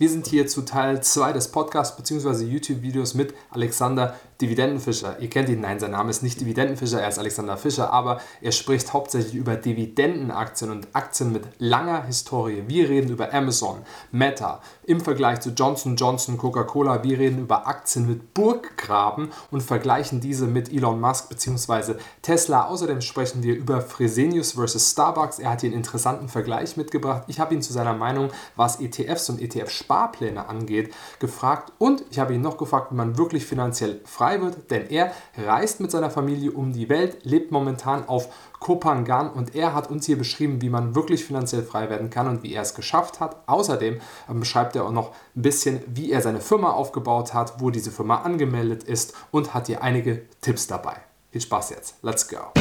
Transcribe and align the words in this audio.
Wir 0.00 0.08
sind 0.08 0.28
hier 0.28 0.46
zu 0.46 0.62
Teil 0.62 1.02
2 1.02 1.32
des 1.32 1.48
Podcasts 1.50 1.96
bzw. 1.96 2.44
YouTube-Videos 2.44 3.14
mit 3.14 3.34
Alexander 3.50 4.14
Dividendenfischer. 4.40 5.18
Ihr 5.18 5.28
kennt 5.28 5.48
ihn, 5.48 5.60
nein, 5.62 5.80
sein 5.80 5.90
Name 5.90 6.10
ist 6.10 6.22
nicht 6.22 6.40
Dividendenfischer, 6.40 7.02
er 7.02 7.08
ist 7.08 7.18
Alexander 7.18 7.56
Fischer, 7.56 7.92
aber 7.92 8.20
er 8.40 8.52
spricht 8.52 8.92
hauptsächlich 8.92 9.34
über 9.34 9.56
Dividendenaktien 9.56 10.70
und 10.70 10.86
Aktien 10.92 11.32
mit 11.32 11.42
langer 11.58 12.04
Historie. 12.04 12.62
Wir 12.68 12.88
reden 12.88 13.10
über 13.10 13.34
Amazon, 13.34 13.78
Meta, 14.12 14.62
im 14.84 15.00
Vergleich 15.00 15.40
zu 15.40 15.50
Johnson 15.50 15.96
Johnson, 15.96 16.38
Coca-Cola. 16.38 17.02
Wir 17.02 17.18
reden 17.18 17.40
über 17.40 17.66
Aktien 17.66 18.06
mit 18.06 18.34
Burggraben 18.34 19.32
und 19.50 19.64
vergleichen 19.64 20.20
diese 20.20 20.46
mit 20.46 20.72
Elon 20.72 21.00
Musk 21.00 21.28
bzw. 21.28 21.94
Tesla. 22.22 22.68
Außerdem 22.68 23.00
sprechen 23.00 23.42
wir 23.42 23.56
über 23.56 23.80
Fresenius 23.80 24.52
versus 24.52 24.92
Starbucks. 24.92 25.40
Er 25.40 25.50
hat 25.50 25.62
hier 25.62 25.70
einen 25.70 25.78
interessanten 25.78 26.28
Vergleich 26.28 26.76
mitgebracht. 26.76 27.24
Ich 27.26 27.40
habe 27.40 27.52
ihn 27.52 27.62
zu 27.62 27.72
seiner 27.72 27.94
Meinung, 27.94 28.30
was 28.54 28.80
ETFs 28.80 29.30
und 29.30 29.40
ETF-Sparpläne 29.40 29.87
angeht, 29.90 30.94
gefragt 31.18 31.72
und 31.78 32.04
ich 32.10 32.18
habe 32.18 32.34
ihn 32.34 32.40
noch 32.40 32.56
gefragt, 32.56 32.92
wie 32.92 32.96
man 32.96 33.18
wirklich 33.18 33.46
finanziell 33.46 34.00
frei 34.04 34.28
frei 34.28 34.40
wird, 34.42 34.70
denn 34.70 34.90
er 34.90 35.12
reist 35.36 35.80
mit 35.80 35.90
seiner 35.90 36.10
Familie 36.10 36.50
um 36.50 36.72
die 36.72 36.88
Welt, 36.88 37.18
lebt 37.24 37.50
momentan 37.50 38.06
auf 38.08 38.28
Kopangan 38.60 39.30
und 39.30 39.54
er 39.54 39.74
hat 39.74 39.90
uns 39.90 40.06
hier 40.06 40.18
beschrieben, 40.18 40.60
wie 40.60 40.68
man 40.68 40.94
wirklich 40.94 41.24
finanziell 41.24 41.62
frei 41.62 41.88
werden 41.88 42.10
kann 42.10 42.28
und 42.28 42.42
wie 42.42 42.52
er 42.52 42.62
es 42.62 42.74
geschafft 42.74 43.20
hat. 43.20 43.36
Außerdem 43.46 44.00
ähm, 44.28 44.40
beschreibt 44.40 44.76
er 44.76 44.84
auch 44.84 44.92
noch 44.92 45.12
ein 45.36 45.42
bisschen, 45.42 45.80
wie 45.86 46.10
er 46.10 46.20
seine 46.20 46.40
Firma 46.40 46.72
aufgebaut 46.72 47.34
hat, 47.34 47.60
wo 47.60 47.70
diese 47.70 47.90
Firma 47.90 48.22
angemeldet 48.22 48.82
ist 48.84 49.14
und 49.30 49.54
hat 49.54 49.68
hier 49.68 49.82
einige 49.82 50.22
Tipps 50.40 50.66
dabei. 50.66 50.96
Viel 51.30 51.40
Spaß 51.40 51.70
jetzt. 51.70 51.94
Let's 52.02 52.26
go. 52.28 52.52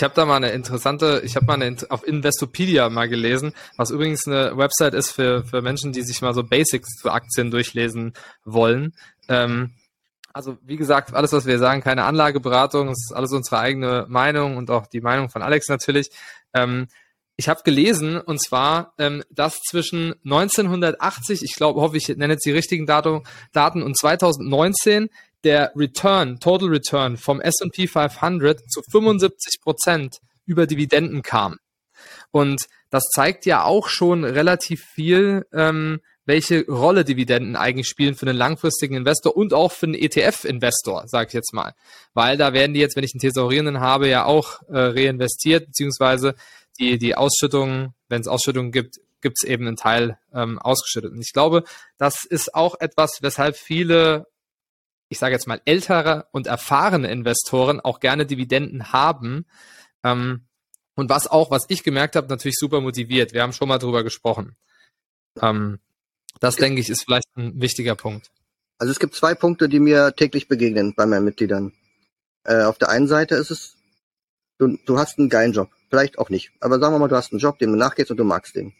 Ich 0.00 0.04
habe 0.04 0.14
da 0.14 0.24
mal 0.24 0.36
eine 0.36 0.52
interessante, 0.52 1.20
ich 1.26 1.36
habe 1.36 1.44
mal 1.44 1.60
eine, 1.60 1.76
auf 1.90 2.08
Investopedia 2.08 2.88
mal 2.88 3.06
gelesen, 3.06 3.52
was 3.76 3.90
übrigens 3.90 4.26
eine 4.26 4.56
Website 4.56 4.94
ist 4.94 5.10
für, 5.10 5.44
für 5.44 5.60
Menschen, 5.60 5.92
die 5.92 6.00
sich 6.00 6.22
mal 6.22 6.32
so 6.32 6.42
Basics 6.42 6.96
zu 6.96 7.10
Aktien 7.10 7.50
durchlesen 7.50 8.14
wollen. 8.46 8.94
Ähm, 9.28 9.74
also 10.32 10.56
wie 10.62 10.78
gesagt, 10.78 11.12
alles, 11.12 11.34
was 11.34 11.44
wir 11.44 11.58
sagen, 11.58 11.82
keine 11.82 12.04
Anlageberatung, 12.04 12.88
ist 12.88 13.12
alles 13.14 13.30
unsere 13.32 13.58
eigene 13.58 14.06
Meinung 14.08 14.56
und 14.56 14.70
auch 14.70 14.86
die 14.86 15.02
Meinung 15.02 15.28
von 15.28 15.42
Alex 15.42 15.68
natürlich. 15.68 16.08
Ähm, 16.54 16.88
ich 17.36 17.50
habe 17.50 17.60
gelesen, 17.62 18.18
und 18.18 18.40
zwar, 18.40 18.94
ähm, 18.96 19.22
dass 19.28 19.60
zwischen 19.68 20.14
1980, 20.24 21.42
ich 21.42 21.56
glaube, 21.56 21.82
hoffe, 21.82 21.98
ich 21.98 22.08
nenne 22.08 22.32
jetzt 22.32 22.46
die 22.46 22.52
richtigen 22.52 22.86
Datum, 22.86 23.24
Daten, 23.52 23.82
und 23.82 23.98
2019 23.98 25.10
der 25.44 25.72
Return, 25.74 26.38
Total 26.40 26.68
Return 26.68 27.16
vom 27.16 27.40
S&P 27.40 27.86
500 27.86 28.60
zu 28.70 28.82
75 28.90 29.60
Prozent 29.60 30.18
über 30.46 30.66
Dividenden 30.66 31.22
kam. 31.22 31.58
Und 32.30 32.66
das 32.90 33.04
zeigt 33.14 33.46
ja 33.46 33.64
auch 33.64 33.88
schon 33.88 34.24
relativ 34.24 34.84
viel, 34.84 35.46
ähm, 35.52 36.00
welche 36.26 36.64
Rolle 36.66 37.04
Dividenden 37.04 37.56
eigentlich 37.56 37.88
spielen 37.88 38.14
für 38.14 38.26
einen 38.26 38.38
langfristigen 38.38 38.96
Investor 38.96 39.36
und 39.36 39.52
auch 39.52 39.72
für 39.72 39.86
einen 39.86 39.94
ETF-Investor, 39.94 41.04
sage 41.06 41.28
ich 41.28 41.34
jetzt 41.34 41.52
mal. 41.52 41.74
Weil 42.14 42.36
da 42.36 42.52
werden 42.52 42.74
die 42.74 42.80
jetzt, 42.80 42.96
wenn 42.96 43.04
ich 43.04 43.14
einen 43.14 43.20
Thesaurierenden 43.20 43.80
habe, 43.80 44.08
ja 44.08 44.24
auch 44.24 44.62
äh, 44.68 44.78
reinvestiert, 44.78 45.66
beziehungsweise 45.66 46.34
die, 46.78 46.98
die 46.98 47.14
Ausschüttungen, 47.16 47.94
wenn 48.08 48.20
es 48.20 48.28
Ausschüttungen 48.28 48.70
gibt, 48.70 48.96
gibt 49.20 49.38
es 49.42 49.48
eben 49.48 49.66
einen 49.66 49.76
Teil 49.76 50.18
ähm, 50.32 50.58
ausgeschüttet. 50.58 51.12
Und 51.12 51.20
ich 51.20 51.32
glaube, 51.32 51.64
das 51.98 52.24
ist 52.24 52.54
auch 52.54 52.80
etwas, 52.80 53.18
weshalb 53.20 53.56
viele 53.56 54.26
ich 55.10 55.18
sage 55.18 55.34
jetzt 55.34 55.48
mal, 55.48 55.60
ältere 55.64 56.28
und 56.30 56.46
erfahrene 56.46 57.10
Investoren 57.10 57.80
auch 57.80 57.98
gerne 57.98 58.26
Dividenden 58.26 58.92
haben. 58.92 59.44
Ähm, 60.04 60.46
und 60.94 61.10
was 61.10 61.26
auch, 61.26 61.50
was 61.50 61.64
ich 61.68 61.82
gemerkt 61.82 62.14
habe, 62.14 62.28
natürlich 62.28 62.56
super 62.56 62.80
motiviert. 62.80 63.32
Wir 63.32 63.42
haben 63.42 63.52
schon 63.52 63.68
mal 63.68 63.78
drüber 63.78 64.04
gesprochen. 64.04 64.56
Ähm, 65.42 65.80
das, 66.38 66.56
denke 66.56 66.80
ich, 66.80 66.88
ist 66.88 67.04
vielleicht 67.04 67.26
ein 67.36 67.60
wichtiger 67.60 67.96
Punkt. 67.96 68.30
Also 68.78 68.92
es 68.92 69.00
gibt 69.00 69.14
zwei 69.14 69.34
Punkte, 69.34 69.68
die 69.68 69.80
mir 69.80 70.14
täglich 70.14 70.46
begegnen 70.46 70.94
bei 70.94 71.06
meinen 71.06 71.24
Mitgliedern. 71.24 71.72
Äh, 72.44 72.62
auf 72.62 72.78
der 72.78 72.88
einen 72.88 73.08
Seite 73.08 73.34
ist 73.34 73.50
es, 73.50 73.76
du, 74.58 74.78
du 74.86 74.96
hast 74.96 75.18
einen 75.18 75.28
geilen 75.28 75.52
Job. 75.52 75.70
Vielleicht 75.90 76.20
auch 76.20 76.30
nicht. 76.30 76.52
Aber 76.60 76.78
sagen 76.78 76.94
wir 76.94 77.00
mal, 77.00 77.08
du 77.08 77.16
hast 77.16 77.32
einen 77.32 77.40
Job, 77.40 77.58
dem 77.58 77.72
du 77.72 77.76
nachgehst 77.76 78.12
und 78.12 78.16
du 78.16 78.24
magst 78.24 78.54
den. 78.54 78.74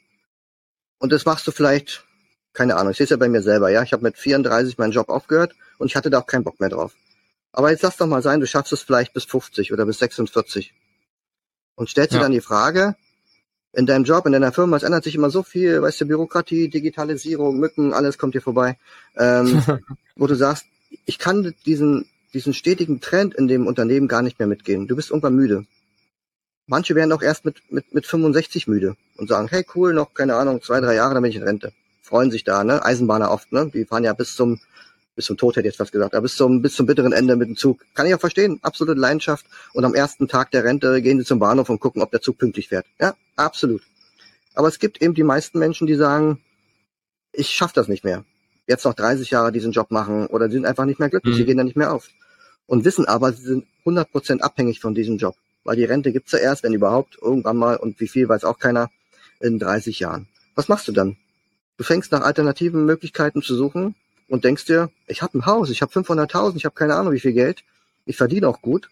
Und 1.00 1.10
das 1.10 1.26
machst 1.26 1.46
du 1.48 1.50
vielleicht 1.50 2.04
keine 2.52 2.76
Ahnung, 2.76 2.90
ich 2.90 2.96
sehe 2.96 3.04
es 3.04 3.10
ja 3.10 3.16
bei 3.16 3.28
mir 3.28 3.42
selber, 3.42 3.70
ja. 3.70 3.82
Ich 3.82 3.92
habe 3.92 4.02
mit 4.02 4.18
34 4.18 4.78
meinen 4.78 4.92
Job 4.92 5.08
aufgehört 5.08 5.54
und 5.80 5.88
ich 5.88 5.96
hatte 5.96 6.10
da 6.10 6.20
auch 6.20 6.26
keinen 6.26 6.44
Bock 6.44 6.60
mehr 6.60 6.68
drauf. 6.68 6.94
Aber 7.52 7.70
jetzt 7.70 7.82
lass 7.82 7.96
doch 7.96 8.06
mal 8.06 8.22
sein, 8.22 8.40
du 8.40 8.46
schaffst 8.46 8.72
es 8.72 8.82
vielleicht 8.82 9.12
bis 9.12 9.24
50 9.24 9.72
oder 9.72 9.86
bis 9.86 9.98
46. 9.98 10.72
Und 11.74 11.88
stellst 11.88 12.12
ja. 12.12 12.18
dir 12.18 12.22
dann 12.22 12.32
die 12.32 12.40
Frage, 12.40 12.96
in 13.72 13.86
deinem 13.86 14.04
Job, 14.04 14.26
in 14.26 14.32
deiner 14.32 14.52
Firma, 14.52 14.76
es 14.76 14.82
ändert 14.82 15.04
sich 15.04 15.14
immer 15.14 15.30
so 15.30 15.42
viel, 15.42 15.80
weißt 15.80 16.02
du, 16.02 16.06
Bürokratie, 16.06 16.68
Digitalisierung, 16.68 17.58
Mücken, 17.58 17.92
alles 17.92 18.18
kommt 18.18 18.34
dir 18.34 18.42
vorbei, 18.42 18.78
ähm, 19.16 19.62
wo 20.16 20.26
du 20.26 20.34
sagst, 20.34 20.66
ich 21.06 21.18
kann 21.18 21.54
diesen, 21.66 22.08
diesen 22.34 22.52
stetigen 22.52 23.00
Trend 23.00 23.34
in 23.34 23.48
dem 23.48 23.66
Unternehmen 23.66 24.08
gar 24.08 24.22
nicht 24.22 24.38
mehr 24.38 24.48
mitgehen. 24.48 24.86
Du 24.86 24.96
bist 24.96 25.10
irgendwann 25.10 25.34
müde. 25.34 25.66
Manche 26.66 26.94
werden 26.94 27.12
auch 27.12 27.22
erst 27.22 27.44
mit, 27.44 27.62
mit, 27.70 27.94
mit 27.94 28.06
65 28.06 28.68
müde 28.68 28.96
und 29.16 29.28
sagen, 29.28 29.48
hey 29.48 29.64
cool, 29.74 29.94
noch, 29.94 30.14
keine 30.14 30.36
Ahnung, 30.36 30.62
zwei, 30.62 30.80
drei 30.80 30.94
Jahre, 30.94 31.14
dann 31.14 31.22
bin 31.22 31.30
ich 31.30 31.36
in 31.36 31.42
Rente 31.42 31.72
freuen 32.10 32.32
sich 32.32 32.42
da, 32.42 32.64
ne? 32.64 32.84
Eisenbahner 32.84 33.30
oft, 33.30 33.52
ne? 33.52 33.70
Die 33.72 33.84
fahren 33.84 34.02
ja 34.02 34.12
bis 34.12 34.34
zum, 34.34 34.58
bis 35.20 35.26
zum 35.26 35.36
Tod 35.36 35.54
hätte 35.54 35.68
ich 35.68 35.74
jetzt 35.74 35.80
was 35.80 35.92
gesagt, 35.92 36.14
aber 36.14 36.22
bis 36.22 36.34
zum, 36.34 36.62
bis 36.62 36.74
zum 36.74 36.86
bitteren 36.86 37.12
Ende 37.12 37.36
mit 37.36 37.46
dem 37.46 37.54
Zug. 37.54 37.84
Kann 37.92 38.06
ich 38.06 38.14
auch 38.14 38.20
verstehen, 38.20 38.58
absolute 38.62 38.98
Leidenschaft. 38.98 39.44
Und 39.74 39.84
am 39.84 39.94
ersten 39.94 40.28
Tag 40.28 40.50
der 40.50 40.64
Rente 40.64 41.02
gehen 41.02 41.18
sie 41.18 41.26
zum 41.26 41.38
Bahnhof 41.38 41.68
und 41.68 41.78
gucken, 41.78 42.00
ob 42.00 42.10
der 42.10 42.22
Zug 42.22 42.38
pünktlich 42.38 42.68
fährt. 42.68 42.86
Ja, 42.98 43.14
absolut. 43.36 43.82
Aber 44.54 44.68
es 44.68 44.78
gibt 44.78 45.02
eben 45.02 45.12
die 45.12 45.22
meisten 45.22 45.58
Menschen, 45.58 45.86
die 45.86 45.94
sagen, 45.94 46.40
ich 47.34 47.50
schaffe 47.50 47.74
das 47.74 47.86
nicht 47.86 48.02
mehr. 48.02 48.24
Jetzt 48.66 48.86
noch 48.86 48.94
30 48.94 49.30
Jahre 49.30 49.52
diesen 49.52 49.72
Job 49.72 49.90
machen 49.90 50.26
oder 50.28 50.48
die 50.48 50.54
sind 50.54 50.64
einfach 50.64 50.86
nicht 50.86 51.00
mehr 51.00 51.10
glücklich, 51.10 51.34
mhm. 51.34 51.38
sie 51.38 51.44
gehen 51.44 51.58
da 51.58 51.64
nicht 51.64 51.76
mehr 51.76 51.92
auf. 51.92 52.08
Und 52.64 52.86
wissen 52.86 53.04
aber, 53.04 53.34
sie 53.34 53.44
sind 53.44 53.66
100% 53.84 54.40
abhängig 54.40 54.80
von 54.80 54.94
diesem 54.94 55.18
Job. 55.18 55.34
Weil 55.64 55.76
die 55.76 55.84
Rente 55.84 56.12
gibt's 56.12 56.32
ja 56.32 56.38
erst, 56.38 56.62
wenn 56.62 56.72
überhaupt, 56.72 57.18
irgendwann 57.20 57.58
mal, 57.58 57.76
und 57.76 58.00
wie 58.00 58.08
viel 58.08 58.26
weiß 58.26 58.44
auch 58.44 58.58
keiner, 58.58 58.88
in 59.38 59.58
30 59.58 60.00
Jahren. 60.00 60.28
Was 60.54 60.68
machst 60.68 60.88
du 60.88 60.92
dann? 60.92 61.18
Du 61.76 61.84
fängst 61.84 62.10
nach 62.10 62.22
alternativen 62.22 62.86
Möglichkeiten 62.86 63.42
zu 63.42 63.54
suchen 63.54 63.94
und 64.30 64.44
denkst 64.44 64.64
dir, 64.64 64.90
ich 65.08 65.22
habe 65.22 65.36
ein 65.36 65.46
Haus, 65.46 65.70
ich 65.70 65.82
habe 65.82 65.92
500.000, 65.92 66.56
ich 66.56 66.64
habe 66.64 66.74
keine 66.74 66.94
Ahnung 66.94 67.12
wie 67.12 67.20
viel 67.20 67.32
Geld, 67.32 67.64
ich 68.06 68.16
verdiene 68.16 68.48
auch 68.48 68.62
gut 68.62 68.88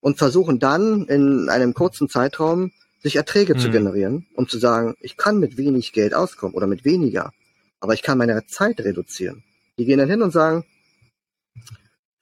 und 0.00 0.18
versuchen 0.18 0.58
dann 0.58 1.04
in 1.04 1.48
einem 1.48 1.74
kurzen 1.74 2.08
Zeitraum 2.08 2.72
sich 3.02 3.16
Erträge 3.16 3.54
mhm. 3.54 3.58
zu 3.58 3.70
generieren, 3.70 4.26
um 4.34 4.48
zu 4.48 4.58
sagen, 4.58 4.96
ich 5.00 5.16
kann 5.16 5.38
mit 5.38 5.58
wenig 5.58 5.92
Geld 5.92 6.14
auskommen 6.14 6.54
oder 6.54 6.66
mit 6.66 6.84
weniger, 6.84 7.32
aber 7.78 7.92
ich 7.92 8.02
kann 8.02 8.18
meine 8.18 8.46
Zeit 8.46 8.80
reduzieren. 8.80 9.44
Die 9.78 9.84
gehen 9.84 9.98
dann 9.98 10.08
hin 10.08 10.22
und 10.22 10.32
sagen, 10.32 10.64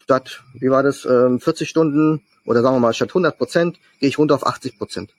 statt, 0.02 0.42
wie 0.54 0.70
war 0.70 0.82
das, 0.82 1.02
40 1.02 1.60
ähm, 1.60 1.66
Stunden 1.66 2.22
oder 2.44 2.62
sagen 2.62 2.76
wir 2.76 2.80
mal, 2.80 2.92
statt 2.92 3.10
100 3.10 3.38
Prozent 3.38 3.78
gehe 4.00 4.08
ich 4.08 4.18
runter 4.18 4.34
auf 4.34 4.46
80 4.46 4.78
Prozent. 4.78 5.14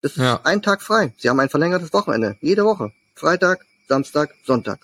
Das 0.00 0.12
ist 0.12 0.22
ja. 0.22 0.40
ein 0.44 0.62
Tag 0.62 0.82
frei. 0.82 1.12
Sie 1.18 1.28
haben 1.28 1.38
ein 1.38 1.48
verlängertes 1.48 1.92
Wochenende, 1.92 2.36
jede 2.40 2.64
Woche. 2.64 2.92
Freitag, 3.14 3.64
Samstag, 3.88 4.34
Sonntag. 4.44 4.80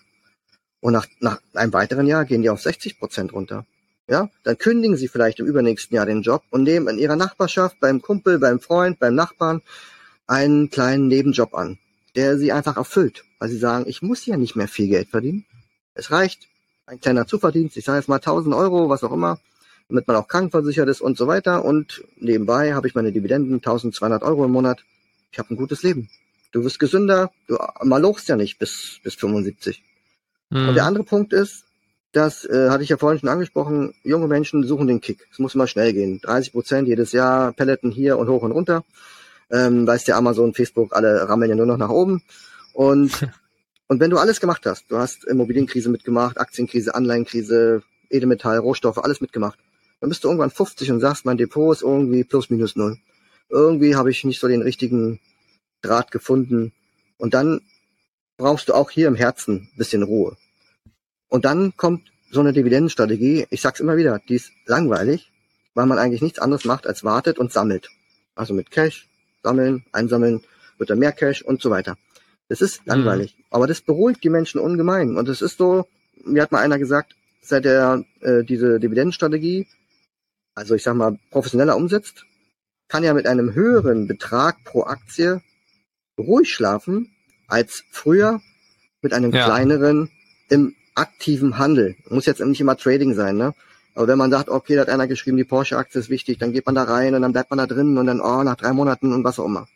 Und 0.81 0.93
nach, 0.93 1.07
nach 1.21 1.41
einem 1.55 1.73
weiteren 1.73 2.07
Jahr 2.07 2.25
gehen 2.25 2.43
die 2.43 2.51
auf 2.51 2.61
60 2.61 2.99
Prozent 2.99 3.33
runter. 3.33 3.67
Ja, 4.09 4.31
dann 4.43 4.57
kündigen 4.57 4.97
sie 4.97 5.09
vielleicht 5.09 5.39
im 5.39 5.47
übernächsten 5.47 5.95
Jahr 5.95 6.07
den 6.07 6.23
Job 6.23 6.43
und 6.51 6.63
nehmen 6.63 6.89
in 6.89 6.99
ihrer 6.99 7.17
Nachbarschaft, 7.17 7.79
beim 7.79 8.01
Kumpel, 8.01 8.39
beim 8.39 8.59
Freund, 8.59 8.99
beim 8.99 9.15
Nachbarn 9.15 9.61
einen 10.27 10.71
kleinen 10.71 11.09
Nebenjob 11.09 11.55
an, 11.55 11.79
der 12.17 12.39
sie 12.39 12.53
einfach 12.53 12.77
erfüllt, 12.79 13.25
weil 13.39 13.51
sie 13.51 13.59
sagen, 13.59 13.85
ich 13.87 14.01
muss 14.01 14.25
ja 14.25 14.37
nicht 14.39 14.57
mehr 14.57 14.69
viel 14.69 14.89
Geld 14.89 15.09
verdienen. 15.09 15.45
Es 15.95 16.11
reicht 16.11 16.49
ein 16.87 17.01
kleiner 17.01 17.27
Zuverdienst, 17.27 17.77
ich 17.77 17.85
sage 17.85 17.99
jetzt 17.99 18.09
mal 18.09 18.17
1000 18.17 18.55
Euro, 18.55 18.89
was 18.89 19.05
auch 19.05 19.13
immer, 19.13 19.39
damit 19.89 20.07
man 20.07 20.17
auch 20.17 20.29
krankenversichert 20.29 20.89
ist 20.89 21.03
und 21.03 21.19
so 21.19 21.27
weiter. 21.27 21.65
Und 21.65 22.03
nebenbei 22.19 22.75
habe 22.75 22.89
ich 22.89 22.95
meine 22.95 23.13
Dividenden, 23.13 23.57
1200 23.57 24.23
Euro 24.23 24.47
im 24.47 24.53
Monat. 24.53 24.85
Ich 25.33 25.39
habe 25.39 25.53
ein 25.53 25.57
gutes 25.57 25.83
Leben. 25.83 26.09
Du 26.53 26.65
wirst 26.65 26.79
gesünder, 26.79 27.31
du 27.47 27.59
malochst 27.83 28.29
ja 28.29 28.37
nicht 28.37 28.59
bis, 28.59 29.01
bis 29.03 29.17
75. 29.17 29.83
Mhm. 30.51 30.69
Und 30.69 30.75
der 30.75 30.85
andere 30.85 31.05
Punkt 31.05 31.33
ist, 31.33 31.65
das 32.13 32.45
äh, 32.45 32.71
hatte 32.71 32.83
ich 32.83 32.89
ja 32.89 32.97
vorhin 32.97 33.21
schon 33.21 33.29
angesprochen, 33.29 33.95
junge 34.03 34.29
Menschen 34.29 34.65
suchen 34.65 34.87
den 34.87 35.01
Kick. 35.01 35.29
Es 35.31 35.39
muss 35.39 35.55
immer 35.55 35.67
schnell 35.67 35.93
gehen. 35.93 36.21
30 36.23 36.53
Prozent 36.53 36.89
jedes 36.89 37.13
Jahr, 37.13 37.53
Pelleten 37.53 37.91
hier 37.91 38.19
und 38.19 38.29
hoch 38.29 38.43
und 38.43 38.53
runter. 38.53 38.85
Ähm, 39.51 39.87
weißt 39.87 40.09
ja, 40.09 40.17
Amazon, 40.17 40.55
Facebook, 40.55 40.95
alle 40.95 41.29
rammeln 41.29 41.51
ja 41.51 41.57
nur 41.57 41.67
noch 41.67 41.77
nach 41.77 41.91
oben. 41.91 42.23
Und, 42.73 43.29
und 43.89 44.01
wenn 44.01 44.11
du 44.11 44.19
alles 44.19 44.41
gemacht 44.41 44.65
hast, 44.65 44.91
du 44.91 44.97
hast 44.97 45.25
Immobilienkrise 45.25 45.91
mitgemacht, 45.91 46.39
Aktienkrise, 46.39 46.95
Anleihenkrise, 46.95 47.83
Edelmetall, 48.11 48.59
Rohstoffe, 48.59 48.99
alles 48.99 49.21
mitgemacht, 49.21 49.59
dann 50.01 50.09
bist 50.09 50.25
du 50.25 50.29
irgendwann 50.29 50.51
50 50.51 50.91
und 50.93 51.01
sagst, 51.01 51.25
mein 51.25 51.37
Depot 51.37 51.75
ist 51.75 51.83
irgendwie 51.83 52.25
plus 52.25 52.51
minus 52.51 52.77
null. 52.77 52.99
Irgendwie 53.51 53.97
habe 53.97 54.11
ich 54.11 54.25
nicht 54.25 54.41
so 54.41 54.49
den 54.49 54.63
richtigen 54.63 55.21
Draht 55.83 56.11
gefunden. 56.11 56.73
Und 57.17 57.35
dann 57.35 57.61
brauchst 58.39 58.71
du 58.71 58.75
auch 58.75 58.91
hier 58.91 59.09
im 59.09 59.15
Herzen 59.15 59.69
bisschen 59.77 60.03
Ruhe. 60.03 60.37
Und 61.29 61.45
dann 61.45 61.77
kommt 61.77 62.11
so 62.31 62.41
eine 62.41 62.55
Dividendenstrategie, 62.55 63.47
ich 63.51 63.61
sag's 63.61 63.81
immer 63.81 63.99
wieder, 63.99 64.21
die 64.29 64.37
ist 64.37 64.53
langweilig, 64.65 65.31
weil 65.75 65.87
man 65.87 65.99
eigentlich 65.99 66.23
nichts 66.23 66.39
anderes 66.39 66.65
macht 66.65 66.87
als 66.87 67.05
wartet 67.05 67.39
und 67.39 67.53
sammelt. 67.53 67.91
Also 68.35 68.55
mit 68.55 68.71
Cash, 68.71 69.09
sammeln, 69.43 69.85
einsammeln, 69.93 70.43
wird 70.79 70.91
dann 70.91 70.99
mehr 70.99 71.13
Cash 71.13 71.43
und 71.43 71.61
so 71.61 71.71
weiter. 71.71 71.99
Das 72.49 72.61
ist 72.61 72.81
mhm. 72.81 72.93
langweilig. 72.93 73.37
Mhm. 73.37 73.45
Aber 73.51 73.67
das 73.67 73.81
beruhigt 73.81 74.25
die 74.25 74.31
Menschen 74.31 74.61
ungemein. 74.61 75.17
Und 75.17 75.29
es 75.29 75.43
ist 75.43 75.59
so, 75.59 75.87
mir 76.25 76.43
hat 76.43 76.53
mal 76.53 76.63
einer 76.63 76.79
gesagt, 76.79 77.15
seit 77.43 77.67
er 77.67 78.05
äh, 78.21 78.45
diese 78.45 78.79
Dividendenstrategie, 78.79 79.67
also 80.55 80.75
ich 80.75 80.83
sag 80.83 80.95
mal, 80.95 81.19
professioneller 81.31 81.77
umsetzt, 81.77 82.25
kann 82.89 83.05
er 83.05 83.15
mit 83.15 83.27
einem 83.27 83.55
höheren 83.55 84.07
Betrag 84.07 84.65
pro 84.65 84.85
Aktie 84.85 85.43
ruhig 86.19 86.53
schlafen 86.53 87.15
als 87.49 87.83
früher 87.91 88.41
mit 89.03 89.13
einem 89.13 89.33
ja. 89.33 89.45
kleineren 89.45 90.11
im 90.49 90.75
aktiven 90.95 91.59
Handel. 91.59 91.97
Muss 92.09 92.27
jetzt 92.27 92.41
nicht 92.41 92.61
immer 92.61 92.77
Trading 92.77 93.15
sein, 93.15 93.37
ne? 93.37 93.55
Aber 93.95 94.07
wenn 94.07 94.19
man 94.19 94.31
sagt, 94.31 94.49
okay, 94.49 94.77
da 94.77 94.83
hat 94.83 94.91
einer 94.91 95.09
geschrieben, 95.09 95.37
die 95.37 95.45
Porsche-Aktie 95.45 96.01
ist 96.01 96.09
wichtig, 96.09 96.39
dann 96.39 96.53
geht 96.53 96.67
man 96.67 96.77
da 96.77 96.85
rein 96.85 97.17
und 97.17 97.23
dann 97.23 97.33
bleibt 97.33 97.51
man 97.51 97.59
da 97.59 97.67
drin 97.67 97.99
und 97.99 98.07
dann, 98.07 98.21
oh, 98.21 98.45
nach 98.45 98.55
drei 98.55 98.73
Monaten 98.73 99.13
und 99.13 99.25
was 99.25 99.41
auch 99.41 99.47
immer. 99.47 99.67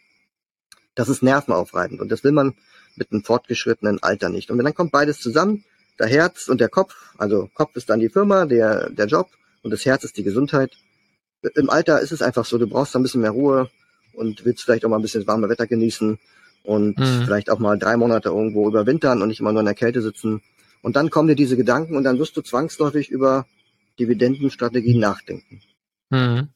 Das 0.95 1.09
ist 1.09 1.25
nervenaufreibend 1.25 2.01
und 2.01 2.13
das 2.13 2.23
will 2.23 2.31
man 2.31 2.55
mit 2.95 3.11
einem 3.11 3.25
fortgeschrittenen 3.25 4.01
Alter 4.03 4.29
nicht. 4.29 4.51
Und 4.51 4.59
wenn 4.59 4.65
dann 4.65 4.75
kommt 4.75 4.93
beides 4.93 5.19
zusammen, 5.19 5.65
der 5.99 6.07
Herz 6.07 6.49
und 6.49 6.61
der 6.61 6.69
Kopf, 6.69 6.95
also 7.19 7.51
Kopf 7.55 7.75
ist 7.75 7.91
dann 7.91 7.99
die 7.99 8.11
Firma, 8.11 8.47
der, 8.47 8.91
der 8.91 9.07
Job 9.07 9.29
und 9.63 9.73
das 9.73 9.85
Herz 9.85 10.05
ist 10.05 10.17
die 10.17 10.23
Gesundheit. 10.23 10.73
Im 11.57 11.71
Alter 11.71 12.01
ist 12.01 12.13
es 12.13 12.23
einfach 12.23 12.45
so, 12.45 12.59
du 12.59 12.69
brauchst 12.69 12.95
ein 12.95 13.03
bisschen 13.03 13.23
mehr 13.23 13.31
Ruhe 13.31 13.71
und 14.13 14.45
willst 14.45 14.63
vielleicht 14.63 14.85
auch 14.85 14.89
mal 14.91 14.97
ein 14.97 15.03
bisschen 15.03 15.27
warme 15.27 15.49
Wetter 15.49 15.67
genießen 15.67 16.19
und 16.63 16.99
mhm. 16.99 17.23
vielleicht 17.25 17.51
auch 17.51 17.59
mal 17.59 17.79
drei 17.79 17.97
Monate 17.97 18.29
irgendwo 18.29 18.69
überwintern 18.69 19.23
und 19.23 19.29
nicht 19.29 19.41
immer 19.41 19.53
nur 19.53 19.61
in 19.61 19.67
der 19.67 19.75
Kälte 19.75 20.03
sitzen. 20.03 20.43
Und 20.83 20.97
dann 20.97 21.11
kommen 21.11 21.29
dir 21.29 21.37
diese 21.37 21.57
Gedanken 21.57 21.97
und 21.97 22.05
dann 22.05 22.19
wirst 22.19 22.37
du 22.37 22.43
zwangsläufig 22.43 23.11
über 23.11 23.47
Dividendenstrategien 23.99 24.99
nachdenken. 24.99 25.63
Mhm. 26.11 26.49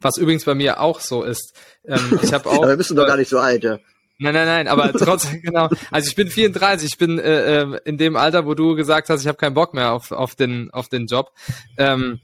Was 0.00 0.16
übrigens 0.16 0.44
bei 0.44 0.54
mir 0.54 0.80
auch 0.80 1.00
so 1.00 1.22
ist. 1.22 1.54
Ähm, 1.84 2.18
ich 2.22 2.32
habe 2.32 2.46
auch. 2.50 2.62
aber 2.64 2.76
bist 2.76 2.90
du 2.90 2.94
doch 2.94 3.06
gar 3.06 3.16
nicht 3.16 3.28
so 3.28 3.38
alt, 3.38 3.62
ja. 3.62 3.78
Nein, 4.20 4.34
nein, 4.34 4.46
nein, 4.46 4.68
aber 4.68 4.92
trotzdem, 4.92 5.40
genau. 5.42 5.68
Also 5.92 6.08
ich 6.08 6.16
bin 6.16 6.28
34, 6.28 6.88
ich 6.92 6.98
bin 6.98 7.20
äh, 7.20 7.62
äh, 7.62 7.80
in 7.84 7.98
dem 7.98 8.16
Alter, 8.16 8.46
wo 8.46 8.54
du 8.54 8.74
gesagt 8.74 9.10
hast, 9.10 9.20
ich 9.20 9.28
habe 9.28 9.38
keinen 9.38 9.54
Bock 9.54 9.74
mehr 9.74 9.92
auf, 9.92 10.10
auf, 10.10 10.34
den, 10.34 10.70
auf 10.72 10.88
den 10.88 11.06
Job. 11.06 11.30
Ähm, 11.76 12.20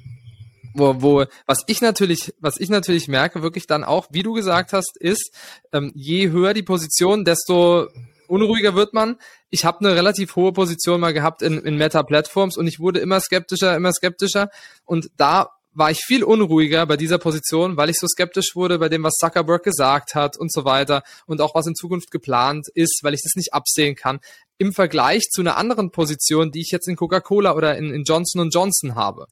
wo, 0.74 1.00
wo, 1.00 1.24
was 1.46 1.62
ich 1.66 1.80
natürlich, 1.80 2.34
was 2.40 2.58
ich 2.58 2.68
natürlich 2.68 3.08
merke, 3.08 3.42
wirklich 3.42 3.66
dann 3.66 3.84
auch, 3.84 4.08
wie 4.10 4.22
du 4.22 4.32
gesagt 4.32 4.72
hast, 4.72 4.96
ist, 4.98 5.32
ähm, 5.72 5.92
je 5.94 6.30
höher 6.30 6.52
die 6.52 6.62
Position, 6.62 7.24
desto 7.24 7.88
unruhiger 8.26 8.74
wird 8.74 8.92
man. 8.92 9.16
Ich 9.50 9.64
habe 9.64 9.80
eine 9.80 9.94
relativ 9.94 10.36
hohe 10.36 10.52
Position 10.52 11.00
mal 11.00 11.12
gehabt 11.12 11.42
in, 11.42 11.58
in 11.60 11.76
Meta-Platforms 11.76 12.56
und 12.56 12.66
ich 12.66 12.80
wurde 12.80 13.00
immer 13.00 13.20
skeptischer, 13.20 13.76
immer 13.76 13.92
skeptischer. 13.92 14.48
Und 14.84 15.10
da 15.16 15.50
war 15.74 15.90
ich 15.90 16.00
viel 16.04 16.22
unruhiger 16.22 16.86
bei 16.86 16.96
dieser 16.96 17.18
Position, 17.18 17.76
weil 17.76 17.90
ich 17.90 17.98
so 17.98 18.06
skeptisch 18.06 18.54
wurde 18.54 18.78
bei 18.78 18.88
dem, 18.88 19.02
was 19.02 19.14
Zuckerberg 19.14 19.62
gesagt 19.62 20.14
hat 20.14 20.36
und 20.36 20.52
so 20.52 20.64
weiter 20.64 21.02
und 21.26 21.40
auch 21.40 21.54
was 21.54 21.66
in 21.66 21.74
Zukunft 21.74 22.10
geplant 22.10 22.68
ist, 22.74 23.00
weil 23.02 23.14
ich 23.14 23.22
das 23.22 23.34
nicht 23.34 23.52
absehen 23.52 23.96
kann, 23.96 24.20
im 24.58 24.72
Vergleich 24.72 25.22
zu 25.30 25.40
einer 25.40 25.56
anderen 25.56 25.90
Position, 25.90 26.52
die 26.52 26.60
ich 26.60 26.70
jetzt 26.70 26.88
in 26.88 26.96
Coca-Cola 26.96 27.54
oder 27.54 27.76
in, 27.76 27.92
in 27.92 28.04
Johnson 28.04 28.48
Johnson 28.50 28.94
habe. 28.94 29.26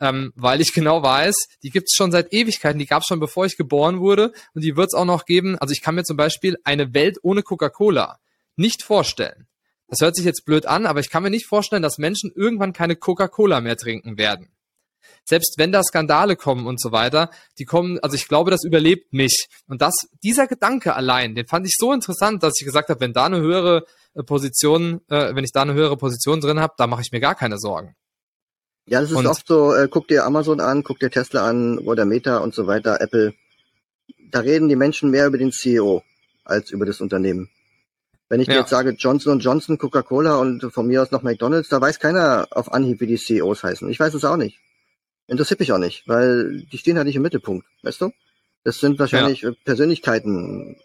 Ähm, 0.00 0.32
weil 0.36 0.60
ich 0.60 0.72
genau 0.74 1.02
weiß, 1.02 1.34
die 1.62 1.70
gibt 1.70 1.88
es 1.88 1.96
schon 1.96 2.12
seit 2.12 2.32
Ewigkeiten, 2.32 2.78
die 2.78 2.86
gab 2.86 3.02
es 3.02 3.06
schon 3.06 3.20
bevor 3.20 3.46
ich 3.46 3.56
geboren 3.56 4.00
wurde 4.00 4.32
und 4.54 4.62
die 4.62 4.76
wird 4.76 4.88
es 4.88 4.94
auch 4.94 5.04
noch 5.04 5.24
geben. 5.24 5.58
Also 5.58 5.72
ich 5.72 5.82
kann 5.82 5.94
mir 5.94 6.04
zum 6.04 6.16
Beispiel 6.16 6.58
eine 6.64 6.94
Welt 6.94 7.18
ohne 7.22 7.42
Coca-Cola 7.42 8.18
nicht 8.56 8.82
vorstellen. 8.82 9.46
Das 9.88 10.00
hört 10.00 10.16
sich 10.16 10.24
jetzt 10.24 10.44
blöd 10.44 10.66
an, 10.66 10.86
aber 10.86 11.00
ich 11.00 11.10
kann 11.10 11.22
mir 11.22 11.30
nicht 11.30 11.46
vorstellen, 11.46 11.82
dass 11.82 11.98
Menschen 11.98 12.32
irgendwann 12.34 12.72
keine 12.72 12.96
Coca-Cola 12.96 13.60
mehr 13.60 13.76
trinken 13.76 14.18
werden 14.18 14.50
selbst 15.26 15.54
wenn 15.58 15.72
da 15.72 15.82
Skandale 15.82 16.36
kommen 16.36 16.66
und 16.66 16.80
so 16.80 16.92
weiter, 16.92 17.30
die 17.58 17.64
kommen, 17.64 17.98
also 18.00 18.14
ich 18.14 18.28
glaube, 18.28 18.50
das 18.50 18.64
überlebt 18.64 19.12
mich. 19.12 19.48
Und 19.66 19.82
das, 19.82 19.94
dieser 20.22 20.46
Gedanke 20.46 20.94
allein, 20.94 21.34
den 21.34 21.46
fand 21.46 21.66
ich 21.66 21.74
so 21.76 21.92
interessant, 21.92 22.42
dass 22.42 22.54
ich 22.58 22.64
gesagt 22.64 22.88
habe, 22.88 23.00
wenn 23.00 23.12
da 23.12 23.26
eine 23.26 23.40
höhere 23.40 23.84
äh, 24.14 24.22
Position, 24.22 25.00
äh, 25.08 25.34
wenn 25.34 25.44
ich 25.44 25.52
da 25.52 25.62
eine 25.62 25.74
höhere 25.74 25.96
Position 25.96 26.40
drin 26.40 26.60
habe, 26.60 26.74
da 26.76 26.86
mache 26.86 27.02
ich 27.02 27.12
mir 27.12 27.20
gar 27.20 27.34
keine 27.34 27.58
Sorgen. 27.58 27.96
Ja, 28.86 29.00
das 29.00 29.10
ist 29.10 29.16
und, 29.16 29.26
oft 29.26 29.46
so, 29.46 29.74
äh, 29.74 29.88
guck 29.90 30.06
dir 30.08 30.24
Amazon 30.24 30.60
an, 30.60 30.84
guck 30.84 31.00
dir 31.00 31.10
Tesla 31.10 31.46
an 31.46 31.78
oder 31.78 32.04
Meta 32.04 32.38
und 32.38 32.54
so 32.54 32.66
weiter, 32.66 33.00
Apple. 33.00 33.34
Da 34.30 34.40
reden 34.40 34.68
die 34.68 34.76
Menschen 34.76 35.10
mehr 35.10 35.26
über 35.26 35.38
den 35.38 35.50
CEO 35.50 36.02
als 36.44 36.70
über 36.70 36.86
das 36.86 37.00
Unternehmen. 37.00 37.50
Wenn 38.28 38.40
ich 38.40 38.48
ja. 38.48 38.54
jetzt 38.54 38.70
sage 38.70 38.90
Johnson 38.90 39.40
Johnson, 39.40 39.78
Coca-Cola 39.78 40.36
und 40.36 40.72
von 40.72 40.86
mir 40.86 41.02
aus 41.02 41.10
noch 41.10 41.22
McDonalds, 41.22 41.68
da 41.68 41.80
weiß 41.80 41.98
keiner 41.98 42.46
auf 42.50 42.72
Anhieb, 42.72 43.00
wie 43.00 43.06
die 43.06 43.18
CEOs 43.18 43.64
heißen. 43.64 43.88
Ich 43.88 44.00
weiß 44.00 44.14
es 44.14 44.24
auch 44.24 44.36
nicht. 44.36 44.58
Interessiert 45.28 45.58
mich 45.58 45.72
auch 45.72 45.78
nicht, 45.78 46.06
weil 46.06 46.62
die 46.62 46.78
stehen 46.78 46.96
halt 46.96 47.06
nicht 47.06 47.16
im 47.16 47.22
Mittelpunkt, 47.22 47.66
weißt 47.82 48.00
du? 48.00 48.12
Das 48.62 48.78
sind 48.78 48.98
wahrscheinlich 48.98 49.42
ja. 49.42 49.50
Persönlichkeiten, 49.64 50.76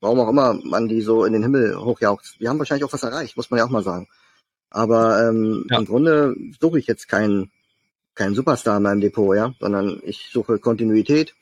warum 0.00 0.20
auch 0.20 0.28
immer 0.28 0.54
man 0.54 0.88
die 0.88 1.00
so 1.00 1.24
in 1.24 1.32
den 1.32 1.42
Himmel 1.42 1.76
hochjaucht. 1.76 2.36
Die 2.40 2.48
haben 2.48 2.58
wahrscheinlich 2.58 2.84
auch 2.84 2.92
was 2.92 3.02
erreicht, 3.02 3.36
muss 3.36 3.50
man 3.50 3.58
ja 3.58 3.64
auch 3.64 3.70
mal 3.70 3.82
sagen. 3.82 4.08
Aber 4.74 5.28
ähm, 5.28 5.66
ja. 5.70 5.78
im 5.78 5.84
Grunde 5.84 6.34
suche 6.60 6.80
ich 6.80 6.88
jetzt 6.88 7.08
keinen 7.08 7.52
keinen 8.16 8.34
Superstar 8.34 8.76
in 8.76 8.82
meinem 8.82 9.00
Depot, 9.00 9.36
ja, 9.36 9.54
sondern 9.60 10.00
ich 10.04 10.30
suche 10.32 10.58
Kontinuität 10.58 11.34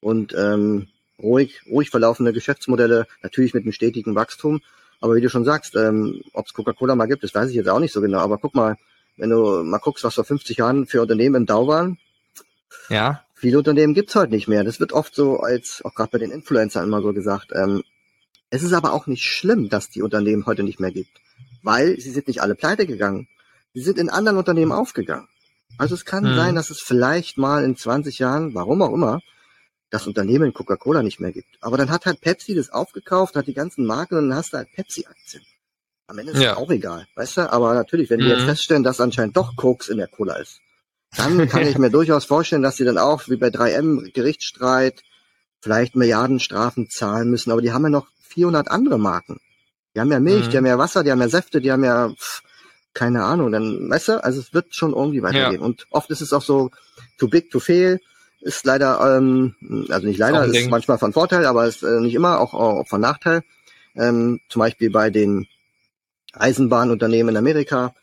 und 0.00 0.34
ähm, 0.34 0.88
ruhig, 1.18 1.60
ruhig 1.70 1.90
verlaufende 1.90 2.32
Geschäftsmodelle, 2.32 3.06
natürlich 3.22 3.52
mit 3.54 3.64
einem 3.64 3.72
stetigen 3.72 4.14
Wachstum. 4.14 4.60
Aber 5.00 5.14
wie 5.16 5.20
du 5.20 5.28
schon 5.28 5.44
sagst, 5.44 5.76
ähm, 5.76 6.22
ob 6.32 6.46
es 6.46 6.54
Coca-Cola 6.54 6.94
mal 6.94 7.06
gibt, 7.06 7.24
das 7.24 7.34
weiß 7.34 7.50
ich 7.50 7.56
jetzt 7.56 7.68
auch 7.68 7.78
nicht 7.78 7.92
so 7.92 8.00
genau. 8.00 8.20
Aber 8.20 8.38
guck 8.38 8.54
mal, 8.54 8.76
wenn 9.16 9.30
du 9.30 9.62
mal 9.64 9.78
guckst, 9.78 10.04
was 10.04 10.14
vor 10.14 10.24
50 10.24 10.56
Jahren 10.56 10.86
für 10.86 11.02
Unternehmen 11.02 11.36
im 11.36 11.46
Dau 11.46 11.66
waren, 11.66 11.98
ja. 12.88 13.22
viele 13.34 13.58
Unternehmen 13.58 13.94
gibt's 13.94 14.14
heute 14.14 14.32
nicht 14.32 14.48
mehr. 14.48 14.64
Das 14.64 14.80
wird 14.80 14.92
oft 14.92 15.14
so 15.14 15.40
als, 15.40 15.82
auch 15.84 15.94
gerade 15.94 16.10
bei 16.12 16.18
den 16.18 16.30
Influencern 16.30 16.84
immer 16.84 17.02
so 17.02 17.12
gesagt. 17.12 17.50
Ähm, 17.54 17.82
es 18.50 18.62
ist 18.62 18.72
aber 18.72 18.92
auch 18.92 19.06
nicht 19.06 19.24
schlimm, 19.24 19.68
dass 19.68 19.88
die 19.88 20.02
Unternehmen 20.02 20.46
heute 20.46 20.62
nicht 20.62 20.78
mehr 20.78 20.92
gibt, 20.92 21.21
weil 21.62 21.98
sie 21.98 22.10
sind 22.10 22.28
nicht 22.28 22.42
alle 22.42 22.54
pleite 22.54 22.86
gegangen. 22.86 23.28
Sie 23.74 23.82
sind 23.82 23.98
in 23.98 24.10
anderen 24.10 24.38
Unternehmen 24.38 24.72
aufgegangen. 24.72 25.28
Also 25.78 25.94
es 25.94 26.04
kann 26.04 26.26
hm. 26.26 26.36
sein, 26.36 26.54
dass 26.54 26.70
es 26.70 26.80
vielleicht 26.80 27.38
mal 27.38 27.64
in 27.64 27.76
20 27.76 28.18
Jahren, 28.18 28.54
warum 28.54 28.82
auch 28.82 28.92
immer, 28.92 29.20
das 29.90 30.06
Unternehmen 30.06 30.54
Coca-Cola 30.54 31.02
nicht 31.02 31.20
mehr 31.20 31.32
gibt. 31.32 31.58
Aber 31.60 31.76
dann 31.76 31.90
hat 31.90 32.06
halt 32.06 32.20
Pepsi 32.20 32.54
das 32.54 32.70
aufgekauft, 32.70 33.36
hat 33.36 33.46
die 33.46 33.54
ganzen 33.54 33.84
Marken 33.84 34.16
und 34.16 34.28
dann 34.30 34.38
hast 34.38 34.52
du 34.52 34.56
halt 34.58 34.72
Pepsi-Aktien. 34.72 35.42
Am 36.06 36.18
Ende 36.18 36.32
ist 36.32 36.40
ja. 36.40 36.52
es 36.52 36.56
auch 36.56 36.70
egal, 36.70 37.06
weißt 37.14 37.38
du? 37.38 37.52
Aber 37.52 37.74
natürlich, 37.74 38.10
wenn 38.10 38.20
mhm. 38.20 38.24
wir 38.24 38.36
jetzt 38.36 38.44
feststellen, 38.44 38.82
dass 38.82 39.00
anscheinend 39.00 39.36
doch 39.36 39.54
Koks 39.56 39.88
in 39.88 39.98
der 39.98 40.08
Cola 40.08 40.36
ist, 40.36 40.60
dann 41.16 41.48
kann 41.48 41.66
ich 41.66 41.78
mir 41.78 41.90
durchaus 41.90 42.24
vorstellen, 42.24 42.62
dass 42.62 42.76
sie 42.76 42.84
dann 42.84 42.98
auch, 42.98 43.28
wie 43.28 43.36
bei 43.36 43.48
3M, 43.48 44.12
Gerichtsstreit, 44.12 45.02
vielleicht 45.60 45.94
Milliardenstrafen 45.94 46.88
zahlen 46.90 47.30
müssen. 47.30 47.52
Aber 47.52 47.62
die 47.62 47.72
haben 47.72 47.84
ja 47.84 47.90
noch 47.90 48.08
400 48.28 48.68
andere 48.68 48.98
Marken. 48.98 49.40
Die 49.94 50.00
haben 50.00 50.10
ja 50.10 50.20
Milch, 50.20 50.46
mhm. 50.46 50.50
die 50.50 50.56
haben 50.56 50.66
ja 50.66 50.78
Wasser, 50.78 51.04
die 51.04 51.10
haben 51.10 51.20
ja 51.20 51.28
Säfte, 51.28 51.60
die 51.60 51.70
haben 51.70 51.84
ja, 51.84 52.08
pff, 52.10 52.42
keine 52.94 53.24
Ahnung, 53.24 53.52
dann, 53.52 53.88
weißt 53.90 54.08
du, 54.08 54.24
also 54.24 54.40
es 54.40 54.52
wird 54.52 54.74
schon 54.74 54.92
irgendwie 54.92 55.22
weitergehen. 55.22 55.60
Ja. 55.60 55.66
Und 55.66 55.86
oft 55.90 56.10
ist 56.10 56.20
es 56.20 56.32
auch 56.32 56.42
so, 56.42 56.70
too 57.18 57.28
big 57.28 57.50
to 57.50 57.60
fail, 57.60 58.00
ist 58.40 58.64
leider, 58.64 59.16
ähm, 59.16 59.54
also 59.88 60.06
nicht 60.06 60.18
leider, 60.18 60.44
ist, 60.44 60.56
ist 60.56 60.70
manchmal 60.70 60.98
von 60.98 61.12
Vorteil, 61.12 61.46
aber 61.46 61.66
ist 61.66 61.82
äh, 61.82 62.00
nicht 62.00 62.14
immer, 62.14 62.40
auch, 62.40 62.54
auch 62.54 62.86
von 62.86 63.00
Nachteil. 63.00 63.42
Ähm, 63.94 64.40
zum 64.48 64.60
Beispiel 64.60 64.90
bei 64.90 65.10
den 65.10 65.46
Eisenbahnunternehmen 66.32 67.34
in 67.34 67.36
Amerika 67.36 67.94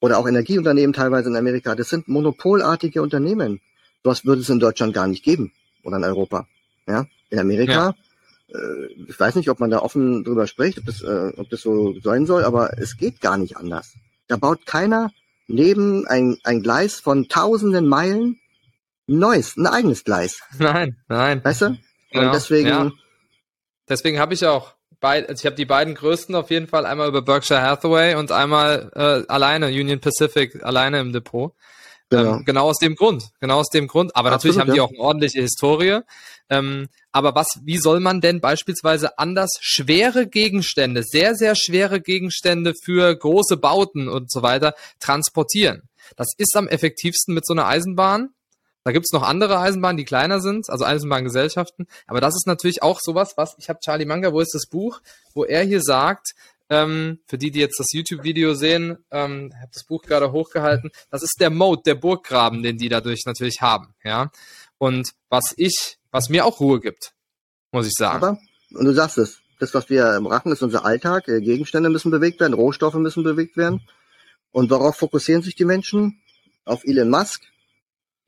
oder 0.00 0.18
auch 0.18 0.28
Energieunternehmen 0.28 0.92
teilweise 0.92 1.28
in 1.28 1.36
Amerika. 1.36 1.74
Das 1.74 1.88
sind 1.88 2.08
monopolartige 2.08 3.00
Unternehmen. 3.00 3.60
Das 4.02 4.24
würde 4.24 4.42
es 4.42 4.48
in 4.48 4.60
Deutschland 4.60 4.94
gar 4.94 5.06
nicht 5.06 5.24
geben 5.24 5.52
oder 5.82 5.96
in 5.96 6.04
Europa. 6.04 6.46
Ja, 6.86 7.06
in 7.30 7.38
Amerika. 7.38 7.72
Ja. 7.72 7.94
Äh, 8.52 8.86
ich 9.08 9.18
weiß 9.18 9.34
nicht, 9.34 9.50
ob 9.50 9.60
man 9.60 9.70
da 9.70 9.80
offen 9.80 10.24
drüber 10.24 10.46
spricht, 10.46 10.78
ob 10.78 10.86
das, 10.86 11.02
äh, 11.02 11.32
ob 11.36 11.48
das 11.50 11.60
so 11.60 11.94
sein 12.00 12.26
soll, 12.26 12.44
aber 12.44 12.78
es 12.78 12.96
geht 12.96 13.20
gar 13.20 13.36
nicht 13.36 13.56
anders. 13.56 13.94
Da 14.26 14.36
baut 14.36 14.66
keiner 14.66 15.10
neben 15.46 16.06
ein, 16.06 16.38
ein 16.44 16.62
Gleis 16.62 17.00
von 17.00 17.28
tausenden 17.28 17.86
Meilen 17.86 18.38
ein 19.08 19.18
neues, 19.18 19.56
ein 19.56 19.66
eigenes 19.66 20.04
Gleis. 20.04 20.40
Nein, 20.58 20.96
nein. 21.08 21.42
Weißt 21.42 21.62
du? 21.62 21.78
Genau. 22.10 22.26
Und 22.26 22.34
deswegen. 22.34 22.68
Ja. 22.68 22.92
Deswegen 23.88 24.18
habe 24.18 24.34
ich 24.34 24.44
auch 24.44 24.74
beid, 25.00 25.28
also 25.30 25.40
ich 25.40 25.46
habe 25.46 25.56
die 25.56 25.64
beiden 25.64 25.94
größten 25.94 26.34
auf 26.34 26.50
jeden 26.50 26.66
Fall 26.66 26.84
einmal 26.84 27.08
über 27.08 27.22
Berkshire 27.22 27.62
Hathaway 27.62 28.16
und 28.16 28.32
einmal 28.32 28.90
äh, 28.94 29.32
alleine 29.32 29.68
Union 29.68 29.98
Pacific 30.00 30.62
alleine 30.62 31.00
im 31.00 31.12
Depot. 31.12 31.54
Genau. 32.10 32.36
Ähm, 32.36 32.44
genau 32.44 32.68
aus 32.68 32.78
dem 32.78 32.96
Grund, 32.96 33.30
genau 33.40 33.60
aus 33.60 33.68
dem 33.70 33.86
Grund. 33.86 34.14
Aber 34.16 34.32
Absolut, 34.32 34.56
natürlich 34.56 34.68
haben 34.68 34.74
die 34.74 34.80
auch 34.80 34.90
eine 34.90 34.98
ordentliche 34.98 35.40
Historie. 35.40 36.00
Ähm, 36.50 36.88
aber 37.12 37.34
was, 37.34 37.60
wie 37.64 37.78
soll 37.78 38.00
man 38.00 38.20
denn 38.20 38.40
beispielsweise 38.40 39.18
anders 39.18 39.58
schwere 39.60 40.26
Gegenstände, 40.26 41.02
sehr, 41.02 41.34
sehr 41.34 41.54
schwere 41.54 42.00
Gegenstände 42.00 42.74
für 42.84 43.14
große 43.14 43.56
Bauten 43.56 44.08
und 44.08 44.30
so 44.30 44.42
weiter 44.42 44.74
transportieren? 45.00 45.82
Das 46.16 46.28
ist 46.36 46.56
am 46.56 46.68
effektivsten 46.68 47.34
mit 47.34 47.46
so 47.46 47.52
einer 47.52 47.66
Eisenbahn. 47.66 48.30
Da 48.84 48.92
gibt's 48.92 49.12
noch 49.12 49.22
andere 49.22 49.58
Eisenbahnen, 49.58 49.98
die 49.98 50.04
kleiner 50.04 50.40
sind, 50.40 50.70
also 50.70 50.84
Eisenbahngesellschaften. 50.84 51.86
Aber 52.06 52.20
das 52.22 52.34
ist 52.34 52.46
natürlich 52.46 52.82
auch 52.82 53.00
sowas, 53.00 53.34
was, 53.36 53.54
ich 53.58 53.68
habe 53.68 53.80
Charlie 53.80 54.06
Manga, 54.06 54.32
wo 54.32 54.40
ist 54.40 54.54
das 54.54 54.66
Buch, 54.66 55.00
wo 55.34 55.44
er 55.44 55.62
hier 55.62 55.82
sagt, 55.82 56.28
ähm, 56.70 57.18
für 57.26 57.38
die, 57.38 57.50
die 57.50 57.60
jetzt 57.60 57.78
das 57.78 57.92
YouTube-Video 57.92 58.54
sehen, 58.54 58.98
ähm, 59.10 59.52
habe 59.60 59.70
das 59.72 59.84
Buch 59.84 60.02
gerade 60.02 60.32
hochgehalten. 60.32 60.90
Das 61.10 61.22
ist 61.22 61.36
der 61.40 61.50
Mode, 61.50 61.82
der 61.84 61.96
Burggraben, 61.96 62.62
den 62.62 62.78
die 62.78 62.88
dadurch 62.88 63.24
natürlich 63.26 63.60
haben, 63.60 63.94
ja. 64.04 64.30
Und 64.78 65.10
was 65.28 65.54
ich, 65.56 65.97
was 66.10 66.28
mir 66.28 66.44
auch 66.44 66.60
Ruhe 66.60 66.80
gibt, 66.80 67.12
muss 67.72 67.86
ich 67.86 67.94
sagen. 67.94 68.16
Aber, 68.16 68.38
und 68.74 68.84
du 68.84 68.92
sagst 68.92 69.18
es, 69.18 69.40
das, 69.58 69.74
was 69.74 69.90
wir 69.90 70.20
machen, 70.20 70.52
ist 70.52 70.62
unser 70.62 70.84
Alltag. 70.84 71.28
Äh, 71.28 71.40
Gegenstände 71.40 71.90
müssen 71.90 72.10
bewegt 72.10 72.40
werden, 72.40 72.54
Rohstoffe 72.54 72.94
müssen 72.94 73.24
bewegt 73.24 73.56
werden. 73.56 73.80
Und 74.52 74.70
worauf 74.70 74.96
fokussieren 74.96 75.42
sich 75.42 75.56
die 75.56 75.64
Menschen? 75.64 76.20
Auf 76.64 76.84
Elon 76.84 77.10
Musk, 77.10 77.42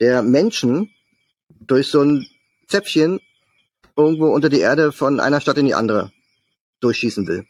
der 0.00 0.22
Menschen 0.22 0.90
durch 1.60 1.88
so 1.88 2.02
ein 2.02 2.26
Zäpfchen 2.66 3.20
irgendwo 3.96 4.28
unter 4.28 4.48
die 4.48 4.60
Erde 4.60 4.92
von 4.92 5.20
einer 5.20 5.40
Stadt 5.40 5.58
in 5.58 5.66
die 5.66 5.74
andere 5.74 6.12
durchschießen 6.80 7.26
will. 7.26 7.46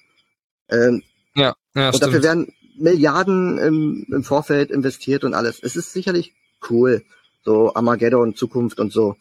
Ähm, 0.69 1.03
ja, 1.35 1.55
ja, 1.75 1.89
und 1.89 1.97
stimmt. 1.97 2.03
dafür 2.03 2.23
werden 2.23 2.53
Milliarden 2.77 3.59
im, 3.59 4.07
im 4.11 4.25
Vorfeld 4.25 4.71
investiert 4.71 5.25
und 5.25 5.35
alles. 5.35 5.61
Es 5.63 5.77
ist 5.77 5.93
sicherlich 5.93 6.35
cool, 6.71 7.05
so 7.45 7.75
Armageddon, 7.75 8.35
Zukunft 8.35 8.81
und 8.81 8.93
so. 8.93 9.17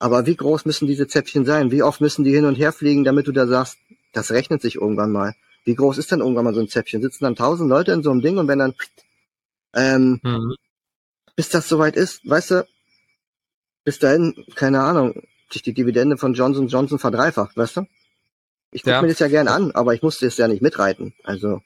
Aber 0.00 0.26
wie 0.26 0.34
groß 0.34 0.64
müssen 0.64 0.88
diese 0.88 1.06
Zäpfchen 1.06 1.44
sein? 1.44 1.70
Wie 1.70 1.82
oft 1.82 2.00
müssen 2.00 2.24
die 2.24 2.32
hin 2.32 2.46
und 2.46 2.56
her 2.56 2.72
fliegen, 2.72 3.04
damit 3.04 3.26
du 3.26 3.32
da 3.32 3.46
sagst, 3.46 3.76
das 4.12 4.30
rechnet 4.32 4.62
sich 4.62 4.76
irgendwann 4.76 5.12
mal. 5.12 5.34
Wie 5.64 5.74
groß 5.74 5.98
ist 5.98 6.10
denn 6.10 6.20
irgendwann 6.20 6.46
mal 6.46 6.54
so 6.54 6.60
ein 6.60 6.68
Zäpfchen? 6.68 7.02
Sitzen 7.02 7.24
dann 7.24 7.36
tausend 7.36 7.68
Leute 7.68 7.92
in 7.92 8.02
so 8.02 8.10
einem 8.10 8.22
Ding 8.22 8.38
und 8.38 8.48
wenn 8.48 8.58
dann, 8.58 8.74
ähm, 9.74 10.18
mhm. 10.22 10.56
bis 11.36 11.50
das 11.50 11.68
soweit 11.68 11.96
ist, 11.96 12.28
weißt 12.28 12.50
du, 12.50 12.66
bis 13.84 13.98
dahin, 13.98 14.34
keine 14.54 14.80
Ahnung, 14.80 15.22
sich 15.52 15.62
die 15.62 15.74
Dividende 15.74 16.16
von 16.16 16.32
Johnson 16.32 16.68
Johnson 16.68 16.98
verdreifacht, 16.98 17.56
weißt 17.56 17.76
du? 17.76 17.86
Ich 18.72 18.82
gucke 18.82 18.92
ja. 18.92 19.02
mir 19.02 19.08
das 19.08 19.18
ja 19.18 19.28
gern 19.28 19.48
an, 19.48 19.72
aber 19.72 19.94
ich 19.94 20.02
musste 20.02 20.26
es 20.26 20.36
ja 20.38 20.48
nicht 20.48 20.62
mitreiten. 20.62 21.12
Also. 21.24 21.60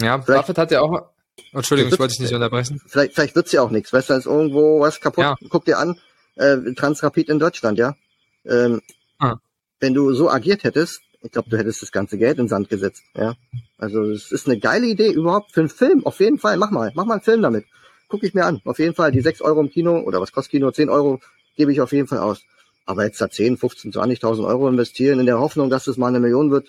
Ja, 0.00 0.16
Buffett 0.16 0.56
hat 0.56 0.70
ja 0.70 0.80
auch. 0.80 1.10
Entschuldigung, 1.52 1.92
ich 1.92 1.98
wollte 1.98 2.12
dich 2.12 2.20
nicht 2.20 2.34
unterbrechen. 2.34 2.80
Vielleicht, 2.86 3.14
vielleicht 3.14 3.34
wird's 3.34 3.52
ja 3.52 3.60
auch 3.60 3.70
nichts. 3.70 3.92
Weißt 3.92 4.08
du, 4.08 4.14
da 4.14 4.18
ist 4.18 4.26
irgendwo 4.26 4.80
was 4.80 5.00
kaputt. 5.00 5.24
Ja. 5.24 5.36
Guck 5.48 5.64
dir 5.64 5.78
an, 5.78 5.98
äh, 6.36 6.56
Transrapid 6.74 7.28
in 7.28 7.38
Deutschland, 7.38 7.78
ja. 7.78 7.96
Ähm, 8.44 8.80
ah. 9.18 9.36
Wenn 9.80 9.94
du 9.94 10.12
so 10.12 10.30
agiert 10.30 10.64
hättest, 10.64 11.00
ich 11.22 11.30
glaube, 11.30 11.50
du 11.50 11.58
hättest 11.58 11.82
das 11.82 11.92
ganze 11.92 12.18
Geld 12.18 12.38
in 12.38 12.48
Sand 12.48 12.68
gesetzt, 12.68 13.02
ja. 13.14 13.34
Also 13.78 14.02
es 14.02 14.32
ist 14.32 14.46
eine 14.46 14.58
geile 14.58 14.86
Idee 14.86 15.10
überhaupt 15.10 15.52
für 15.52 15.60
einen 15.60 15.68
Film. 15.68 16.04
Auf 16.06 16.20
jeden 16.20 16.38
Fall, 16.38 16.56
mach 16.56 16.70
mal, 16.70 16.92
mach 16.94 17.04
mal 17.04 17.14
einen 17.14 17.22
Film 17.22 17.42
damit. 17.42 17.64
Guck 18.08 18.22
ich 18.24 18.34
mir 18.34 18.44
an. 18.44 18.60
Auf 18.64 18.78
jeden 18.78 18.94
Fall 18.94 19.10
die 19.10 19.20
sechs 19.20 19.40
Euro 19.40 19.60
im 19.60 19.70
Kino 19.70 20.00
oder 20.00 20.20
was 20.20 20.32
kostet 20.32 20.52
Kino? 20.52 20.70
zehn 20.70 20.88
Euro 20.88 21.20
gebe 21.56 21.72
ich 21.72 21.80
auf 21.80 21.92
jeden 21.92 22.08
Fall 22.08 22.18
aus. 22.18 22.42
Aber 22.84 23.04
jetzt 23.04 23.20
da 23.20 23.30
10, 23.30 23.56
15, 23.56 23.92
20.000 23.92 24.46
Euro 24.46 24.68
investieren 24.68 25.20
in 25.20 25.26
der 25.26 25.38
Hoffnung, 25.38 25.70
dass 25.70 25.86
es 25.86 25.96
mal 25.96 26.08
eine 26.08 26.20
Million 26.20 26.50
wird, 26.50 26.68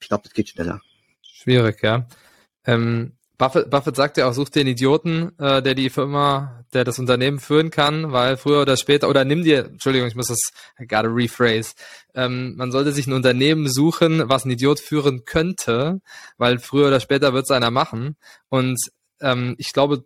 ich 0.00 0.08
glaube, 0.08 0.24
das 0.24 0.32
geht 0.32 0.48
schneller. 0.48 0.80
Schwierig, 1.22 1.82
ja. 1.82 2.06
Ähm, 2.64 3.12
Buffett, 3.38 3.70
Buffett 3.70 3.94
sagt 3.94 4.16
ja 4.16 4.28
auch, 4.28 4.32
such 4.32 4.48
einen 4.56 4.66
Idioten, 4.66 5.32
äh, 5.38 5.62
der 5.62 5.74
die 5.74 5.90
Firma, 5.90 6.64
der 6.72 6.82
das 6.82 6.98
Unternehmen 6.98 7.38
führen 7.38 7.70
kann, 7.70 8.10
weil 8.12 8.36
früher 8.36 8.62
oder 8.62 8.76
später, 8.76 9.08
oder 9.08 9.24
nimm 9.24 9.44
dir, 9.44 9.66
Entschuldigung, 9.66 10.08
ich 10.08 10.16
muss 10.16 10.26
das, 10.26 10.40
gotta 10.80 11.02
rephrase, 11.02 11.74
ähm, 12.14 12.56
man 12.56 12.72
sollte 12.72 12.92
sich 12.92 13.06
ein 13.06 13.12
Unternehmen 13.12 13.68
suchen, 13.68 14.28
was 14.28 14.44
ein 14.44 14.50
Idiot 14.50 14.80
führen 14.80 15.24
könnte, 15.24 16.00
weil 16.36 16.58
früher 16.58 16.88
oder 16.88 16.98
später 16.98 17.32
wird 17.32 17.44
es 17.44 17.52
einer 17.52 17.70
machen. 17.70 18.16
Und 18.48 18.76
ähm, 19.20 19.54
ich 19.58 19.72
glaube, 19.72 20.04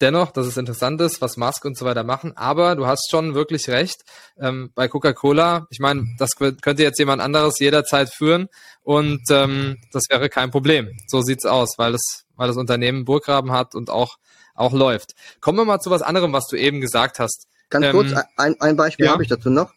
dennoch, 0.00 0.30
dass 0.32 0.46
es 0.46 0.56
interessant 0.56 1.00
ist, 1.00 1.20
was 1.20 1.36
Musk 1.36 1.64
und 1.64 1.76
so 1.78 1.84
weiter 1.84 2.04
machen. 2.04 2.36
Aber 2.36 2.76
du 2.76 2.86
hast 2.86 3.08
schon 3.10 3.34
wirklich 3.34 3.68
recht. 3.68 4.02
Ähm, 4.38 4.70
bei 4.74 4.88
Coca-Cola, 4.88 5.66
ich 5.70 5.78
meine, 5.78 6.06
das 6.18 6.36
könnte 6.36 6.82
jetzt 6.82 6.98
jemand 6.98 7.22
anderes 7.22 7.58
jederzeit 7.58 8.12
führen 8.12 8.48
und 8.82 9.22
ähm, 9.30 9.78
das 9.92 10.04
wäre 10.10 10.28
kein 10.28 10.50
Problem. 10.50 10.90
So 11.06 11.22
sieht's 11.22 11.46
aus, 11.46 11.74
weil 11.78 11.92
das, 11.92 12.24
weil 12.36 12.48
das 12.48 12.56
Unternehmen 12.56 13.04
Burggraben 13.04 13.52
hat 13.52 13.74
und 13.74 13.90
auch 13.90 14.16
auch 14.54 14.72
läuft. 14.72 15.14
Kommen 15.40 15.58
wir 15.58 15.64
mal 15.64 15.80
zu 15.80 15.90
was 15.90 16.02
anderem, 16.02 16.32
was 16.32 16.46
du 16.46 16.56
eben 16.56 16.80
gesagt 16.80 17.18
hast. 17.18 17.48
Ganz 17.70 17.86
ähm, 17.86 17.92
kurz, 17.92 18.12
ein, 18.36 18.60
ein 18.60 18.76
Beispiel 18.76 19.06
ja. 19.06 19.12
habe 19.12 19.22
ich 19.22 19.28
dazu 19.28 19.50
noch. 19.50 19.72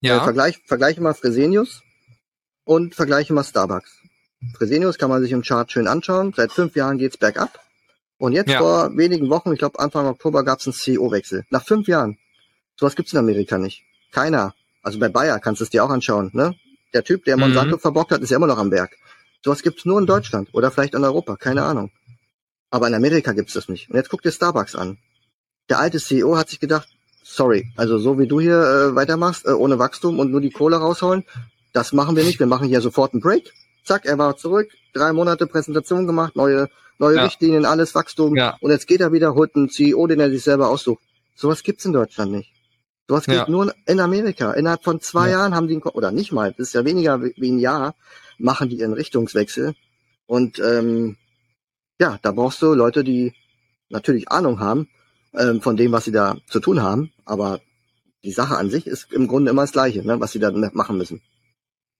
Ja. 0.00 0.18
Äh, 0.18 0.24
vergleich, 0.24 0.58
vergleiche 0.66 1.00
mal 1.00 1.14
Fresenius 1.14 1.82
und 2.64 2.94
vergleiche 2.94 3.32
mal 3.32 3.44
Starbucks. 3.44 4.00
Fresenius 4.56 4.98
kann 4.98 5.10
man 5.10 5.22
sich 5.22 5.32
im 5.32 5.42
Chart 5.42 5.70
schön 5.70 5.86
anschauen. 5.86 6.32
Seit 6.34 6.52
fünf 6.52 6.76
Jahren 6.76 6.98
geht's 6.98 7.16
bergab. 7.16 7.60
Und 8.18 8.32
jetzt 8.32 8.50
ja. 8.50 8.58
vor 8.58 8.96
wenigen 8.96 9.28
Wochen, 9.28 9.52
ich 9.52 9.58
glaube 9.58 9.78
Anfang 9.78 10.06
Oktober, 10.06 10.42
gab 10.44 10.60
es 10.60 10.66
einen 10.66 10.74
CEO-Wechsel. 10.74 11.44
Nach 11.50 11.64
fünf 11.64 11.86
Jahren. 11.86 12.18
Sowas 12.78 12.96
gibt's 12.96 13.12
in 13.12 13.18
Amerika 13.18 13.58
nicht. 13.58 13.82
Keiner. 14.12 14.54
Also 14.82 14.98
bei 14.98 15.08
Bayer 15.08 15.38
kannst 15.38 15.60
du 15.60 15.64
es 15.64 15.70
dir 15.70 15.84
auch 15.84 15.90
anschauen. 15.90 16.30
Ne? 16.32 16.54
Der 16.94 17.04
Typ, 17.04 17.24
der 17.24 17.36
Monsanto 17.36 17.76
mhm. 17.76 17.80
verbockt 17.80 18.12
hat, 18.12 18.22
ist 18.22 18.30
ja 18.30 18.36
immer 18.36 18.46
noch 18.46 18.58
am 18.58 18.70
Berg. 18.70 18.96
Sowas 19.44 19.62
gibt's 19.62 19.84
nur 19.84 20.00
in 20.00 20.06
Deutschland 20.06 20.48
oder 20.52 20.70
vielleicht 20.70 20.94
in 20.94 21.04
Europa, 21.04 21.36
keine 21.36 21.62
Ahnung. 21.62 21.90
Aber 22.70 22.88
in 22.88 22.94
Amerika 22.94 23.32
gibt's 23.32 23.52
das 23.52 23.68
nicht. 23.68 23.90
Und 23.90 23.96
jetzt 23.96 24.08
guck 24.08 24.22
dir 24.22 24.32
Starbucks 24.32 24.74
an. 24.74 24.98
Der 25.68 25.78
alte 25.78 25.98
CEO 25.98 26.36
hat 26.36 26.48
sich 26.48 26.60
gedacht, 26.60 26.88
sorry, 27.22 27.72
also 27.76 27.98
so 27.98 28.18
wie 28.18 28.26
du 28.26 28.40
hier 28.40 28.58
äh, 28.58 28.94
weitermachst, 28.94 29.46
äh, 29.46 29.50
ohne 29.50 29.78
Wachstum 29.78 30.18
und 30.18 30.30
nur 30.30 30.40
die 30.40 30.50
Kohle 30.50 30.76
rausholen, 30.76 31.24
das 31.72 31.92
machen 31.92 32.16
wir 32.16 32.24
nicht. 32.24 32.38
Wir 32.38 32.46
machen 32.46 32.68
hier 32.68 32.80
sofort 32.80 33.12
einen 33.12 33.20
Break. 33.20 33.52
Zack, 33.84 34.04
er 34.04 34.18
war 34.18 34.36
zurück, 34.36 34.68
drei 34.94 35.12
Monate 35.12 35.46
Präsentation 35.46 36.06
gemacht, 36.06 36.34
neue 36.34 36.68
neue 36.98 37.16
ja. 37.16 37.24
Richtlinien, 37.24 37.64
alles 37.64 37.94
Wachstum. 37.94 38.36
Ja. 38.36 38.56
Und 38.60 38.70
jetzt 38.70 38.86
geht 38.86 39.00
er 39.00 39.12
wieder, 39.12 39.34
holt 39.34 39.54
einen 39.56 39.68
CEO, 39.68 40.06
den 40.06 40.20
er 40.20 40.30
sich 40.30 40.42
selber 40.42 40.68
aussucht. 40.68 41.02
Sowas 41.34 41.62
gibt's 41.62 41.84
in 41.84 41.92
Deutschland 41.92 42.32
nicht. 42.32 42.52
Sowas 43.08 43.26
geht 43.26 43.36
ja. 43.36 43.48
nur 43.48 43.72
in 43.86 44.00
Amerika. 44.00 44.52
Innerhalb 44.52 44.82
von 44.82 45.00
zwei 45.00 45.30
Jahren 45.30 45.54
haben 45.54 45.68
die, 45.68 45.76
oder 45.78 46.10
nicht 46.10 46.32
mal, 46.32 46.52
das 46.52 46.68
ist 46.68 46.74
ja 46.74 46.84
weniger 46.84 47.22
wie 47.22 47.50
ein 47.50 47.58
Jahr, 47.58 47.94
machen 48.38 48.68
die 48.68 48.78
ihren 48.80 48.94
Richtungswechsel. 48.94 49.74
Und 50.26 50.58
ähm, 50.58 51.16
ja, 52.00 52.18
da 52.22 52.32
brauchst 52.32 52.60
du 52.62 52.74
Leute, 52.74 53.04
die 53.04 53.32
natürlich 53.88 54.28
Ahnung 54.30 54.60
haben 54.60 54.88
ähm, 55.34 55.60
von 55.60 55.76
dem, 55.76 55.92
was 55.92 56.04
sie 56.04 56.12
da 56.12 56.36
zu 56.48 56.58
tun 56.58 56.82
haben. 56.82 57.12
Aber 57.24 57.60
die 58.24 58.32
Sache 58.32 58.56
an 58.56 58.70
sich 58.70 58.86
ist 58.86 59.12
im 59.12 59.28
Grunde 59.28 59.52
immer 59.52 59.62
das 59.62 59.72
Gleiche, 59.72 60.04
ne, 60.04 60.18
was 60.18 60.32
sie 60.32 60.40
da 60.40 60.50
machen 60.50 60.98
müssen. 60.98 61.22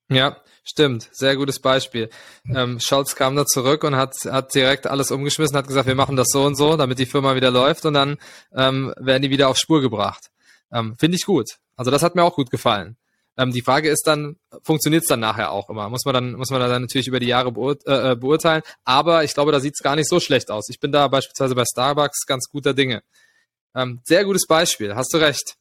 Ja, 0.08 0.36
stimmt. 0.62 1.08
Sehr 1.12 1.36
gutes 1.36 1.60
Beispiel. 1.60 2.10
Ähm, 2.54 2.78
Scholz 2.80 3.16
kam 3.16 3.34
da 3.34 3.44
zurück 3.44 3.82
und 3.84 3.96
hat, 3.96 4.14
hat 4.26 4.54
direkt 4.54 4.86
alles 4.86 5.10
umgeschmissen, 5.10 5.56
hat 5.56 5.66
gesagt, 5.66 5.88
wir 5.88 5.94
machen 5.94 6.16
das 6.16 6.28
so 6.30 6.44
und 6.44 6.56
so, 6.56 6.76
damit 6.76 6.98
die 6.98 7.06
Firma 7.06 7.34
wieder 7.34 7.50
läuft 7.50 7.84
und 7.84 7.94
dann 7.94 8.16
ähm, 8.54 8.94
werden 8.98 9.22
die 9.22 9.30
wieder 9.30 9.48
auf 9.48 9.56
Spur 9.56 9.80
gebracht. 9.80 10.30
Ähm, 10.72 10.96
Finde 10.98 11.16
ich 11.16 11.24
gut. 11.24 11.56
Also 11.76 11.90
das 11.90 12.02
hat 12.02 12.14
mir 12.14 12.22
auch 12.22 12.36
gut 12.36 12.50
gefallen. 12.50 12.96
Ähm, 13.36 13.52
die 13.52 13.62
Frage 13.62 13.90
ist 13.90 14.06
dann, 14.06 14.36
funktioniert 14.62 15.02
es 15.02 15.08
dann 15.08 15.20
nachher 15.20 15.50
auch 15.50 15.68
immer? 15.68 15.88
Muss 15.90 16.04
man 16.04 16.14
dann, 16.14 16.32
muss 16.32 16.50
man 16.50 16.60
dann 16.60 16.82
natürlich 16.82 17.08
über 17.08 17.20
die 17.20 17.26
Jahre 17.26 17.52
beurt 17.52 17.86
äh, 17.86 18.12
äh 18.12 18.16
beurteilen. 18.16 18.62
Aber 18.84 19.24
ich 19.24 19.34
glaube, 19.34 19.52
da 19.52 19.60
sieht 19.60 19.74
es 19.74 19.82
gar 19.82 19.96
nicht 19.96 20.08
so 20.08 20.20
schlecht 20.20 20.50
aus. 20.50 20.68
Ich 20.70 20.80
bin 20.80 20.92
da 20.92 21.08
beispielsweise 21.08 21.54
bei 21.54 21.64
Starbucks 21.64 22.26
ganz 22.26 22.48
guter 22.48 22.72
Dinge. 22.72 23.02
Ähm, 23.74 24.00
sehr 24.04 24.24
gutes 24.24 24.46
Beispiel, 24.46 24.94
hast 24.94 25.12
du 25.12 25.18
recht. 25.18 25.56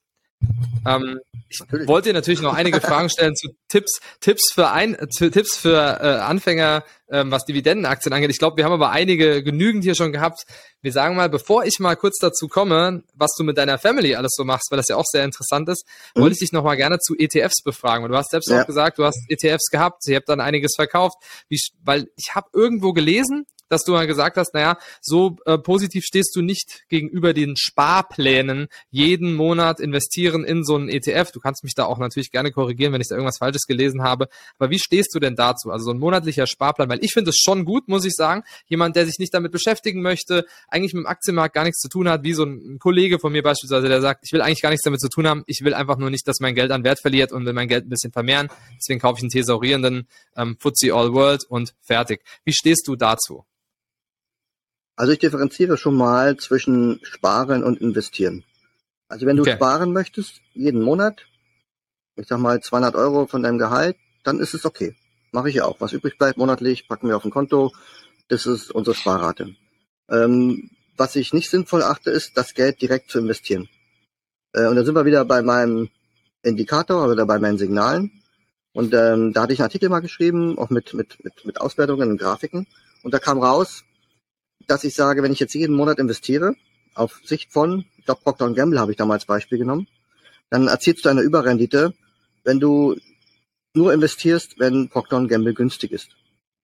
Ähm, 0.85 1.19
ich 1.49 1.59
natürlich. 1.59 1.87
wollte 1.87 2.09
dir 2.09 2.13
natürlich 2.13 2.41
noch 2.41 2.53
einige 2.53 2.81
Fragen 2.81 3.09
stellen 3.09 3.35
zu 3.35 3.49
Tipps, 3.67 3.99
Tipps 4.19 4.51
für 4.51 4.71
ein, 4.71 4.97
Tipps 5.15 5.57
für 5.57 5.99
äh, 6.01 6.19
Anfänger, 6.21 6.83
ähm, 7.09 7.31
was 7.31 7.45
Dividendenaktien 7.45 8.13
angeht. 8.13 8.31
Ich 8.31 8.39
glaube, 8.39 8.57
wir 8.57 8.65
haben 8.65 8.71
aber 8.71 8.89
einige 8.89 9.43
genügend 9.43 9.83
hier 9.83 9.95
schon 9.95 10.11
gehabt. 10.11 10.45
Wir 10.81 10.91
sagen 10.91 11.15
mal, 11.15 11.29
bevor 11.29 11.63
ich 11.65 11.79
mal 11.79 11.95
kurz 11.95 12.17
dazu 12.19 12.47
komme, 12.47 13.03
was 13.13 13.31
du 13.37 13.43
mit 13.43 13.57
deiner 13.57 13.77
Family 13.77 14.15
alles 14.15 14.33
so 14.35 14.43
machst, 14.43 14.71
weil 14.71 14.77
das 14.77 14.87
ja 14.87 14.95
auch 14.95 15.05
sehr 15.05 15.23
interessant 15.23 15.69
ist, 15.69 15.85
mhm. 16.15 16.21
wollte 16.21 16.33
ich 16.33 16.39
dich 16.39 16.51
noch 16.51 16.63
mal 16.63 16.75
gerne 16.75 16.99
zu 16.99 17.15
ETFs 17.15 17.61
befragen. 17.63 18.03
Und 18.03 18.11
du 18.11 18.17
hast 18.17 18.31
selbst 18.31 18.49
ja. 18.49 18.61
auch 18.61 18.65
gesagt, 18.67 18.97
du 18.97 19.05
hast 19.05 19.19
ETFs 19.29 19.69
gehabt, 19.69 20.07
ihr 20.07 20.15
habt 20.15 20.29
dann 20.29 20.41
einiges 20.41 20.73
verkauft, 20.75 21.17
wie, 21.47 21.59
weil 21.83 22.07
ich 22.15 22.33
habe 22.33 22.47
irgendwo 22.53 22.93
gelesen, 22.93 23.45
dass 23.69 23.83
du 23.83 23.93
mal 23.93 24.07
gesagt 24.07 24.37
hast, 24.37 24.53
naja, 24.53 24.77
so 25.01 25.37
äh, 25.45 25.57
positiv 25.57 26.03
stehst 26.05 26.35
du 26.35 26.41
nicht 26.41 26.83
gegenüber 26.89 27.33
den 27.33 27.55
Sparplänen, 27.57 28.67
jeden 28.89 29.35
Monat 29.35 29.79
investieren 29.79 30.43
in 30.43 30.63
so 30.63 30.75
einen 30.75 30.89
ETF. 30.89 31.31
Du 31.31 31.39
kannst 31.39 31.63
mich 31.63 31.73
da 31.73 31.85
auch 31.85 31.97
natürlich 31.97 32.31
gerne 32.31 32.51
korrigieren, 32.51 32.93
wenn 32.93 33.01
ich 33.01 33.07
da 33.07 33.15
irgendwas 33.15 33.37
Falsches 33.37 33.63
gelesen 33.63 34.03
habe. 34.03 34.27
Aber 34.57 34.69
wie 34.69 34.79
stehst 34.79 35.13
du 35.13 35.19
denn 35.19 35.35
dazu? 35.35 35.71
Also 35.71 35.85
so 35.85 35.91
ein 35.91 35.99
monatlicher 35.99 36.47
Sparplan, 36.47 36.89
weil 36.89 37.03
ich 37.03 37.13
finde 37.13 37.29
es 37.29 37.37
schon 37.37 37.65
gut, 37.65 37.87
muss 37.87 38.05
ich 38.05 38.13
sagen. 38.13 38.43
Jemand, 38.67 38.95
der 38.95 39.05
sich 39.05 39.19
nicht 39.19 39.33
damit 39.33 39.51
beschäftigen 39.51 40.01
möchte, 40.01 40.45
eigentlich 40.67 40.93
mit 40.93 41.03
dem 41.03 41.07
Aktienmarkt 41.07 41.55
gar 41.55 41.63
nichts 41.63 41.79
zu 41.79 41.89
tun 41.89 42.09
hat, 42.09 42.23
wie 42.23 42.33
so 42.33 42.43
ein 42.43 42.77
Kollege 42.79 43.19
von 43.19 43.31
mir 43.31 43.43
beispielsweise, 43.43 43.87
der 43.87 44.01
sagt, 44.01 44.21
ich 44.25 44.33
will 44.33 44.41
eigentlich 44.41 44.61
gar 44.61 44.69
nichts 44.69 44.83
damit 44.83 44.99
zu 44.99 45.09
tun 45.09 45.27
haben, 45.27 45.43
ich 45.47 45.61
will 45.63 45.73
einfach 45.73 45.97
nur 45.97 46.09
nicht, 46.09 46.27
dass 46.27 46.39
mein 46.39 46.55
Geld 46.55 46.71
an 46.71 46.83
Wert 46.83 46.99
verliert 46.99 47.31
und 47.31 47.45
will 47.45 47.53
mein 47.53 47.67
Geld 47.67 47.85
ein 47.85 47.89
bisschen 47.89 48.11
vermehren. 48.11 48.49
Deswegen 48.77 48.99
kaufe 48.99 49.17
ich 49.17 49.23
einen 49.23 49.31
thesaurierenden 49.31 50.07
ähm, 50.35 50.57
FTSE 50.59 50.93
All 50.93 51.13
World 51.13 51.45
und 51.45 51.73
fertig. 51.81 52.21
Wie 52.43 52.53
stehst 52.53 52.87
du 52.87 52.95
dazu? 52.95 53.45
Also 54.95 55.11
ich 55.11 55.19
differenziere 55.19 55.77
schon 55.77 55.95
mal 55.95 56.37
zwischen 56.37 56.99
Sparen 57.03 57.63
und 57.63 57.81
Investieren. 57.81 58.43
Also 59.07 59.25
wenn 59.25 59.35
du 59.35 59.43
okay. 59.43 59.55
sparen 59.55 59.93
möchtest, 59.93 60.41
jeden 60.53 60.81
Monat, 60.81 61.25
ich 62.15 62.27
sag 62.27 62.39
mal 62.39 62.61
200 62.61 62.95
Euro 62.95 63.27
von 63.27 63.43
deinem 63.43 63.57
Gehalt, 63.57 63.97
dann 64.23 64.39
ist 64.39 64.53
es 64.53 64.65
okay. 64.65 64.95
Mache 65.31 65.49
ich 65.49 65.55
ja 65.55 65.65
auch. 65.65 65.81
Was 65.81 65.91
übrig 65.91 66.17
bleibt 66.17 66.37
monatlich, 66.37 66.87
packen 66.87 67.09
wir 67.09 67.17
auf 67.17 67.25
ein 67.25 67.31
Konto. 67.31 67.73
Das 68.29 68.45
ist 68.45 68.71
unsere 68.71 68.95
Sparrate. 68.95 69.55
Ähm, 70.09 70.69
was 70.97 71.15
ich 71.15 71.33
nicht 71.33 71.49
sinnvoll 71.49 71.83
achte, 71.83 72.09
ist, 72.09 72.37
das 72.37 72.53
Geld 72.53 72.81
direkt 72.81 73.11
zu 73.11 73.19
investieren. 73.19 73.67
Äh, 74.53 74.67
und 74.67 74.77
da 74.77 74.85
sind 74.85 74.95
wir 74.95 75.05
wieder 75.05 75.25
bei 75.25 75.41
meinem 75.41 75.89
Indikator 76.41 77.07
oder 77.07 77.25
bei 77.25 77.37
meinen 77.37 77.57
Signalen. 77.57 78.23
Und 78.73 78.93
ähm, 78.93 79.33
da 79.33 79.43
hatte 79.43 79.53
ich 79.53 79.59
einen 79.59 79.65
Artikel 79.65 79.89
mal 79.89 79.99
geschrieben, 79.99 80.57
auch 80.57 80.69
mit, 80.69 80.93
mit, 80.93 81.23
mit, 81.23 81.45
mit 81.45 81.61
Auswertungen 81.61 82.11
und 82.11 82.17
Grafiken. 82.17 82.65
Und 83.03 83.13
da 83.13 83.19
kam 83.19 83.39
raus, 83.41 83.83
dass 84.67 84.83
ich 84.83 84.95
sage, 84.95 85.23
wenn 85.23 85.31
ich 85.31 85.39
jetzt 85.39 85.53
jeden 85.53 85.75
Monat 85.75 85.99
investiere, 85.99 86.55
auf 86.93 87.19
Sicht 87.23 87.51
von, 87.51 87.85
ich 87.97 88.05
glaube 88.05 88.21
Procter 88.23 88.51
Gamble 88.53 88.79
habe 88.79 88.91
ich 88.91 88.97
damals 88.97 89.25
Beispiel 89.25 89.57
genommen, 89.57 89.87
dann 90.49 90.67
erzielst 90.67 91.05
du 91.05 91.09
eine 91.09 91.21
Überrendite, 91.21 91.93
wenn 92.43 92.59
du 92.59 92.95
nur 93.73 93.93
investierst, 93.93 94.59
wenn 94.59 94.89
Procter 94.89 95.25
Gamble 95.27 95.53
günstig 95.53 95.91
ist. 95.91 96.09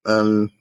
Ähm, 0.05 0.51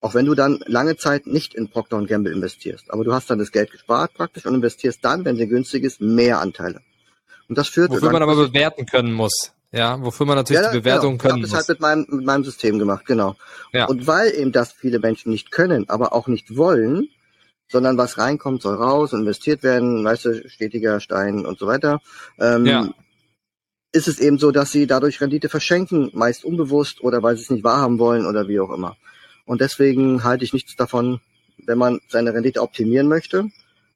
auch 0.00 0.14
wenn 0.14 0.26
du 0.26 0.34
dann 0.34 0.62
lange 0.66 0.96
Zeit 0.96 1.26
nicht 1.26 1.54
in 1.54 1.70
Procter 1.70 2.04
Gamble 2.04 2.32
investierst. 2.32 2.90
Aber 2.90 3.04
du 3.04 3.14
hast 3.14 3.30
dann 3.30 3.38
das 3.38 3.52
Geld 3.52 3.70
gespart 3.70 4.12
praktisch 4.12 4.44
und 4.44 4.54
investierst 4.54 5.02
dann, 5.02 5.24
wenn 5.24 5.36
sie 5.36 5.48
günstig 5.48 5.82
ist, 5.82 6.00
mehr 6.00 6.40
Anteile. 6.40 6.82
Und 7.48 7.56
das 7.56 7.68
führt. 7.68 7.90
Wofür 7.90 8.12
man 8.12 8.22
aber 8.22 8.36
bewerten 8.36 8.84
können 8.84 9.12
muss. 9.12 9.52
Ja, 9.74 10.00
wofür 10.00 10.24
man 10.24 10.36
natürlich 10.36 10.62
ja, 10.62 10.70
die 10.70 10.78
Bewertung 10.78 11.18
genau. 11.18 11.22
können 11.22 11.40
muss. 11.40 11.50
Ich 11.50 11.54
habe 11.54 11.62
das 11.62 11.68
halt 11.68 11.80
mit 11.80 11.80
meinem, 11.80 12.06
mit 12.08 12.24
meinem 12.24 12.44
System 12.44 12.78
gemacht, 12.78 13.06
genau. 13.06 13.34
Ja. 13.72 13.86
Und 13.86 14.06
weil 14.06 14.32
eben 14.32 14.52
das 14.52 14.72
viele 14.72 15.00
Menschen 15.00 15.32
nicht 15.32 15.50
können, 15.50 15.88
aber 15.88 16.12
auch 16.12 16.28
nicht 16.28 16.56
wollen, 16.56 17.08
sondern 17.68 17.98
was 17.98 18.16
reinkommt, 18.16 18.62
soll 18.62 18.76
raus, 18.76 19.12
investiert 19.12 19.64
werden, 19.64 20.04
weißt 20.04 20.26
du, 20.26 20.48
stetiger 20.48 21.00
Stein 21.00 21.44
und 21.44 21.58
so 21.58 21.66
weiter. 21.66 22.00
Ähm, 22.38 22.66
ja. 22.66 22.88
Ist 23.90 24.06
es 24.06 24.20
eben 24.20 24.38
so, 24.38 24.52
dass 24.52 24.70
sie 24.70 24.86
dadurch 24.86 25.20
Rendite 25.20 25.48
verschenken, 25.48 26.10
meist 26.14 26.44
unbewusst 26.44 27.02
oder 27.02 27.22
weil 27.24 27.36
sie 27.36 27.42
es 27.42 27.50
nicht 27.50 27.64
wahrhaben 27.64 27.98
wollen 27.98 28.26
oder 28.26 28.46
wie 28.46 28.60
auch 28.60 28.70
immer. 28.70 28.96
Und 29.44 29.60
deswegen 29.60 30.22
halte 30.22 30.44
ich 30.44 30.52
nichts 30.52 30.76
davon, 30.76 31.20
wenn 31.66 31.78
man 31.78 32.00
seine 32.08 32.32
Rendite 32.32 32.62
optimieren 32.62 33.08
möchte, 33.08 33.48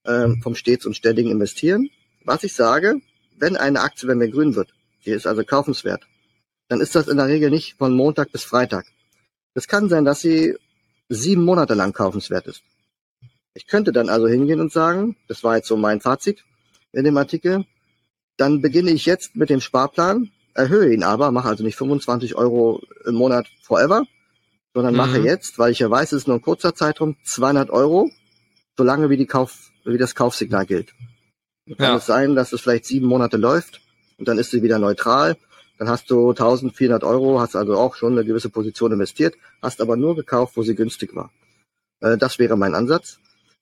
ähm, 0.05 0.41
vom 0.43 0.57
stets 0.57 0.87
und 0.87 0.97
ständigen 0.97 1.31
Investieren. 1.31 1.89
Was 2.25 2.43
ich 2.43 2.55
sage, 2.55 2.97
wenn 3.39 3.57
eine 3.57 3.81
Aktie 3.81 4.09
bei 4.09 4.17
mir 4.17 4.29
grün 4.29 4.57
wird, 4.57 4.73
die 5.05 5.11
ist 5.11 5.27
also 5.27 5.45
kaufenswert, 5.45 6.07
dann 6.69 6.81
ist 6.81 6.95
das 6.95 7.09
in 7.09 7.17
der 7.17 7.27
Regel 7.27 7.51
nicht 7.51 7.77
von 7.77 7.95
Montag 7.95 8.33
bis 8.33 8.45
Freitag. 8.45 8.87
Es 9.55 9.67
kann 9.67 9.89
sein, 9.89 10.05
dass 10.05 10.21
sie 10.21 10.57
sieben 11.09 11.45
Monate 11.45 11.75
lang 11.75 11.93
kaufenswert 11.93 12.47
ist. 12.47 12.63
Ich 13.55 13.67
könnte 13.67 13.93
dann 13.93 14.09
also 14.09 14.29
hingehen 14.29 14.61
und 14.61 14.73
sagen, 14.73 15.17
das 15.27 15.43
war 15.43 15.57
jetzt 15.57 15.69
so 15.69 15.77
mein 15.77 16.01
Fazit 16.01 16.45
in 16.93 17.05
dem 17.05 17.17
Artikel, 17.17 17.65
dann 18.37 18.61
beginne 18.61 18.91
ich 18.91 19.05
jetzt 19.07 19.35
mit 19.35 19.51
dem 19.51 19.61
Sparplan, 19.61 20.31
erhöhe 20.55 20.93
ihn 20.93 21.03
aber, 21.03 21.33
mache 21.33 21.49
also 21.49 21.65
nicht 21.65 21.77
25 21.77 22.37
Euro 22.37 22.81
im 23.05 23.15
Monat 23.15 23.49
forever, 23.63 24.05
sondern 24.75 24.95
mhm. 24.95 24.99
mache 24.99 25.19
jetzt, 25.19 25.59
weil 25.59 25.73
ich 25.73 25.81
ja 25.81 25.91
weiß, 25.91 26.13
es 26.13 26.23
ist 26.23 26.29
nur 26.29 26.37
ein 26.37 26.43
kurzer 26.43 26.75
Zeitraum, 26.75 27.17
200 27.25 27.71
Euro, 27.71 28.11
solange 28.77 29.11
wie 29.11 29.17
die 29.17 29.27
Kauf, 29.27 29.71
wie 29.85 29.99
das 29.99 30.15
Kaufsignal 30.15 30.67
gilt. 30.67 30.93
Kann 31.67 31.77
ja. 31.79 31.97
es 31.97 32.07
sein, 32.07 32.35
dass 32.35 32.53
es 32.53 32.61
vielleicht 32.61 32.85
sieben 32.85 33.07
Monate 33.07 33.37
läuft 33.37 33.81
und 34.19 34.29
dann 34.29 34.39
ist 34.39 34.51
sie 34.51 34.63
wieder 34.63 34.79
neutral. 34.79 35.37
Dann 35.79 35.89
hast 35.89 36.11
du 36.11 36.31
1400 36.31 37.05
Euro, 37.05 37.41
hast 37.41 37.55
also 37.55 37.77
auch 37.77 37.95
schon 37.95 38.13
eine 38.13 38.25
gewisse 38.25 38.51
Position 38.51 38.93
investiert, 38.93 39.37
hast 39.63 39.81
aber 39.81 39.97
nur 39.97 40.17
gekauft, 40.17 40.57
wo 40.57 40.63
sie 40.63 40.75
günstig 40.75 41.15
war. 41.15 41.31
Äh, 42.01 42.19
das 42.19 42.39
wäre 42.39 42.57
mein 42.57 42.75
Ansatz. 42.75 43.19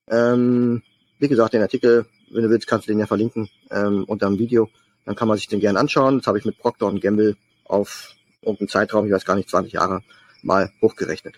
Ähm, 0.09 0.81
wie 1.19 1.27
gesagt, 1.27 1.53
den 1.53 1.61
Artikel, 1.61 2.05
wenn 2.31 2.43
du 2.43 2.49
willst, 2.49 2.67
kannst 2.67 2.87
du 2.87 2.91
den 2.91 2.99
ja 2.99 3.05
verlinken 3.05 3.49
ähm, 3.69 4.03
unter 4.05 4.27
dem 4.27 4.39
Video. 4.39 4.69
Dann 5.05 5.15
kann 5.15 5.27
man 5.27 5.37
sich 5.37 5.47
den 5.47 5.59
gerne 5.59 5.79
anschauen. 5.79 6.17
Das 6.17 6.27
habe 6.27 6.39
ich 6.39 6.45
mit 6.45 6.57
Procter 6.57 6.87
und 6.87 7.01
Gamble 7.01 7.37
auf 7.65 8.15
irgendeinen 8.41 8.69
Zeitraum, 8.69 9.05
ich 9.05 9.11
weiß 9.11 9.25
gar 9.25 9.35
nicht, 9.35 9.49
20 9.49 9.73
Jahre 9.73 10.01
mal 10.41 10.71
hochgerechnet. 10.81 11.35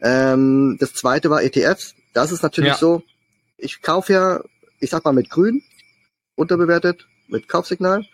Ähm, 0.00 0.76
das 0.80 0.92
zweite 0.92 1.30
war 1.30 1.42
ETFs. 1.42 1.94
Das 2.12 2.32
ist 2.32 2.42
natürlich 2.42 2.72
ja. 2.72 2.78
so, 2.78 3.02
ich 3.58 3.80
kaufe 3.80 4.12
ja, 4.12 4.42
ich 4.80 4.90
sag 4.90 5.04
mal 5.04 5.12
mit 5.12 5.30
grün, 5.30 5.62
unterbewertet, 6.34 7.06
mit 7.28 7.48
Kaufsignal 7.48 8.06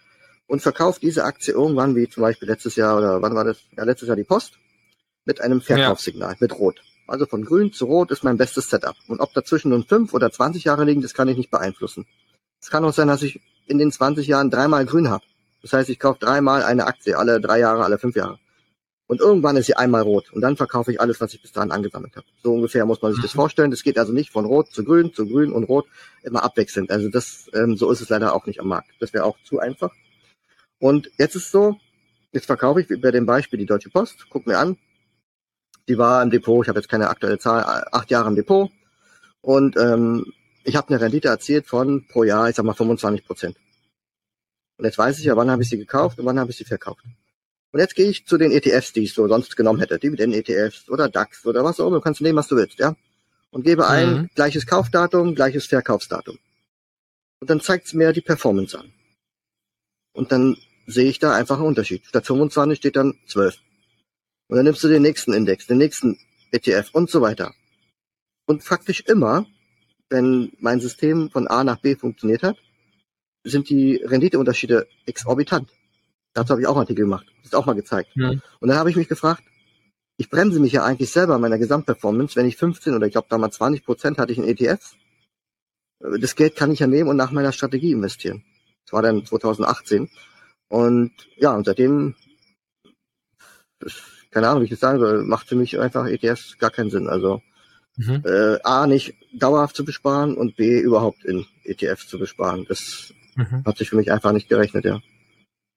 und 0.46 0.60
verkaufe 0.60 1.00
diese 1.00 1.24
Aktie 1.24 1.54
irgendwann, 1.54 1.96
wie 1.96 2.08
zum 2.08 2.22
Beispiel 2.22 2.48
letztes 2.48 2.76
Jahr 2.76 2.98
oder 2.98 3.22
wann 3.22 3.34
war 3.34 3.44
das? 3.44 3.58
Ja, 3.76 3.84
letztes 3.84 4.08
Jahr 4.08 4.16
die 4.16 4.24
Post, 4.24 4.58
mit 5.24 5.40
einem 5.40 5.60
Verkaufssignal, 5.60 6.32
ja. 6.32 6.36
mit 6.40 6.58
Rot. 6.58 6.82
Also 7.06 7.26
von 7.26 7.44
grün 7.44 7.72
zu 7.72 7.86
rot 7.86 8.10
ist 8.10 8.24
mein 8.24 8.36
bestes 8.36 8.70
Setup. 8.70 8.96
Und 9.08 9.20
ob 9.20 9.32
dazwischen 9.34 9.70
nun 9.70 9.84
fünf 9.84 10.14
oder 10.14 10.30
20 10.30 10.64
Jahre 10.64 10.84
liegen, 10.84 11.02
das 11.02 11.14
kann 11.14 11.28
ich 11.28 11.36
nicht 11.36 11.50
beeinflussen. 11.50 12.06
Es 12.60 12.70
kann 12.70 12.84
auch 12.84 12.92
sein, 12.92 13.08
dass 13.08 13.22
ich 13.22 13.40
in 13.66 13.78
den 13.78 13.90
20 13.90 14.26
Jahren 14.26 14.50
dreimal 14.50 14.86
grün 14.86 15.10
habe. 15.10 15.24
Das 15.62 15.72
heißt, 15.72 15.90
ich 15.90 15.98
kaufe 15.98 16.18
dreimal 16.20 16.62
eine 16.62 16.86
Aktie, 16.86 17.16
alle 17.16 17.40
drei 17.40 17.58
Jahre, 17.58 17.84
alle 17.84 17.98
fünf 17.98 18.16
Jahre. 18.16 18.38
Und 19.06 19.20
irgendwann 19.20 19.56
ist 19.56 19.66
sie 19.66 19.76
einmal 19.76 20.02
rot. 20.02 20.32
Und 20.32 20.40
dann 20.40 20.56
verkaufe 20.56 20.90
ich 20.90 21.00
alles, 21.00 21.20
was 21.20 21.34
ich 21.34 21.42
bis 21.42 21.52
dahin 21.52 21.70
angesammelt 21.70 22.16
habe. 22.16 22.26
So 22.42 22.54
ungefähr 22.54 22.86
muss 22.86 23.02
man 23.02 23.12
sich 23.12 23.20
das 23.20 23.34
mhm. 23.34 23.40
vorstellen. 23.40 23.70
Das 23.70 23.82
geht 23.82 23.98
also 23.98 24.12
nicht 24.12 24.30
von 24.30 24.46
rot 24.46 24.70
zu 24.70 24.84
grün, 24.84 25.12
zu 25.12 25.26
grün 25.26 25.52
und 25.52 25.64
rot, 25.64 25.86
immer 26.22 26.42
abwechselnd. 26.42 26.90
Also 26.90 27.08
das, 27.10 27.50
ähm, 27.52 27.76
so 27.76 27.90
ist 27.90 28.00
es 28.00 28.08
leider 28.08 28.34
auch 28.34 28.46
nicht 28.46 28.60
am 28.60 28.68
Markt. 28.68 28.90
Das 29.00 29.12
wäre 29.12 29.24
auch 29.24 29.36
zu 29.44 29.58
einfach. 29.58 29.92
Und 30.82 31.12
jetzt 31.16 31.36
ist 31.36 31.52
so, 31.52 31.78
jetzt 32.32 32.46
verkaufe 32.46 32.80
ich 32.80 33.00
bei 33.00 33.12
dem 33.12 33.24
Beispiel 33.24 33.56
die 33.56 33.66
Deutsche 33.66 33.88
Post, 33.88 34.26
guck 34.30 34.48
mir 34.48 34.58
an, 34.58 34.76
die 35.86 35.96
war 35.96 36.20
im 36.24 36.30
Depot, 36.30 36.64
ich 36.64 36.68
habe 36.68 36.80
jetzt 36.80 36.88
keine 36.88 37.08
aktuelle 37.08 37.38
Zahl, 37.38 37.86
acht 37.92 38.10
Jahre 38.10 38.28
im 38.28 38.34
Depot 38.34 38.68
und 39.42 39.76
ähm, 39.76 40.26
ich 40.64 40.74
habe 40.74 40.88
eine 40.88 41.00
Rendite 41.00 41.28
erzielt 41.28 41.68
von 41.68 42.08
pro 42.08 42.24
Jahr, 42.24 42.48
ich 42.48 42.56
sag 42.56 42.64
mal 42.64 42.74
25 42.74 43.24
Prozent. 43.24 43.56
Und 44.76 44.84
jetzt 44.84 44.98
weiß 44.98 45.20
ich 45.20 45.24
ja, 45.24 45.36
wann 45.36 45.52
habe 45.52 45.62
ich 45.62 45.68
sie 45.68 45.78
gekauft 45.78 46.18
und 46.18 46.26
wann 46.26 46.40
habe 46.40 46.50
ich 46.50 46.56
sie 46.56 46.64
verkauft. 46.64 47.04
Und 47.70 47.78
jetzt 47.78 47.94
gehe 47.94 48.08
ich 48.08 48.26
zu 48.26 48.36
den 48.36 48.50
ETFs, 48.50 48.92
die 48.92 49.04
ich 49.04 49.14
so 49.14 49.28
sonst 49.28 49.56
genommen 49.56 49.78
hätte, 49.78 50.00
Dividenden-ETFs 50.00 50.88
oder 50.88 51.08
DAX 51.08 51.46
oder 51.46 51.62
was 51.62 51.78
auch 51.78 51.86
immer, 51.86 51.98
du 51.98 52.02
kannst 52.02 52.20
nehmen, 52.22 52.38
was 52.38 52.48
du 52.48 52.56
willst, 52.56 52.80
ja. 52.80 52.96
Und 53.52 53.62
gebe 53.62 53.86
ein 53.86 54.12
mhm. 54.12 54.30
gleiches 54.34 54.66
Kaufdatum, 54.66 55.36
gleiches 55.36 55.66
Verkaufsdatum. 55.66 56.40
Und 57.38 57.50
dann 57.50 57.60
zeigt 57.60 57.86
es 57.86 57.94
mir 57.94 58.12
die 58.12 58.20
Performance 58.20 58.76
an. 58.76 58.92
Und 60.12 60.32
dann 60.32 60.56
sehe 60.86 61.08
ich 61.08 61.18
da 61.18 61.34
einfach 61.34 61.56
einen 61.56 61.66
Unterschied. 61.66 62.04
Statt 62.06 62.26
25 62.26 62.78
steht 62.78 62.96
dann 62.96 63.14
12. 63.26 63.58
Und 64.48 64.56
dann 64.56 64.64
nimmst 64.64 64.84
du 64.84 64.88
den 64.88 65.02
nächsten 65.02 65.32
Index, 65.32 65.66
den 65.66 65.78
nächsten 65.78 66.18
ETF 66.50 66.90
und 66.92 67.10
so 67.10 67.20
weiter. 67.20 67.54
Und 68.46 68.62
faktisch 68.62 69.00
immer, 69.00 69.46
wenn 70.10 70.52
mein 70.58 70.80
System 70.80 71.30
von 71.30 71.46
A 71.48 71.64
nach 71.64 71.80
B 71.80 71.96
funktioniert 71.96 72.42
hat, 72.42 72.56
sind 73.44 73.70
die 73.70 73.96
Renditeunterschiede 73.96 74.86
exorbitant. 75.06 75.70
Dazu 76.34 76.50
habe 76.50 76.60
ich 76.60 76.66
auch 76.66 76.72
einen 76.72 76.82
Artikel 76.82 77.04
gemacht. 77.04 77.26
Das 77.38 77.46
ist 77.46 77.54
auch 77.54 77.66
mal 77.66 77.74
gezeigt. 77.74 78.10
Ja. 78.14 78.30
Und 78.30 78.68
dann 78.68 78.78
habe 78.78 78.90
ich 78.90 78.96
mich 78.96 79.08
gefragt, 79.08 79.42
ich 80.16 80.30
bremse 80.30 80.60
mich 80.60 80.72
ja 80.72 80.84
eigentlich 80.84 81.10
selber 81.10 81.34
in 81.34 81.40
meiner 81.40 81.58
Gesamtperformance, 81.58 82.36
wenn 82.36 82.46
ich 82.46 82.56
15 82.56 82.94
oder 82.94 83.06
ich 83.06 83.12
glaube 83.12 83.28
damals 83.30 83.56
20 83.56 83.84
Prozent 83.84 84.18
hatte 84.18 84.32
ich 84.32 84.38
in 84.38 84.44
ETFs. 84.44 84.96
Das 85.98 86.36
Geld 86.36 86.56
kann 86.56 86.70
ich 86.70 86.80
ja 86.80 86.86
nehmen 86.86 87.08
und 87.08 87.16
nach 87.16 87.30
meiner 87.30 87.52
Strategie 87.52 87.92
investieren. 87.92 88.44
Das 88.84 88.92
war 88.92 89.02
dann 89.02 89.24
2018. 89.24 90.10
Und 90.72 91.12
ja, 91.36 91.54
und 91.54 91.66
seitdem 91.66 92.14
keine 94.30 94.48
Ahnung, 94.48 94.62
wie 94.62 94.64
ich 94.64 94.70
das 94.70 94.80
sagen 94.80 94.98
soll, 94.98 95.22
macht 95.24 95.48
für 95.48 95.54
mich 95.54 95.78
einfach 95.78 96.06
ETFs 96.06 96.56
gar 96.58 96.70
keinen 96.70 96.88
Sinn. 96.88 97.08
Also 97.08 97.42
mhm. 97.96 98.22
äh, 98.24 98.58
A, 98.64 98.86
nicht 98.86 99.14
dauerhaft 99.34 99.76
zu 99.76 99.84
besparen 99.84 100.34
und 100.34 100.56
B, 100.56 100.80
überhaupt 100.80 101.24
in 101.24 101.44
ETFs 101.64 102.08
zu 102.08 102.18
besparen. 102.18 102.64
Das 102.66 103.12
mhm. 103.34 103.62
hat 103.66 103.76
sich 103.76 103.90
für 103.90 103.96
mich 103.96 104.10
einfach 104.10 104.32
nicht 104.32 104.48
gerechnet, 104.48 104.86
ja. 104.86 105.00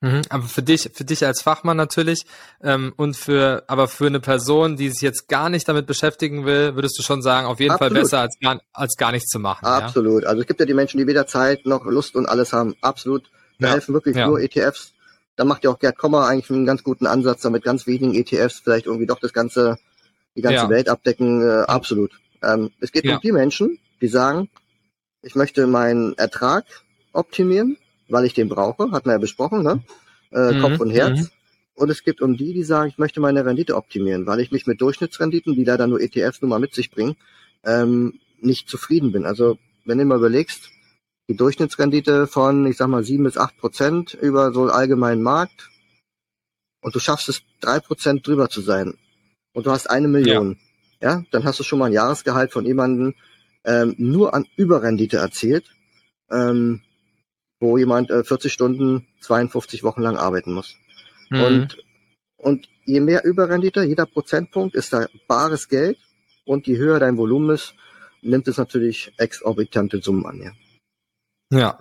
Mhm, 0.01 0.21
aber 0.29 0.43
für 0.43 0.61
dich, 0.61 0.91
für 0.93 1.03
dich 1.03 1.25
als 1.25 1.41
Fachmann 1.41 1.77
natürlich 1.77 2.25
ähm, 2.61 2.93
und 2.95 3.17
für, 3.17 3.63
aber 3.67 3.87
für 3.87 4.07
eine 4.07 4.19
Person, 4.19 4.77
die 4.77 4.89
sich 4.89 5.01
jetzt 5.01 5.27
gar 5.27 5.49
nicht 5.49 5.67
damit 5.67 5.87
beschäftigen 5.87 6.45
will, 6.45 6.75
würdest 6.75 6.97
du 6.97 7.03
schon 7.03 7.21
sagen, 7.21 7.47
auf 7.47 7.59
jeden 7.59 7.71
Absolut. 7.71 7.93
Fall 7.93 8.01
besser 8.01 8.19
als 8.21 8.37
gar, 8.41 8.61
als 8.71 8.95
gar 8.97 9.11
nichts 9.11 9.29
zu 9.29 9.39
machen. 9.39 9.65
Absolut. 9.65 10.23
Ja? 10.23 10.29
Also 10.29 10.41
es 10.41 10.47
gibt 10.47 10.59
ja 10.61 10.65
die 10.65 10.73
Menschen, 10.73 10.97
die 10.99 11.07
weder 11.07 11.27
Zeit 11.27 11.65
noch 11.65 11.85
Lust 11.85 12.15
und 12.15 12.25
alles 12.25 12.53
haben. 12.53 12.75
Absolut. 12.81 13.29
Da 13.59 13.67
ja. 13.67 13.73
helfen 13.73 13.93
wirklich 13.93 14.15
ja. 14.15 14.27
nur 14.27 14.39
ETFs 14.39 14.95
da 15.35 15.43
macht 15.43 15.63
ja 15.63 15.69
auch 15.69 15.79
Gerd 15.79 15.97
Kommer 15.97 16.27
eigentlich 16.27 16.49
einen 16.49 16.65
ganz 16.65 16.83
guten 16.83 17.07
Ansatz, 17.07 17.41
damit 17.41 17.63
ganz 17.63 17.87
wenigen 17.87 18.15
ETFs 18.15 18.59
vielleicht 18.59 18.85
irgendwie 18.85 19.05
doch 19.05 19.19
das 19.19 19.33
ganze, 19.33 19.77
die 20.35 20.41
ganze. 20.41 20.69
Welt 20.69 20.89
abdecken. 20.89 21.41
Äh, 21.41 21.63
absolut. 21.67 22.11
Ähm, 22.41 22.71
es 22.79 22.91
geht 22.91 23.07
um 23.07 23.19
die 23.21 23.31
Menschen, 23.31 23.79
die 24.01 24.07
sagen, 24.07 24.49
ich 25.21 25.35
möchte 25.35 25.67
meinen 25.67 26.17
Ertrag 26.17 26.65
optimieren, 27.11 27.77
weil 28.07 28.25
ich 28.25 28.33
den 28.33 28.49
brauche, 28.49 28.91
hat 28.91 29.05
man 29.05 29.15
ja 29.15 29.19
besprochen, 29.19 29.63
ne? 29.63 29.83
Äh, 30.31 30.53
mhm. 30.53 30.61
Kopf 30.61 30.79
und 30.79 30.91
Herz. 30.91 31.19
Mhm. 31.19 31.29
Und 31.75 31.89
es 31.89 32.03
gibt 32.03 32.21
um 32.21 32.37
die, 32.37 32.53
die 32.53 32.63
sagen, 32.63 32.89
ich 32.89 32.97
möchte 32.97 33.19
meine 33.19 33.45
Rendite 33.45 33.75
optimieren, 33.75 34.25
weil 34.25 34.39
ich 34.39 34.51
mich 34.51 34.65
mit 34.65 34.79
Durchschnittsrenditen, 34.79 35.55
die 35.55 35.65
leider 35.65 35.87
nur 35.87 35.99
ETFs 35.99 36.41
nun 36.41 36.49
mal 36.49 36.59
mit 36.59 36.73
sich 36.73 36.89
bringen, 36.91 37.17
ähm, 37.65 38.19
nicht 38.39 38.69
zufrieden 38.69 39.11
bin. 39.11 39.25
Also 39.25 39.57
wenn 39.83 39.97
du 39.97 40.05
mal 40.05 40.17
überlegst, 40.17 40.69
die 41.29 41.35
Durchschnittsrendite 41.35 42.27
von, 42.27 42.65
ich 42.65 42.77
sag 42.77 42.87
mal, 42.87 43.03
sieben 43.03 43.23
bis 43.23 43.37
acht 43.37 43.57
Prozent 43.57 44.13
über 44.13 44.51
so 44.51 44.61
einen 44.61 44.71
allgemeinen 44.71 45.23
Markt 45.23 45.69
und 46.81 46.95
du 46.95 46.99
schaffst 46.99 47.29
es, 47.29 47.41
drei 47.61 47.79
Prozent 47.79 48.25
drüber 48.27 48.49
zu 48.49 48.61
sein 48.61 48.97
und 49.53 49.65
du 49.65 49.71
hast 49.71 49.89
eine 49.89 50.07
Million, 50.07 50.57
ja. 51.01 51.09
ja, 51.09 51.23
dann 51.31 51.43
hast 51.43 51.59
du 51.59 51.63
schon 51.63 51.79
mal 51.79 51.87
ein 51.87 51.93
Jahresgehalt 51.93 52.51
von 52.51 52.65
jemandem 52.65 53.15
ähm, 53.63 53.95
nur 53.97 54.33
an 54.33 54.45
Überrendite 54.55 55.17
erzielt, 55.17 55.71
ähm, 56.29 56.81
wo 57.59 57.77
jemand 57.77 58.11
äh, 58.11 58.23
40 58.23 58.53
Stunden 58.53 59.07
52 59.21 59.83
Wochen 59.83 60.01
lang 60.01 60.17
arbeiten 60.17 60.53
muss. 60.53 60.75
Mhm. 61.29 61.41
Und, 61.41 61.77
und 62.37 62.69
je 62.85 62.99
mehr 62.99 63.23
Überrendite, 63.23 63.83
jeder 63.83 64.05
Prozentpunkt 64.05 64.75
ist 64.75 64.93
da 64.93 65.07
bares 65.27 65.67
Geld 65.67 65.97
und 66.45 66.67
je 66.67 66.77
höher 66.77 66.99
dein 66.99 67.17
Volumen 67.17 67.49
ist, 67.49 67.73
nimmt 68.21 68.47
es 68.47 68.57
natürlich 68.57 69.11
exorbitante 69.17 70.01
Summen 70.01 70.25
an. 70.25 70.41
Ja. 70.41 70.51
Ja. 71.51 71.79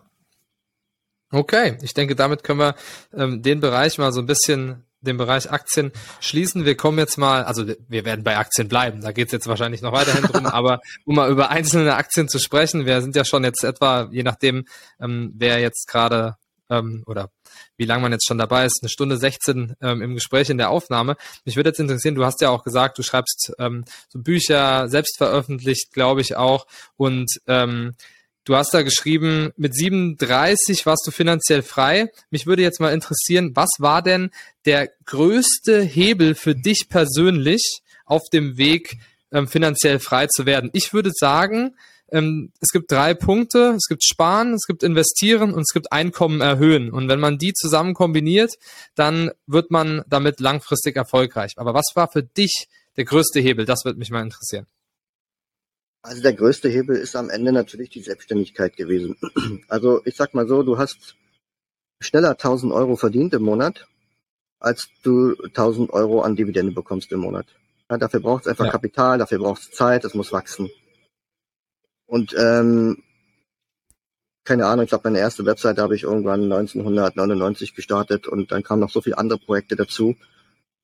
Okay, 1.30 1.78
ich 1.82 1.94
denke, 1.94 2.14
damit 2.14 2.44
können 2.44 2.60
wir 2.60 2.74
ähm, 3.12 3.42
den 3.42 3.60
Bereich 3.60 3.98
mal 3.98 4.12
so 4.12 4.20
ein 4.20 4.26
bisschen 4.26 4.84
den 5.00 5.16
Bereich 5.16 5.50
Aktien 5.50 5.92
schließen. 6.20 6.64
Wir 6.64 6.76
kommen 6.76 6.98
jetzt 6.98 7.18
mal, 7.18 7.44
also 7.44 7.66
wir 7.66 8.04
werden 8.04 8.24
bei 8.24 8.36
Aktien 8.36 8.68
bleiben, 8.68 9.00
da 9.00 9.12
geht 9.12 9.26
es 9.26 9.32
jetzt 9.32 9.46
wahrscheinlich 9.46 9.82
noch 9.82 9.92
weiterhin 9.92 10.24
drum, 10.24 10.46
aber 10.46 10.80
um 11.04 11.16
mal 11.16 11.30
über 11.30 11.50
einzelne 11.50 11.94
Aktien 11.94 12.28
zu 12.28 12.38
sprechen, 12.38 12.86
wir 12.86 13.02
sind 13.02 13.14
ja 13.16 13.24
schon 13.24 13.44
jetzt 13.44 13.64
etwa, 13.64 14.08
je 14.10 14.22
nachdem, 14.22 14.64
ähm, 15.00 15.32
wer 15.36 15.58
jetzt 15.58 15.86
gerade 15.88 16.36
ähm, 16.70 17.04
oder 17.06 17.30
wie 17.76 17.84
lange 17.84 18.02
man 18.02 18.12
jetzt 18.12 18.26
schon 18.26 18.38
dabei 18.38 18.64
ist, 18.64 18.80
eine 18.82 18.88
Stunde 18.88 19.16
16 19.16 19.74
ähm, 19.80 20.02
im 20.02 20.14
Gespräch 20.14 20.50
in 20.50 20.58
der 20.58 20.70
Aufnahme. 20.70 21.16
Mich 21.44 21.56
würde 21.56 21.70
jetzt 21.70 21.80
interessieren, 21.80 22.14
du 22.14 22.24
hast 22.24 22.40
ja 22.40 22.50
auch 22.50 22.64
gesagt, 22.64 22.98
du 22.98 23.02
schreibst 23.02 23.52
ähm, 23.58 23.84
so 24.08 24.18
Bücher, 24.20 24.88
selbst 24.88 25.16
veröffentlicht, 25.18 25.92
glaube 25.92 26.20
ich 26.20 26.36
auch. 26.36 26.66
Und 26.96 27.40
ähm, 27.46 27.94
du 28.44 28.56
hast 28.56 28.72
da 28.74 28.82
geschrieben, 28.82 29.52
mit 29.56 29.74
37 29.74 30.86
warst 30.86 31.06
du 31.06 31.10
finanziell 31.10 31.62
frei. 31.62 32.10
Mich 32.30 32.46
würde 32.46 32.62
jetzt 32.62 32.80
mal 32.80 32.92
interessieren, 32.92 33.52
was 33.54 33.70
war 33.78 34.02
denn 34.02 34.30
der 34.64 34.90
größte 35.06 35.82
Hebel 35.82 36.34
für 36.34 36.54
dich 36.54 36.86
persönlich 36.88 37.80
auf 38.04 38.22
dem 38.32 38.56
Weg, 38.56 38.98
ähm, 39.32 39.48
finanziell 39.48 39.98
frei 39.98 40.26
zu 40.26 40.46
werden? 40.46 40.70
Ich 40.72 40.92
würde 40.92 41.10
sagen, 41.12 41.74
ähm, 42.14 42.52
es 42.60 42.68
gibt 42.70 42.90
drei 42.92 43.14
Punkte. 43.14 43.74
Es 43.76 43.86
gibt 43.88 44.04
Sparen, 44.04 44.54
es 44.54 44.66
gibt 44.66 44.82
Investieren 44.82 45.52
und 45.52 45.62
es 45.62 45.72
gibt 45.72 45.92
Einkommen 45.92 46.40
erhöhen. 46.40 46.90
Und 46.90 47.08
wenn 47.08 47.20
man 47.20 47.38
die 47.38 47.52
zusammen 47.52 47.94
kombiniert, 47.94 48.54
dann 48.94 49.30
wird 49.46 49.70
man 49.70 50.02
damit 50.06 50.40
langfristig 50.40 50.96
erfolgreich. 50.96 51.52
Aber 51.56 51.74
was 51.74 51.92
war 51.94 52.08
für 52.10 52.22
dich 52.22 52.68
der 52.96 53.04
größte 53.04 53.40
Hebel? 53.40 53.64
Das 53.64 53.84
würde 53.84 53.98
mich 53.98 54.10
mal 54.10 54.22
interessieren. 54.22 54.66
Also 56.04 56.20
der 56.20 56.34
größte 56.34 56.68
Hebel 56.68 56.96
ist 56.96 57.16
am 57.16 57.30
Ende 57.30 57.50
natürlich 57.50 57.88
die 57.88 58.02
Selbstständigkeit 58.02 58.76
gewesen. 58.76 59.16
Also 59.68 60.02
ich 60.04 60.14
sag 60.14 60.34
mal 60.34 60.46
so, 60.46 60.62
du 60.62 60.76
hast 60.76 61.16
schneller 61.98 62.32
1000 62.32 62.74
Euro 62.74 62.96
verdient 62.96 63.32
im 63.32 63.42
Monat, 63.42 63.88
als 64.60 64.90
du 65.02 65.34
1000 65.42 65.90
Euro 65.90 66.20
an 66.20 66.36
Dividende 66.36 66.72
bekommst 66.72 67.10
im 67.12 67.20
Monat. 67.20 67.46
Ja, 67.90 67.96
dafür 67.96 68.20
braucht 68.20 68.42
es 68.42 68.48
einfach 68.48 68.66
ja. 68.66 68.70
Kapital, 68.70 69.16
dafür 69.16 69.38
braucht 69.38 69.62
es 69.62 69.70
Zeit, 69.70 70.04
es 70.04 70.12
muss 70.12 70.30
wachsen. 70.30 70.70
Und 72.06 72.34
ähm, 72.36 73.02
keine 74.44 74.66
Ahnung, 74.66 74.84
ich 74.84 74.90
glaube, 74.90 75.08
meine 75.08 75.20
erste 75.20 75.46
Webseite 75.46 75.80
habe 75.80 75.96
ich 75.96 76.02
irgendwann 76.02 76.52
1999 76.52 77.74
gestartet 77.74 78.28
und 78.28 78.52
dann 78.52 78.62
kamen 78.62 78.80
noch 78.80 78.90
so 78.90 79.00
viele 79.00 79.16
andere 79.16 79.38
Projekte 79.38 79.74
dazu, 79.74 80.16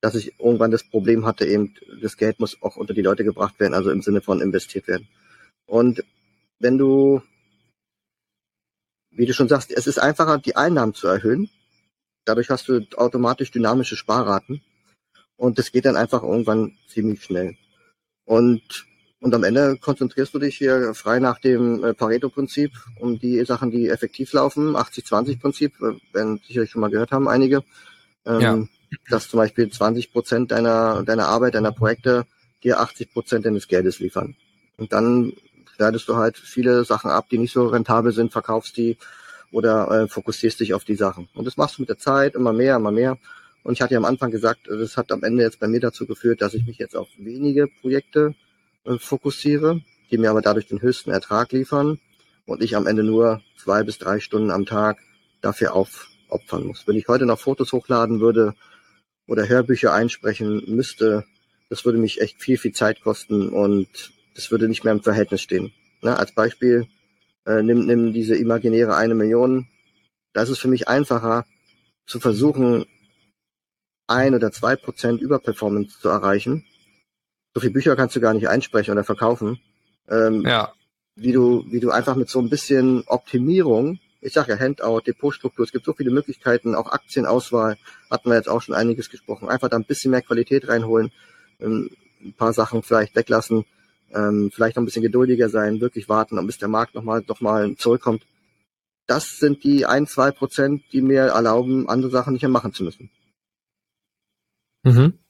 dass 0.01 0.15
ich 0.15 0.39
irgendwann 0.39 0.71
das 0.71 0.83
Problem 0.83 1.25
hatte, 1.25 1.45
eben, 1.45 1.75
das 2.01 2.17
Geld 2.17 2.39
muss 2.39 2.61
auch 2.61 2.75
unter 2.75 2.93
die 2.93 3.03
Leute 3.03 3.23
gebracht 3.23 3.59
werden, 3.59 3.73
also 3.73 3.91
im 3.91 4.01
Sinne 4.01 4.21
von 4.21 4.41
investiert 4.41 4.87
werden. 4.87 5.07
Und 5.67 6.03
wenn 6.59 6.77
du, 6.77 7.21
wie 9.11 9.25
du 9.25 9.33
schon 9.33 9.47
sagst, 9.47 9.71
es 9.71 9.87
ist 9.87 9.99
einfacher, 9.99 10.39
die 10.39 10.55
Einnahmen 10.55 10.93
zu 10.93 11.07
erhöhen. 11.07 11.49
Dadurch 12.25 12.49
hast 12.49 12.67
du 12.67 12.85
automatisch 12.97 13.51
dynamische 13.51 13.95
Sparraten. 13.95 14.61
Und 15.37 15.57
das 15.57 15.71
geht 15.71 15.85
dann 15.85 15.95
einfach 15.95 16.23
irgendwann 16.23 16.77
ziemlich 16.87 17.23
schnell. 17.23 17.57
Und 18.25 18.85
und 19.21 19.35
am 19.35 19.43
Ende 19.43 19.77
konzentrierst 19.77 20.33
du 20.33 20.39
dich 20.39 20.57
hier 20.57 20.95
frei 20.95 21.19
nach 21.19 21.39
dem 21.39 21.83
äh, 21.83 21.93
Pareto-Prinzip 21.93 22.71
um 22.99 23.19
die 23.19 23.45
Sachen, 23.45 23.69
die 23.69 23.87
effektiv 23.87 24.33
laufen. 24.33 24.75
80-20-Prinzip, 24.75 25.73
äh, 25.79 26.13
werden 26.13 26.41
sicherlich 26.47 26.71
schon 26.71 26.81
mal 26.81 26.89
gehört 26.89 27.11
haben 27.11 27.27
einige. 27.27 27.63
Ähm, 28.25 28.41
ja. 28.41 28.67
Dass 29.09 29.29
zum 29.29 29.37
Beispiel 29.37 29.69
20 29.69 30.11
Prozent 30.11 30.51
deiner, 30.51 31.03
deiner 31.03 31.27
Arbeit, 31.27 31.55
deiner 31.55 31.71
Projekte 31.71 32.25
dir 32.63 32.79
80 32.79 33.13
Prozent 33.13 33.45
deines 33.45 33.67
Geldes 33.67 33.99
liefern. 33.99 34.35
Und 34.77 34.93
dann 34.93 35.33
schneidest 35.75 36.07
du 36.07 36.15
halt 36.15 36.37
viele 36.37 36.83
Sachen 36.83 37.11
ab, 37.11 37.27
die 37.29 37.37
nicht 37.37 37.53
so 37.53 37.67
rentabel 37.67 38.11
sind, 38.11 38.31
verkaufst 38.31 38.77
die 38.77 38.97
oder 39.51 39.89
äh, 39.91 40.07
fokussierst 40.07 40.59
dich 40.59 40.73
auf 40.73 40.83
die 40.83 40.95
Sachen. 40.95 41.27
Und 41.33 41.45
das 41.45 41.57
machst 41.57 41.77
du 41.77 41.81
mit 41.81 41.89
der 41.89 41.97
Zeit 41.97 42.35
immer 42.35 42.53
mehr, 42.53 42.75
immer 42.75 42.91
mehr. 42.91 43.17
Und 43.63 43.73
ich 43.73 43.81
hatte 43.81 43.93
ja 43.93 43.99
am 43.99 44.05
Anfang 44.05 44.31
gesagt, 44.31 44.67
das 44.67 44.97
hat 44.97 45.11
am 45.11 45.23
Ende 45.23 45.43
jetzt 45.43 45.59
bei 45.59 45.67
mir 45.67 45.79
dazu 45.79 46.05
geführt, 46.05 46.41
dass 46.41 46.53
ich 46.53 46.65
mich 46.65 46.77
jetzt 46.77 46.95
auf 46.95 47.07
wenige 47.17 47.67
Projekte 47.67 48.33
äh, 48.85 48.97
fokussiere, 48.97 49.81
die 50.09 50.17
mir 50.17 50.31
aber 50.31 50.41
dadurch 50.41 50.67
den 50.67 50.81
höchsten 50.81 51.11
Ertrag 51.11 51.51
liefern 51.51 51.99
und 52.45 52.63
ich 52.63 52.75
am 52.75 52.87
Ende 52.87 53.03
nur 53.03 53.41
zwei 53.57 53.83
bis 53.83 53.97
drei 53.97 54.19
Stunden 54.19 54.51
am 54.51 54.65
Tag 54.65 54.97
dafür 55.41 55.75
aufopfern 55.75 56.65
muss. 56.65 56.87
Wenn 56.87 56.95
ich 56.95 57.07
heute 57.07 57.25
noch 57.25 57.39
Fotos 57.39 57.71
hochladen 57.71 58.19
würde 58.19 58.55
oder 59.31 59.47
Hörbücher 59.47 59.93
einsprechen 59.93 60.61
müsste, 60.67 61.23
das 61.69 61.85
würde 61.85 61.97
mich 61.97 62.19
echt 62.19 62.41
viel, 62.41 62.57
viel 62.57 62.73
Zeit 62.73 62.99
kosten 62.99 63.47
und 63.47 64.11
das 64.35 64.51
würde 64.51 64.67
nicht 64.67 64.83
mehr 64.83 64.91
im 64.91 65.01
Verhältnis 65.01 65.41
stehen. 65.41 65.71
Ne, 66.01 66.17
als 66.19 66.33
Beispiel, 66.33 66.85
äh, 67.45 67.63
nimm, 67.63 67.85
nimm 67.85 68.11
diese 68.11 68.35
imaginäre 68.35 68.93
eine 68.97 69.15
Million. 69.15 69.69
Da 70.33 70.41
ist 70.41 70.49
es 70.49 70.59
für 70.59 70.67
mich 70.67 70.89
einfacher 70.89 71.45
zu 72.05 72.19
versuchen, 72.19 72.85
ein 74.07 74.35
oder 74.35 74.51
zwei 74.51 74.75
Prozent 74.75 75.21
Überperformance 75.21 75.97
zu 76.01 76.09
erreichen, 76.09 76.65
so 77.53 77.61
viele 77.61 77.71
Bücher 77.71 77.95
kannst 77.95 78.17
du 78.17 78.19
gar 78.19 78.33
nicht 78.33 78.49
einsprechen 78.49 78.91
oder 78.91 79.05
verkaufen. 79.05 79.61
Ähm, 80.09 80.45
ja. 80.45 80.73
Wie 81.15 81.31
du, 81.31 81.65
wie 81.71 81.79
du 81.79 81.89
einfach 81.91 82.15
mit 82.15 82.27
so 82.29 82.39
ein 82.39 82.49
bisschen 82.49 83.03
Optimierung, 83.07 83.99
ich 84.21 84.33
sag 84.33 84.47
ja 84.47 84.57
Handout, 84.57 85.01
Depotstruktur, 85.01 85.65
es 85.65 85.71
gibt 85.71 85.85
so 85.85 85.93
viele 85.93 86.11
Möglichkeiten, 86.11 86.75
auch 86.75 86.91
Aktienauswahl, 86.91 87.77
hatten 88.09 88.29
wir 88.29 88.35
jetzt 88.35 88.49
auch 88.49 88.61
schon 88.61 88.75
einiges 88.75 89.09
gesprochen, 89.09 89.49
einfach 89.49 89.69
da 89.69 89.77
ein 89.77 89.85
bisschen 89.85 90.11
mehr 90.11 90.21
Qualität 90.21 90.67
reinholen, 90.67 91.11
ähm, 91.59 91.89
ein 92.23 92.33
paar 92.33 92.53
Sachen 92.53 92.83
vielleicht 92.83 93.15
weglassen, 93.15 93.65
ähm, 94.13 94.51
vielleicht 94.53 94.75
noch 94.75 94.83
ein 94.83 94.85
bisschen 94.85 95.01
geduldiger 95.01 95.49
sein, 95.49 95.81
wirklich 95.81 96.07
warten, 96.07 96.45
bis 96.45 96.59
der 96.59 96.67
Markt 96.67 96.93
nochmal 96.93 97.23
noch 97.27 97.41
mal 97.41 97.75
zurückkommt. 97.75 98.25
Das 99.07 99.37
sind 99.37 99.63
die 99.63 99.85
ein, 99.85 100.05
zwei 100.07 100.31
Prozent, 100.31 100.83
die 100.93 101.01
mir 101.01 101.21
erlauben, 101.21 101.89
andere 101.89 102.11
Sachen 102.11 102.33
nicht 102.33 102.43
mehr 102.43 102.51
machen 102.51 102.73
zu 102.73 102.83
müssen. 102.83 103.09
Mhm. 104.83 105.20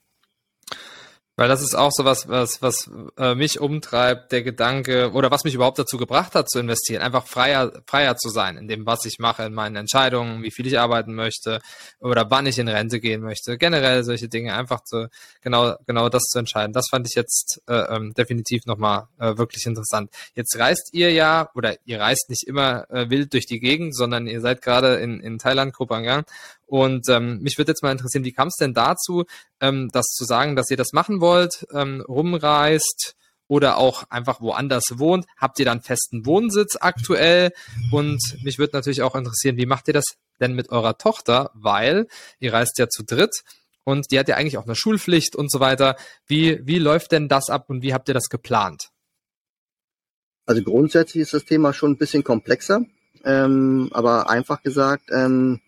Weil 1.38 1.48
das 1.48 1.62
ist 1.62 1.76
auch 1.76 1.92
so 1.92 2.04
was, 2.04 2.28
was, 2.28 2.62
was 2.62 2.90
äh, 3.18 3.36
mich 3.36 3.60
umtreibt, 3.60 4.32
der 4.32 4.44
Gedanke, 4.44 5.12
oder 5.14 5.32
was 5.32 5.44
mich 5.46 5.56
überhaupt 5.56 5.80
dazu 5.80 5.98
gebracht 5.98 6.36
hat 6.36 6.50
zu 6.50 6.60
investieren, 6.60 7.02
einfach 7.02 7.26
freier, 7.26 7.72
freier 7.88 8.18
zu 8.18 8.30
sein 8.30 8.58
in 8.58 8.68
dem, 8.68 8.86
was 8.86 9.06
ich 9.06 9.18
mache, 9.18 9.44
in 9.44 9.54
meinen 9.54 9.78
Entscheidungen, 9.78 10.44
wie 10.44 10.52
viel 10.52 10.68
ich 10.68 10.78
arbeiten 10.78 11.16
möchte 11.16 11.62
oder 12.00 12.30
wann 12.30 12.46
ich 12.48 12.60
in 12.60 12.68
Rente 12.68 13.00
gehen 13.00 13.22
möchte. 13.22 13.58
Generell 13.58 14.04
solche 14.04 14.28
Dinge, 14.28 14.54
einfach 14.56 14.84
zu, 14.84 15.10
genau, 15.42 15.76
genau 15.88 16.10
das 16.10 16.24
zu 16.24 16.38
entscheiden. 16.38 16.74
Das 16.74 16.90
fand 16.90 17.08
ich 17.08 17.16
jetzt 17.16 17.62
äh, 17.68 17.96
ähm, 17.96 18.14
definitiv 18.14 18.66
nochmal 18.66 19.08
äh, 19.18 19.38
wirklich 19.38 19.66
interessant. 19.66 20.12
Jetzt 20.36 20.60
reist 20.60 20.90
ihr 20.92 21.12
ja, 21.14 21.50
oder 21.56 21.76
ihr 21.86 22.02
reist 22.02 22.30
nicht 22.30 22.44
immer 22.46 22.90
äh, 22.90 23.10
wild 23.10 23.34
durch 23.34 23.46
die 23.46 23.62
Gegend, 23.62 23.96
sondern 23.96 24.28
ihr 24.28 24.42
seid 24.42 24.62
gerade 24.62 24.96
in, 24.96 25.22
in 25.22 25.40
Thailand, 25.40 25.74
Kopangan 25.74 26.24
und 26.72 27.10
ähm, 27.10 27.40
mich 27.42 27.58
würde 27.58 27.72
jetzt 27.72 27.84
mal 27.84 27.92
interessieren, 27.92 28.24
wie 28.24 28.32
kam 28.32 28.48
es 28.48 28.56
denn 28.56 28.74
dazu, 28.74 29.26
ähm, 29.60 29.90
das 29.92 30.06
zu 30.06 30.24
sagen, 30.24 30.56
dass 30.56 30.72
ihr 30.72 30.78
das 30.78 30.94
machen 30.94 31.20
wollt, 31.20 31.68
ähm, 31.74 32.02
rumreist 32.08 33.18
oder 33.50 33.76
auch 33.76 34.06
einfach 34.10 34.40
woanders 34.40 34.86
wohnt? 34.94 35.26
Habt 35.36 35.60
ihr 35.60 35.66
dann 35.66 35.82
festen 35.82 36.26
Wohnsitz 36.26 36.78
aktuell? 36.80 37.52
Und 37.92 38.22
mich 38.42 38.58
würde 38.58 38.78
natürlich 38.78 39.02
auch 39.02 39.16
interessieren, 39.16 39.58
wie 39.58 39.66
macht 39.66 39.90
ihr 39.90 39.94
das 39.94 40.06
denn 40.40 40.54
mit 40.56 40.70
eurer 40.70 40.98
Tochter? 40.98 41.52
Weil 41.56 42.08
ihr 42.40 42.54
reist 42.54 42.80
ja 42.80 42.88
zu 42.88 43.04
dritt 43.04 43.42
und 43.84 44.10
die 44.10 44.18
hat 44.18 44.30
ja 44.30 44.38
eigentlich 44.38 44.58
auch 44.58 44.64
eine 44.64 44.76
Schulpflicht 44.76 45.36
und 45.36 45.52
so 45.52 45.60
weiter. 45.60 45.98
Wie, 46.26 46.66
wie 46.66 46.80
läuft 46.80 47.12
denn 47.12 47.28
das 47.28 47.50
ab 47.50 47.66
und 47.68 47.82
wie 47.82 47.94
habt 47.94 48.08
ihr 48.08 48.14
das 48.14 48.30
geplant? 48.30 48.92
Also 50.46 50.64
grundsätzlich 50.64 51.24
ist 51.24 51.34
das 51.34 51.44
Thema 51.44 51.74
schon 51.74 51.92
ein 51.92 51.98
bisschen 51.98 52.24
komplexer, 52.24 52.86
ähm, 53.26 53.90
aber 53.92 54.30
einfach 54.30 54.64
gesagt, 54.64 55.10
ähm, 55.12 55.60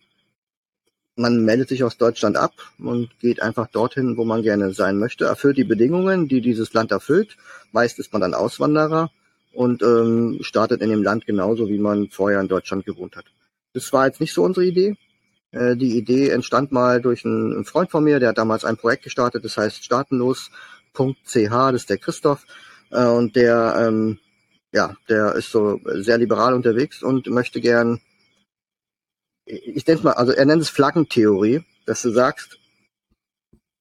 man 1.15 1.45
meldet 1.45 1.69
sich 1.69 1.84
aus 1.84 1.97
Deutschland 1.97 2.38
ab 2.38 2.54
und 2.80 3.10
geht 3.19 3.41
einfach 3.41 3.67
dorthin, 3.67 4.17
wo 4.17 4.26
man 4.26 4.41
gerne 4.41 4.73
sein 4.73 4.97
möchte, 4.97 5.26
erfüllt 5.26 5.58
die 5.58 5.63
Bedingungen, 5.63 6.28
die 6.28 6.41
dieses 6.41 6.73
Land 6.73 6.91
erfüllt. 6.91 7.38
Meist 7.71 7.99
ist 7.99 8.12
man 8.13 8.21
dann 8.21 8.34
Auswanderer 8.34 9.12
und 9.54 9.84
ähm, 9.84 10.39
startet 10.41 10.82
in 10.82 10.89
dem 10.89 11.04
Land 11.04 11.26
genauso, 11.26 11.69
wie 11.69 11.78
man 11.78 12.10
vorher 12.10 12.39
in 12.39 12.47
Deutschland 12.47 12.86
gewohnt 12.86 13.15
hat. 13.15 13.26
Das 13.73 13.93
war 13.93 14.08
jetzt 14.08 14.21
nicht 14.21 14.34
so 14.34 14.43
unsere 14.43 14.65
Idee. 14.65 14.97
Äh, 15.52 15.76
die 15.76 15.97
Idee 15.97 16.30
entstand 16.30 16.71
mal 16.71 17.02
durch 17.02 17.26
einen, 17.26 17.63
Freund 17.65 17.91
von 17.91 18.04
mir, 18.04 18.19
der 18.19 18.30
hat 18.30 18.38
damals 18.38 18.65
ein 18.65 18.78
Projekt 18.78 19.04
gestartet, 19.04 19.45
das 19.45 19.58
heißt 19.58 19.84
startenlos.ch, 19.84 20.49
das 21.36 21.73
ist 21.73 21.89
der 21.89 21.97
Christoph, 21.97 22.45
äh, 22.89 23.06
und 23.06 23.36
der, 23.36 23.76
ähm, 23.88 24.17
ja, 24.71 24.95
der 25.10 25.36
ist 25.36 25.52
so 25.52 25.80
sehr 25.86 26.17
liberal 26.17 26.56
unterwegs 26.56 27.04
und 27.04 27.28
möchte 27.28 27.62
gern 27.62 28.02
ich 29.45 29.84
denke 29.84 30.03
mal, 30.03 30.13
also 30.13 30.32
er 30.32 30.45
nennt 30.45 30.62
es 30.62 30.69
Flaggentheorie, 30.69 31.63
dass 31.86 32.01
du 32.01 32.12
sagst, 32.12 32.60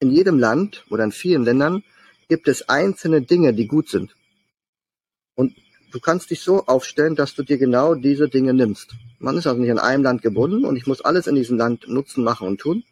in 0.01 0.11
jedem 0.11 0.39
Land 0.39 0.85
oder 0.91 1.05
in 1.05 1.13
vielen 1.13 1.45
Ländern 1.45 1.85
gibt 2.29 2.49
es 2.49 2.69
einzelne 2.69 3.23
Dinge, 3.23 3.55
die 3.55 3.69
gut 3.69 3.89
sind. 3.89 4.17
Und 5.35 5.55
du 5.93 6.01
kannst 6.01 6.31
dich 6.31 6.41
so 6.41 6.67
aufstellen, 6.67 7.15
dass 7.15 7.35
du 7.35 7.43
dir 7.43 7.59
genau 7.59 7.95
diese 7.95 8.29
Dinge 8.29 8.53
nimmst. 8.53 8.95
Man 9.19 9.37
ist 9.37 9.47
also 9.47 9.61
nicht 9.61 9.71
an 9.71 9.79
einem 9.79 10.03
Land 10.03 10.23
gebunden 10.23 10.65
und 10.65 10.77
ich 10.77 10.87
muss 10.87 11.01
alles 11.01 11.27
in 11.27 11.37
diesem 11.37 11.57
Land 11.57 11.87
nutzen, 11.89 12.25
machen 12.25 12.49
und 12.49 12.61
tun, 12.61 12.83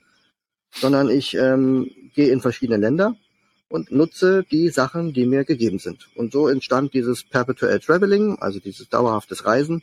sondern 0.72 1.10
ich 1.10 1.34
ähm, 1.34 1.90
gehe 2.14 2.30
in 2.30 2.40
verschiedene 2.40 2.78
Länder 2.78 3.16
und 3.68 3.90
nutze 3.90 4.44
die 4.44 4.68
Sachen, 4.68 5.12
die 5.12 5.26
mir 5.26 5.44
gegeben 5.44 5.80
sind. 5.80 6.08
Und 6.14 6.32
so 6.32 6.46
entstand 6.46 6.94
dieses 6.94 7.24
Perpetual 7.24 7.80
Traveling, 7.80 8.38
also 8.38 8.60
dieses 8.60 8.88
dauerhaftes 8.88 9.44
Reisen, 9.44 9.82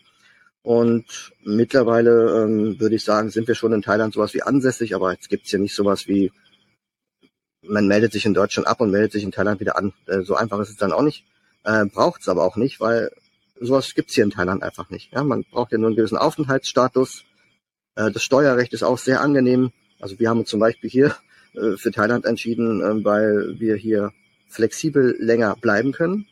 und 0.68 1.32
mittlerweile 1.46 2.44
ähm, 2.44 2.78
würde 2.78 2.96
ich 2.96 3.06
sagen, 3.06 3.30
sind 3.30 3.48
wir 3.48 3.56
schon 3.56 3.72
in 3.72 3.82
Thailand 3.82 4.14
sowas 4.14 4.34
wie 4.34 4.42
ansässig, 4.42 4.94
aber 4.96 5.14
jetzt 5.14 5.30
gibt's 5.30 5.50
hier 5.50 5.60
nicht 5.60 5.74
sowas 5.74 6.10
wie 6.10 6.30
man 7.62 7.88
meldet 7.88 8.12
sich 8.12 8.26
in 8.26 8.34
Deutschland 8.34 8.68
ab 8.68 8.82
und 8.82 8.92
meldet 8.92 9.14
sich 9.14 9.24
in 9.24 9.32
Thailand 9.32 9.62
wieder 9.62 9.78
an. 9.78 9.94
Äh, 10.08 10.24
so 10.24 10.36
einfach 10.36 10.60
ist 10.60 10.70
es 10.70 10.76
dann 10.76 10.92
auch 10.92 11.04
nicht. 11.04 11.24
Äh, 11.64 11.86
braucht 11.86 12.20
es 12.20 12.28
aber 12.28 12.44
auch 12.44 12.58
nicht, 12.58 12.82
weil 12.82 13.12
sowas 13.58 13.96
gibt's 13.96 14.16
hier 14.16 14.26
in 14.26 14.30
Thailand 14.30 14.62
einfach 14.62 14.90
nicht. 14.90 15.14
Ja, 15.14 15.24
man 15.24 15.46
braucht 15.50 15.72
ja 15.72 15.78
nur 15.78 15.88
einen 15.88 15.96
gewissen 15.96 16.18
Aufenthaltsstatus. 16.18 17.24
Äh, 17.96 18.12
das 18.12 18.24
Steuerrecht 18.24 18.74
ist 18.74 18.84
auch 18.84 18.98
sehr 18.98 19.22
angenehm. 19.22 19.72
Also 20.02 20.20
wir 20.20 20.30
haben 20.30 20.40
uns 20.40 20.50
zum 20.50 20.60
Beispiel 20.60 20.90
hier 20.90 21.16
äh, 21.54 21.78
für 21.78 21.92
Thailand 21.92 22.26
entschieden, 22.26 22.82
äh, 22.82 23.06
weil 23.06 23.58
wir 23.58 23.78
hier 23.78 24.12
flexibel 24.50 25.16
länger 25.18 25.56
bleiben 25.56 25.94
können. 25.94 26.28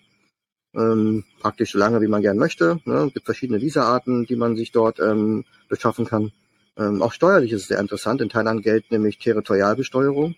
Ähm, 0.75 1.23
praktisch 1.39 1.71
so 1.71 1.77
lange, 1.77 2.01
wie 2.01 2.07
man 2.07 2.21
gern 2.21 2.37
möchte. 2.37 2.79
Ne? 2.85 3.05
Es 3.07 3.13
gibt 3.13 3.25
verschiedene 3.25 3.61
Visaarten, 3.61 4.25
die 4.25 4.35
man 4.35 4.57
sich 4.57 4.71
dort 4.71 4.99
ähm, 4.99 5.45
beschaffen 5.69 6.05
kann. 6.05 6.31
Ähm, 6.77 7.01
auch 7.01 7.13
steuerlich 7.13 7.53
ist 7.53 7.61
es 7.61 7.67
sehr 7.69 7.79
interessant. 7.79 8.21
In 8.21 8.29
Thailand 8.29 8.63
gilt 8.63 8.91
nämlich 8.91 9.17
Territorialbesteuerung. 9.17 10.35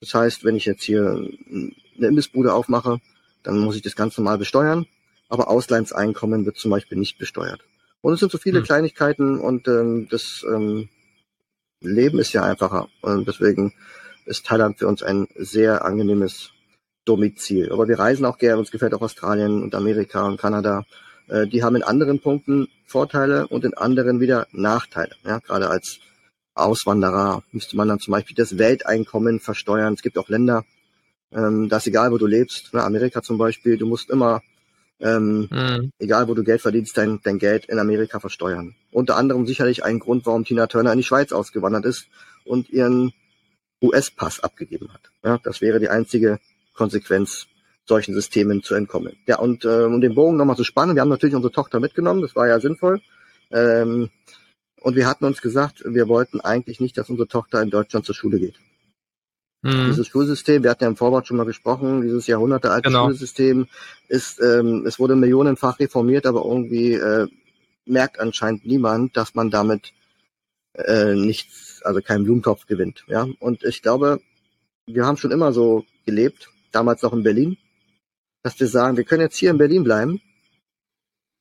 Das 0.00 0.14
heißt, 0.14 0.44
wenn 0.44 0.56
ich 0.56 0.64
jetzt 0.64 0.82
hier 0.82 1.28
eine 1.50 2.06
Imbissbude 2.06 2.54
aufmache, 2.54 3.00
dann 3.42 3.58
muss 3.58 3.76
ich 3.76 3.82
das 3.82 3.96
ganz 3.96 4.16
normal 4.16 4.38
besteuern. 4.38 4.86
Aber 5.28 5.48
Auslandseinkommen 5.48 6.46
wird 6.46 6.56
zum 6.56 6.70
Beispiel 6.70 6.98
nicht 6.98 7.18
besteuert. 7.18 7.60
Und 8.00 8.14
es 8.14 8.20
sind 8.20 8.32
so 8.32 8.38
viele 8.38 8.58
hm. 8.58 8.64
Kleinigkeiten 8.64 9.38
und 9.38 9.68
ähm, 9.68 10.08
das 10.10 10.44
ähm, 10.48 10.88
Leben 11.80 12.18
ist 12.18 12.32
ja 12.32 12.42
einfacher. 12.42 12.88
Und 13.02 13.28
deswegen 13.28 13.74
ist 14.26 14.46
Thailand 14.46 14.78
für 14.78 14.88
uns 14.88 15.02
ein 15.02 15.28
sehr 15.36 15.84
angenehmes 15.84 16.53
Domizil. 17.04 17.72
Aber 17.72 17.88
wir 17.88 17.98
reisen 17.98 18.24
auch 18.24 18.38
gerne. 18.38 18.58
Uns 18.58 18.70
gefällt 18.70 18.94
auch 18.94 19.02
Australien 19.02 19.62
und 19.62 19.74
Amerika 19.74 20.26
und 20.26 20.40
Kanada. 20.40 20.84
Äh, 21.28 21.46
die 21.46 21.62
haben 21.62 21.76
in 21.76 21.82
anderen 21.82 22.20
Punkten 22.20 22.68
Vorteile 22.86 23.46
und 23.48 23.64
in 23.64 23.74
anderen 23.74 24.20
wieder 24.20 24.46
Nachteile. 24.52 25.14
Ja, 25.24 25.38
gerade 25.38 25.68
als 25.68 26.00
Auswanderer 26.54 27.42
müsste 27.52 27.76
man 27.76 27.88
dann 27.88 27.98
zum 27.98 28.12
Beispiel 28.12 28.36
das 28.36 28.58
Welteinkommen 28.58 29.40
versteuern. 29.40 29.94
Es 29.94 30.02
gibt 30.02 30.18
auch 30.18 30.28
Länder, 30.28 30.64
ähm, 31.32 31.68
da 31.68 31.78
ist 31.78 31.86
egal, 31.86 32.12
wo 32.12 32.18
du 32.18 32.26
lebst. 32.26 32.72
Ne, 32.72 32.82
Amerika 32.82 33.22
zum 33.22 33.38
Beispiel, 33.38 33.76
du 33.76 33.86
musst 33.86 34.10
immer, 34.10 34.42
ähm, 35.00 35.48
mhm. 35.50 35.90
egal 35.98 36.28
wo 36.28 36.34
du 36.34 36.44
Geld 36.44 36.60
verdienst, 36.60 36.96
dein, 36.96 37.20
dein 37.22 37.38
Geld 37.38 37.66
in 37.66 37.78
Amerika 37.78 38.20
versteuern. 38.20 38.76
Unter 38.92 39.16
anderem 39.16 39.46
sicherlich 39.46 39.84
ein 39.84 39.98
Grund, 39.98 40.26
warum 40.26 40.44
Tina 40.44 40.68
Turner 40.68 40.92
in 40.92 40.98
die 40.98 41.04
Schweiz 41.04 41.32
ausgewandert 41.32 41.84
ist 41.84 42.06
und 42.44 42.70
ihren 42.70 43.12
US-Pass 43.82 44.40
abgegeben 44.40 44.92
hat. 44.92 45.10
Ja, 45.24 45.38
das 45.42 45.60
wäre 45.60 45.80
die 45.80 45.88
einzige 45.88 46.38
Konsequenz, 46.74 47.46
solchen 47.86 48.14
Systemen 48.14 48.62
zu 48.62 48.74
entkommen. 48.74 49.16
Ja, 49.26 49.38
und 49.38 49.64
äh, 49.64 49.84
um 49.84 50.00
den 50.00 50.14
Bogen 50.14 50.36
nochmal 50.36 50.56
zu 50.56 50.64
spannen, 50.64 50.94
wir 50.94 51.02
haben 51.02 51.08
natürlich 51.08 51.34
unsere 51.34 51.52
Tochter 51.52 51.80
mitgenommen, 51.80 52.22
das 52.22 52.34
war 52.34 52.48
ja 52.48 52.60
sinnvoll. 52.60 53.00
Ähm, 53.50 54.10
und 54.80 54.96
wir 54.96 55.06
hatten 55.06 55.24
uns 55.24 55.40
gesagt, 55.40 55.82
wir 55.86 56.08
wollten 56.08 56.40
eigentlich 56.40 56.80
nicht, 56.80 56.98
dass 56.98 57.08
unsere 57.08 57.28
Tochter 57.28 57.62
in 57.62 57.70
Deutschland 57.70 58.04
zur 58.04 58.14
Schule 58.14 58.38
geht. 58.38 58.56
Mhm. 59.62 59.86
Dieses 59.86 60.08
Schulsystem, 60.08 60.62
wir 60.62 60.70
hatten 60.70 60.84
ja 60.84 60.90
im 60.90 60.96
Vorwort 60.96 61.26
schon 61.26 61.38
mal 61.38 61.46
gesprochen, 61.46 62.02
dieses 62.02 62.26
jahrhundertealte 62.26 62.88
genau. 62.88 63.06
Schulsystem 63.06 63.66
ist, 64.08 64.40
ähm, 64.42 64.84
es 64.86 64.98
wurde 64.98 65.16
millionenfach 65.16 65.78
reformiert, 65.78 66.26
aber 66.26 66.44
irgendwie 66.44 66.92
äh, 66.92 67.26
merkt 67.86 68.20
anscheinend 68.20 68.66
niemand, 68.66 69.16
dass 69.16 69.34
man 69.34 69.50
damit 69.50 69.92
äh, 70.74 71.14
nichts, 71.14 71.80
also 71.82 72.00
keinen 72.00 72.24
Blumentopf 72.24 72.66
gewinnt. 72.66 73.04
Ja, 73.08 73.26
und 73.40 73.64
ich 73.64 73.80
glaube, 73.80 74.20
wir 74.86 75.06
haben 75.06 75.16
schon 75.16 75.30
immer 75.30 75.52
so 75.54 75.86
gelebt, 76.04 76.50
damals 76.74 77.02
noch 77.02 77.12
in 77.12 77.22
Berlin, 77.22 77.56
dass 78.42 78.58
wir 78.58 78.68
sagen, 78.68 78.96
wir 78.96 79.04
können 79.04 79.22
jetzt 79.22 79.38
hier 79.38 79.50
in 79.50 79.58
Berlin 79.58 79.84
bleiben, 79.84 80.20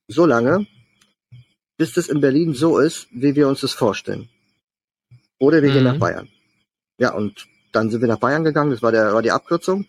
so 0.07 0.25
lange, 0.25 0.67
bis 1.77 1.93
das 1.93 2.07
in 2.07 2.21
Berlin 2.21 2.53
so 2.53 2.77
ist, 2.79 3.07
wie 3.11 3.35
wir 3.35 3.47
uns 3.47 3.61
das 3.61 3.73
vorstellen. 3.73 4.29
Oder 5.39 5.61
wir 5.61 5.69
mhm. 5.69 5.73
gehen 5.73 5.83
nach 5.83 5.99
Bayern. 5.99 6.29
Ja, 6.97 7.13
und 7.13 7.47
dann 7.71 7.89
sind 7.89 8.01
wir 8.01 8.07
nach 8.07 8.19
Bayern 8.19 8.43
gegangen, 8.43 8.71
das 8.71 8.81
war, 8.81 8.91
der, 8.91 9.13
war 9.13 9.21
die 9.21 9.31
Abkürzung, 9.31 9.85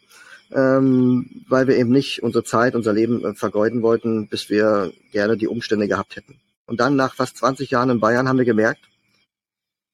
ähm, 0.51 1.45
weil 1.49 1.67
wir 1.69 1.77
eben 1.77 1.91
nicht 1.91 2.23
unsere 2.23 2.45
Zeit, 2.45 2.75
unser 2.75 2.93
Leben 2.93 3.25
äh, 3.25 3.35
vergeuden 3.35 3.83
wollten, 3.83 4.29
bis 4.29 4.49
wir 4.51 4.93
gerne 5.13 5.37
die 5.37 5.49
Umstände 5.49 5.87
gehabt 5.87 6.17
hätten. 6.17 6.41
Und 6.67 6.81
dann 6.81 6.97
nach 6.97 7.15
fast 7.15 7.37
20 7.37 7.71
Jahren 7.71 7.91
in 7.91 8.01
Bayern 8.01 8.29
haben 8.29 8.39
wir 8.39 8.45
gemerkt, 8.45 8.81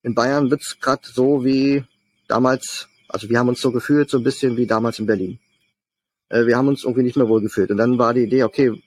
in 0.02 0.14
Bayern 0.14 0.50
wird's 0.50 0.68
es 0.68 0.80
gerade 0.80 1.02
so 1.06 1.44
wie 1.44 1.84
damals, 2.28 2.88
also 3.12 3.28
wir 3.28 3.38
haben 3.38 3.48
uns 3.48 3.60
so 3.60 3.72
gefühlt, 3.72 4.08
so 4.08 4.18
ein 4.18 4.24
bisschen 4.24 4.56
wie 4.56 4.66
damals 4.66 4.98
in 4.98 5.06
Berlin. 5.06 5.38
Äh, 6.28 6.46
wir 6.46 6.56
haben 6.56 6.68
uns 6.68 6.84
irgendwie 6.84 7.02
nicht 7.02 7.16
mehr 7.16 7.28
wohl 7.28 7.40
gefühlt. 7.40 7.70
Und 7.70 7.76
dann 7.76 7.98
war 7.98 8.14
die 8.14 8.22
Idee, 8.22 8.44
okay, 8.44 8.82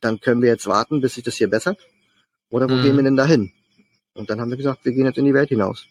dann 0.00 0.20
können 0.20 0.42
wir 0.42 0.48
jetzt 0.48 0.66
warten, 0.66 1.00
bis 1.00 1.14
sich 1.14 1.24
das 1.24 1.36
hier 1.36 1.48
bessert. 1.48 1.78
Oder 2.50 2.68
wo 2.68 2.74
mhm. 2.74 2.82
gehen 2.82 2.96
wir 2.96 3.02
denn 3.02 3.16
da 3.16 3.26
hin? 3.26 3.52
Und 4.14 4.30
dann 4.30 4.40
haben 4.40 4.50
wir 4.50 4.56
gesagt, 4.56 4.84
wir 4.84 4.92
gehen 4.92 5.06
jetzt 5.06 5.18
in 5.18 5.24
die 5.24 5.34
Welt 5.34 5.50
hinaus. 5.50 5.86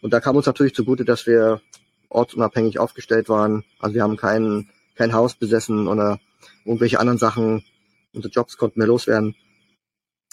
Und 0.00 0.12
da 0.12 0.20
kam 0.20 0.36
uns 0.36 0.46
natürlich 0.46 0.74
zugute, 0.74 1.04
dass 1.04 1.26
wir 1.26 1.60
ortsunabhängig 2.08 2.78
aufgestellt 2.78 3.28
waren. 3.28 3.64
Also 3.78 3.94
wir 3.94 4.02
haben 4.02 4.16
kein, 4.16 4.70
kein 4.94 5.12
Haus 5.12 5.34
besessen 5.34 5.88
oder 5.88 6.20
irgendwelche 6.64 7.00
anderen 7.00 7.18
Sachen. 7.18 7.64
Unsere 8.12 8.32
Jobs 8.32 8.56
konnten 8.56 8.80
wir 8.80 8.86
loswerden. 8.86 9.34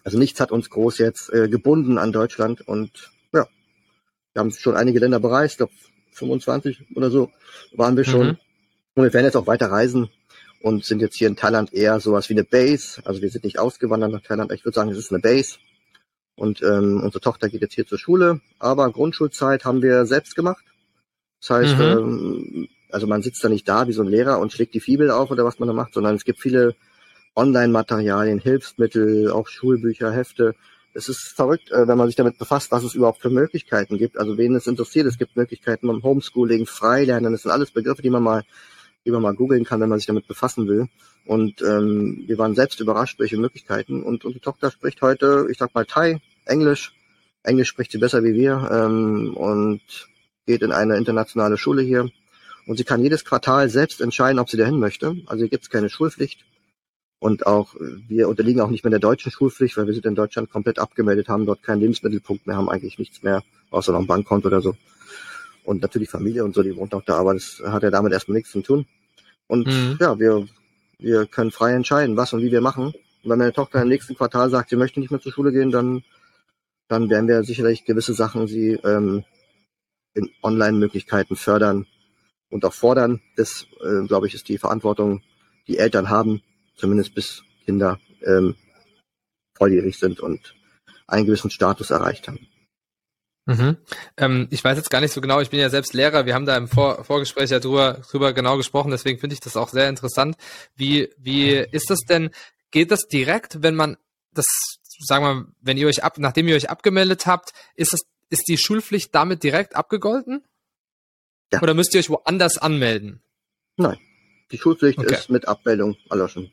Also 0.03 0.19
nichts 0.19 0.39
hat 0.39 0.51
uns 0.51 0.69
groß 0.69 0.99
jetzt 0.99 1.33
äh, 1.33 1.49
gebunden 1.49 1.97
an 1.97 2.11
Deutschland 2.11 2.61
und 2.61 3.11
ja, 3.33 3.47
wir 4.33 4.39
haben 4.39 4.51
schon 4.51 4.75
einige 4.75 4.99
Länder 4.99 5.19
bereist, 5.19 5.53
ich 5.53 5.57
glaube 5.57 5.73
25 6.15 6.95
oder 6.95 7.09
so 7.09 7.31
waren 7.73 7.97
wir 7.97 8.05
schon. 8.05 8.27
Mhm. 8.27 8.37
Und 8.95 9.03
wir 9.03 9.13
werden 9.13 9.25
jetzt 9.25 9.37
auch 9.37 9.47
weiter 9.47 9.71
reisen 9.71 10.09
und 10.61 10.85
sind 10.85 11.01
jetzt 11.01 11.15
hier 11.15 11.27
in 11.27 11.35
Thailand 11.35 11.73
eher 11.73 11.99
sowas 11.99 12.29
wie 12.29 12.33
eine 12.33 12.43
Base. 12.43 13.01
Also 13.05 13.21
wir 13.21 13.29
sind 13.29 13.43
nicht 13.43 13.59
ausgewandert 13.59 14.11
nach 14.11 14.21
Thailand, 14.21 14.51
ich 14.51 14.65
würde 14.65 14.75
sagen, 14.75 14.89
es 14.89 14.97
ist 14.97 15.11
eine 15.11 15.21
Base. 15.21 15.57
Und 16.35 16.61
ähm, 16.61 17.01
unsere 17.03 17.21
Tochter 17.21 17.49
geht 17.49 17.61
jetzt 17.61 17.75
hier 17.75 17.85
zur 17.85 17.97
Schule, 17.97 18.41
aber 18.59 18.91
Grundschulzeit 18.91 19.63
haben 19.63 19.81
wir 19.81 20.05
selbst 20.05 20.35
gemacht. 20.35 20.65
Das 21.39 21.49
heißt, 21.49 21.77
mhm. 21.77 21.83
ähm, 21.83 22.67
also 22.89 23.07
man 23.07 23.21
sitzt 23.21 23.43
da 23.43 23.49
nicht 23.49 23.67
da 23.67 23.87
wie 23.87 23.93
so 23.93 24.01
ein 24.01 24.07
Lehrer 24.07 24.39
und 24.39 24.51
schlägt 24.51 24.73
die 24.73 24.79
Fibel 24.79 25.11
auf 25.11 25.31
oder 25.31 25.45
was 25.45 25.59
man 25.59 25.67
da 25.67 25.73
macht, 25.73 25.93
sondern 25.93 26.15
es 26.15 26.25
gibt 26.25 26.39
viele 26.39 26.75
Online-Materialien, 27.35 28.39
Hilfsmittel, 28.39 29.31
auch 29.31 29.47
Schulbücher, 29.47 30.11
Hefte. 30.11 30.55
Es 30.95 31.09
ist 31.09 31.33
verrückt, 31.35 31.71
äh, 31.71 31.87
wenn 31.87 31.97
man 31.97 32.07
sich 32.07 32.15
damit 32.15 32.37
befasst, 32.37 32.71
was 32.71 32.83
es 32.83 32.95
überhaupt 32.95 33.21
für 33.21 33.29
Möglichkeiten 33.29 33.97
gibt. 33.97 34.17
Also 34.17 34.37
wen 34.37 34.55
es 34.55 34.65
interessiert, 34.65 35.05
es 35.05 35.17
gibt 35.17 35.35
Möglichkeiten 35.35 35.87
beim 35.87 36.01
Homeschooling, 36.01 36.65
Freilernen, 36.65 37.33
das 37.33 37.41
sind 37.41 37.51
alles 37.51 37.71
Begriffe, 37.71 38.01
die 38.01 38.09
man 38.09 38.23
mal, 38.23 38.43
die 39.05 39.11
man 39.11 39.21
mal 39.21 39.35
googeln 39.35 39.65
kann, 39.65 39.81
wenn 39.81 39.89
man 39.89 39.99
sich 39.99 40.07
damit 40.07 40.25
befassen 40.25 40.67
will. 40.67 40.87
Und 41.25 41.61
ähm, 41.61 42.23
wir 42.27 42.37
waren 42.37 42.55
selbst 42.55 42.79
überrascht, 42.79 43.19
welche 43.19 43.37
Möglichkeiten. 43.37 44.03
Und 44.03 44.23
unsere 44.23 44.41
Tochter 44.41 44.71
spricht 44.71 45.01
heute, 45.01 45.47
ich 45.51 45.57
sag 45.57 45.75
mal, 45.75 45.85
Thai, 45.85 46.21
Englisch. 46.45 46.93
Englisch 47.43 47.67
spricht 47.67 47.91
sie 47.91 47.97
besser 47.97 48.23
wie 48.23 48.33
wir 48.33 48.69
ähm, 48.71 49.35
und 49.35 49.81
geht 50.45 50.61
in 50.61 50.71
eine 50.71 50.95
internationale 50.95 51.57
Schule 51.57 51.81
hier. 51.81 52.09
Und 52.67 52.77
sie 52.77 52.83
kann 52.85 53.03
jedes 53.03 53.25
Quartal 53.25 53.69
selbst 53.69 53.99
entscheiden, 53.99 54.39
ob 54.39 54.49
sie 54.49 54.57
dahin 54.57 54.79
möchte. 54.79 55.17
Also 55.25 55.41
hier 55.41 55.49
gibt 55.49 55.63
es 55.63 55.69
keine 55.69 55.89
Schulpflicht. 55.89 56.45
Und 57.19 57.47
auch 57.47 57.75
wir 58.07 58.27
unterliegen 58.27 58.61
auch 58.61 58.69
nicht 58.69 58.83
mehr 58.83 58.91
der 58.91 58.99
deutschen 58.99 59.31
Schulpflicht, 59.31 59.77
weil 59.77 59.87
wir 59.87 59.93
sind 59.93 60.05
in 60.05 60.15
Deutschland 60.15 60.51
komplett 60.51 60.79
abgemeldet, 60.79 61.29
haben 61.29 61.45
dort 61.45 61.63
keinen 61.63 61.79
Lebensmittelpunkt 61.79 62.45
mehr, 62.45 62.57
haben 62.57 62.69
eigentlich 62.69 62.99
nichts 62.99 63.23
mehr, 63.23 63.41
außer 63.71 63.93
noch 63.93 64.01
ein 64.01 64.07
Bankkonto 64.07 64.47
oder 64.47 64.61
so. 64.61 64.75
Und 65.63 65.81
natürlich 65.81 66.09
Familie 66.09 66.43
und 66.43 66.53
so, 66.53 66.61
die 66.61 66.75
wohnt 66.75 66.93
auch 66.93 67.03
da, 67.03 67.17
aber 67.17 67.33
das 67.33 67.61
hat 67.65 67.83
ja 67.83 67.89
damit 67.89 68.13
erstmal 68.13 68.35
nichts 68.35 68.51
zu 68.51 68.61
tun. 68.61 68.85
Und 69.47 69.65
mhm. 69.67 69.97
ja, 69.99 70.19
wir 70.19 70.47
wir 70.99 71.25
können 71.25 71.51
frei 71.51 71.73
entscheiden, 71.73 72.17
was 72.17 72.33
und 72.33 72.41
wie 72.41 72.51
wir 72.51 72.61
machen. 72.61 72.87
Und 72.87 73.29
wenn 73.29 73.39
meine 73.39 73.53
Tochter 73.53 73.81
im 73.81 73.89
nächsten 73.89 74.15
Quartal 74.15 74.49
sagt, 74.49 74.69
sie 74.69 74.75
möchte 74.75 74.99
nicht 74.99 75.11
mehr 75.11 75.19
zur 75.19 75.31
Schule 75.31 75.51
gehen, 75.51 75.71
dann, 75.71 76.03
dann 76.87 77.09
werden 77.09 77.27
wir 77.27 77.43
sicherlich 77.43 77.85
gewisse 77.85 78.13
Sachen 78.13 78.47
sie 78.47 78.73
ähm, 78.83 79.23
in 80.13 80.29
Online-Möglichkeiten 80.41 81.35
fördern 81.35 81.87
und 82.49 82.65
auch 82.65 82.73
fordern. 82.73 83.21
Das, 83.35 83.67
äh, 83.81 84.07
glaube 84.07 84.27
ich, 84.27 84.33
ist 84.33 84.47
die 84.47 84.57
Verantwortung, 84.57 85.21
die 85.67 85.77
Eltern 85.77 86.09
haben, 86.09 86.41
zumindest 86.75 87.15
bis 87.15 87.43
Kinder 87.65 87.99
ähm, 88.23 88.55
volljährig 89.53 89.97
sind 89.97 90.19
und 90.19 90.55
einen 91.07 91.25
gewissen 91.25 91.51
Status 91.51 91.91
erreicht 91.91 92.27
haben. 92.27 92.47
Mhm. 93.45 93.77
Ähm, 94.17 94.47
ich 94.49 94.63
weiß 94.63 94.75
jetzt 94.77 94.89
gar 94.89 95.01
nicht 95.01 95.11
so 95.11 95.21
genau, 95.21 95.39
ich 95.39 95.51
bin 95.51 95.59
ja 95.59 95.69
selbst 95.69 95.93
Lehrer, 95.93 96.25
wir 96.25 96.33
haben 96.33 96.47
da 96.47 96.57
im 96.57 96.67
Vor 96.67 97.03
Vorgespräch 97.03 97.51
ja 97.51 97.59
drüber, 97.59 98.01
drüber 98.09 98.33
genau 98.33 98.57
gesprochen, 98.57 98.89
deswegen 98.89 99.19
finde 99.19 99.35
ich 99.35 99.39
das 99.39 99.55
auch 99.55 99.69
sehr 99.69 99.87
interessant. 99.87 100.35
Wie, 100.75 101.09
wie 101.17 101.51
ist 101.53 101.89
das 101.89 101.99
denn, 102.09 102.31
geht 102.71 102.89
das 102.89 103.07
direkt, 103.07 103.61
wenn 103.61 103.75
man 103.75 103.97
das, 104.33 104.47
sagen 104.99 105.25
wir, 105.25 105.47
wenn 105.61 105.77
ihr 105.77 105.87
euch 105.87 106.03
ab, 106.03 106.17
nachdem 106.17 106.47
ihr 106.47 106.55
euch 106.55 106.71
abgemeldet 106.71 107.27
habt, 107.27 107.51
ist 107.75 107.93
das, 107.93 108.01
ist 108.29 108.47
die 108.47 108.57
Schulpflicht 108.57 109.13
damit 109.13 109.43
direkt 109.43 109.75
abgegolten? 109.75 110.43
Ja. 111.53 111.61
Oder 111.61 111.75
müsst 111.75 111.93
ihr 111.93 111.99
euch 111.99 112.09
woanders 112.09 112.57
anmelden? 112.57 113.21
Nein. 113.77 113.99
Die 114.51 114.57
Schulpflicht 114.57 114.97
okay. 114.97 115.13
ist 115.13 115.29
mit 115.29 115.47
Abmeldung 115.47 115.95
erloschen. 116.09 116.51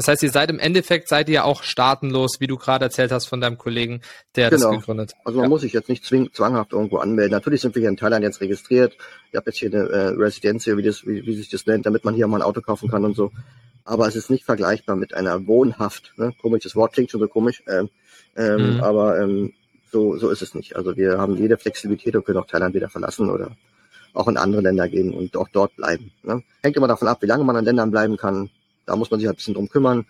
Das 0.00 0.08
heißt, 0.08 0.22
ihr 0.22 0.30
seid 0.30 0.48
im 0.48 0.58
Endeffekt, 0.58 1.08
seid 1.08 1.28
ihr 1.28 1.44
auch 1.44 1.62
staatenlos, 1.62 2.40
wie 2.40 2.46
du 2.46 2.56
gerade 2.56 2.86
erzählt 2.86 3.12
hast 3.12 3.26
von 3.26 3.38
deinem 3.42 3.58
Kollegen, 3.58 4.00
der 4.34 4.48
genau. 4.48 4.70
das 4.70 4.80
gegründet 4.80 5.12
hat. 5.12 5.26
Also 5.26 5.36
man 5.36 5.44
ja. 5.44 5.48
muss 5.50 5.60
sich 5.60 5.74
jetzt 5.74 5.90
nicht 5.90 6.06
zwing, 6.06 6.30
zwanghaft 6.32 6.72
irgendwo 6.72 6.96
anmelden. 6.96 7.32
Natürlich 7.32 7.60
sind 7.60 7.74
wir 7.74 7.80
hier 7.80 7.90
in 7.90 7.98
Thailand 7.98 8.24
jetzt 8.24 8.40
registriert. 8.40 8.96
Ich 9.30 9.36
habe 9.36 9.50
jetzt 9.50 9.58
hier 9.58 9.68
eine 9.68 9.90
äh, 9.90 10.06
Residenz 10.16 10.64
hier, 10.64 10.78
wie, 10.78 10.82
das, 10.82 11.06
wie, 11.06 11.26
wie 11.26 11.34
sich 11.34 11.50
das 11.50 11.66
nennt, 11.66 11.84
damit 11.84 12.06
man 12.06 12.14
hier 12.14 12.26
mal 12.28 12.38
ein 12.38 12.42
Auto 12.42 12.62
kaufen 12.62 12.88
kann 12.88 13.04
und 13.04 13.14
so. 13.14 13.30
Aber 13.84 14.08
es 14.08 14.16
ist 14.16 14.30
nicht 14.30 14.46
vergleichbar 14.46 14.96
mit 14.96 15.12
einer 15.12 15.46
Wohnhaft. 15.46 16.14
Ne? 16.16 16.32
Komisches 16.40 16.74
Wort 16.74 16.94
klingt 16.94 17.10
schon 17.10 17.20
so 17.20 17.28
komisch. 17.28 17.62
Ähm, 17.68 17.90
ähm, 18.36 18.76
mhm. 18.76 18.80
Aber 18.80 19.20
ähm, 19.20 19.52
so, 19.92 20.16
so 20.16 20.30
ist 20.30 20.40
es 20.40 20.54
nicht. 20.54 20.76
Also 20.76 20.96
wir 20.96 21.18
haben 21.18 21.36
jede 21.36 21.58
Flexibilität 21.58 22.16
und 22.16 22.24
können 22.24 22.38
auch 22.38 22.46
Thailand 22.46 22.74
wieder 22.74 22.88
verlassen 22.88 23.28
oder 23.28 23.50
auch 24.14 24.28
in 24.28 24.38
andere 24.38 24.62
Länder 24.62 24.88
gehen 24.88 25.12
und 25.12 25.36
auch 25.36 25.48
dort 25.52 25.76
bleiben. 25.76 26.10
Ne? 26.22 26.42
Hängt 26.62 26.78
immer 26.78 26.88
davon 26.88 27.06
ab, 27.06 27.18
wie 27.20 27.26
lange 27.26 27.44
man 27.44 27.56
in 27.56 27.66
Ländern 27.66 27.90
bleiben 27.90 28.16
kann. 28.16 28.48
Da 28.90 28.96
muss 28.96 29.12
man 29.12 29.20
sich 29.20 29.28
halt 29.28 29.36
ein 29.36 29.38
bisschen 29.38 29.54
drum 29.54 29.68
kümmern. 29.68 30.04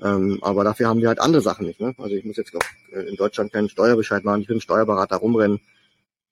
Ähm, 0.00 0.38
aber 0.40 0.62
dafür 0.62 0.86
haben 0.86 1.00
wir 1.00 1.08
halt 1.08 1.18
andere 1.18 1.42
Sachen 1.42 1.66
nicht. 1.66 1.80
Ne? 1.80 1.94
Also 1.98 2.14
ich 2.14 2.24
muss 2.24 2.36
jetzt 2.36 2.54
äh, 2.92 3.00
in 3.00 3.16
Deutschland 3.16 3.52
keinen 3.52 3.68
Steuerbescheid 3.68 4.22
machen, 4.24 4.42
ich 4.42 4.48
einen 4.48 4.60
Steuerberater 4.60 5.16
rumrennen. 5.16 5.60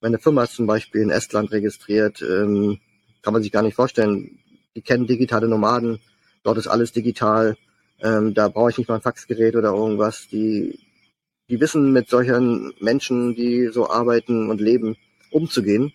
Meine 0.00 0.18
Firma 0.18 0.44
ist 0.44 0.54
zum 0.54 0.68
Beispiel 0.68 1.02
in 1.02 1.10
Estland 1.10 1.50
registriert, 1.50 2.22
ähm, 2.22 2.78
kann 3.22 3.32
man 3.32 3.42
sich 3.42 3.50
gar 3.50 3.64
nicht 3.64 3.74
vorstellen. 3.74 4.38
Die 4.76 4.80
kennen 4.80 5.08
digitale 5.08 5.48
Nomaden, 5.48 5.98
dort 6.44 6.56
ist 6.56 6.68
alles 6.68 6.92
digital. 6.92 7.56
Ähm, 8.00 8.32
da 8.32 8.46
brauche 8.46 8.70
ich 8.70 8.78
nicht 8.78 8.88
mal 8.88 8.94
ein 8.94 9.00
Faxgerät 9.00 9.56
oder 9.56 9.70
irgendwas. 9.70 10.28
Die, 10.28 10.78
die 11.50 11.60
wissen 11.60 11.92
mit 11.92 12.08
solchen 12.08 12.72
Menschen, 12.80 13.34
die 13.34 13.70
so 13.72 13.90
arbeiten 13.90 14.48
und 14.50 14.60
leben, 14.60 14.96
umzugehen. 15.32 15.92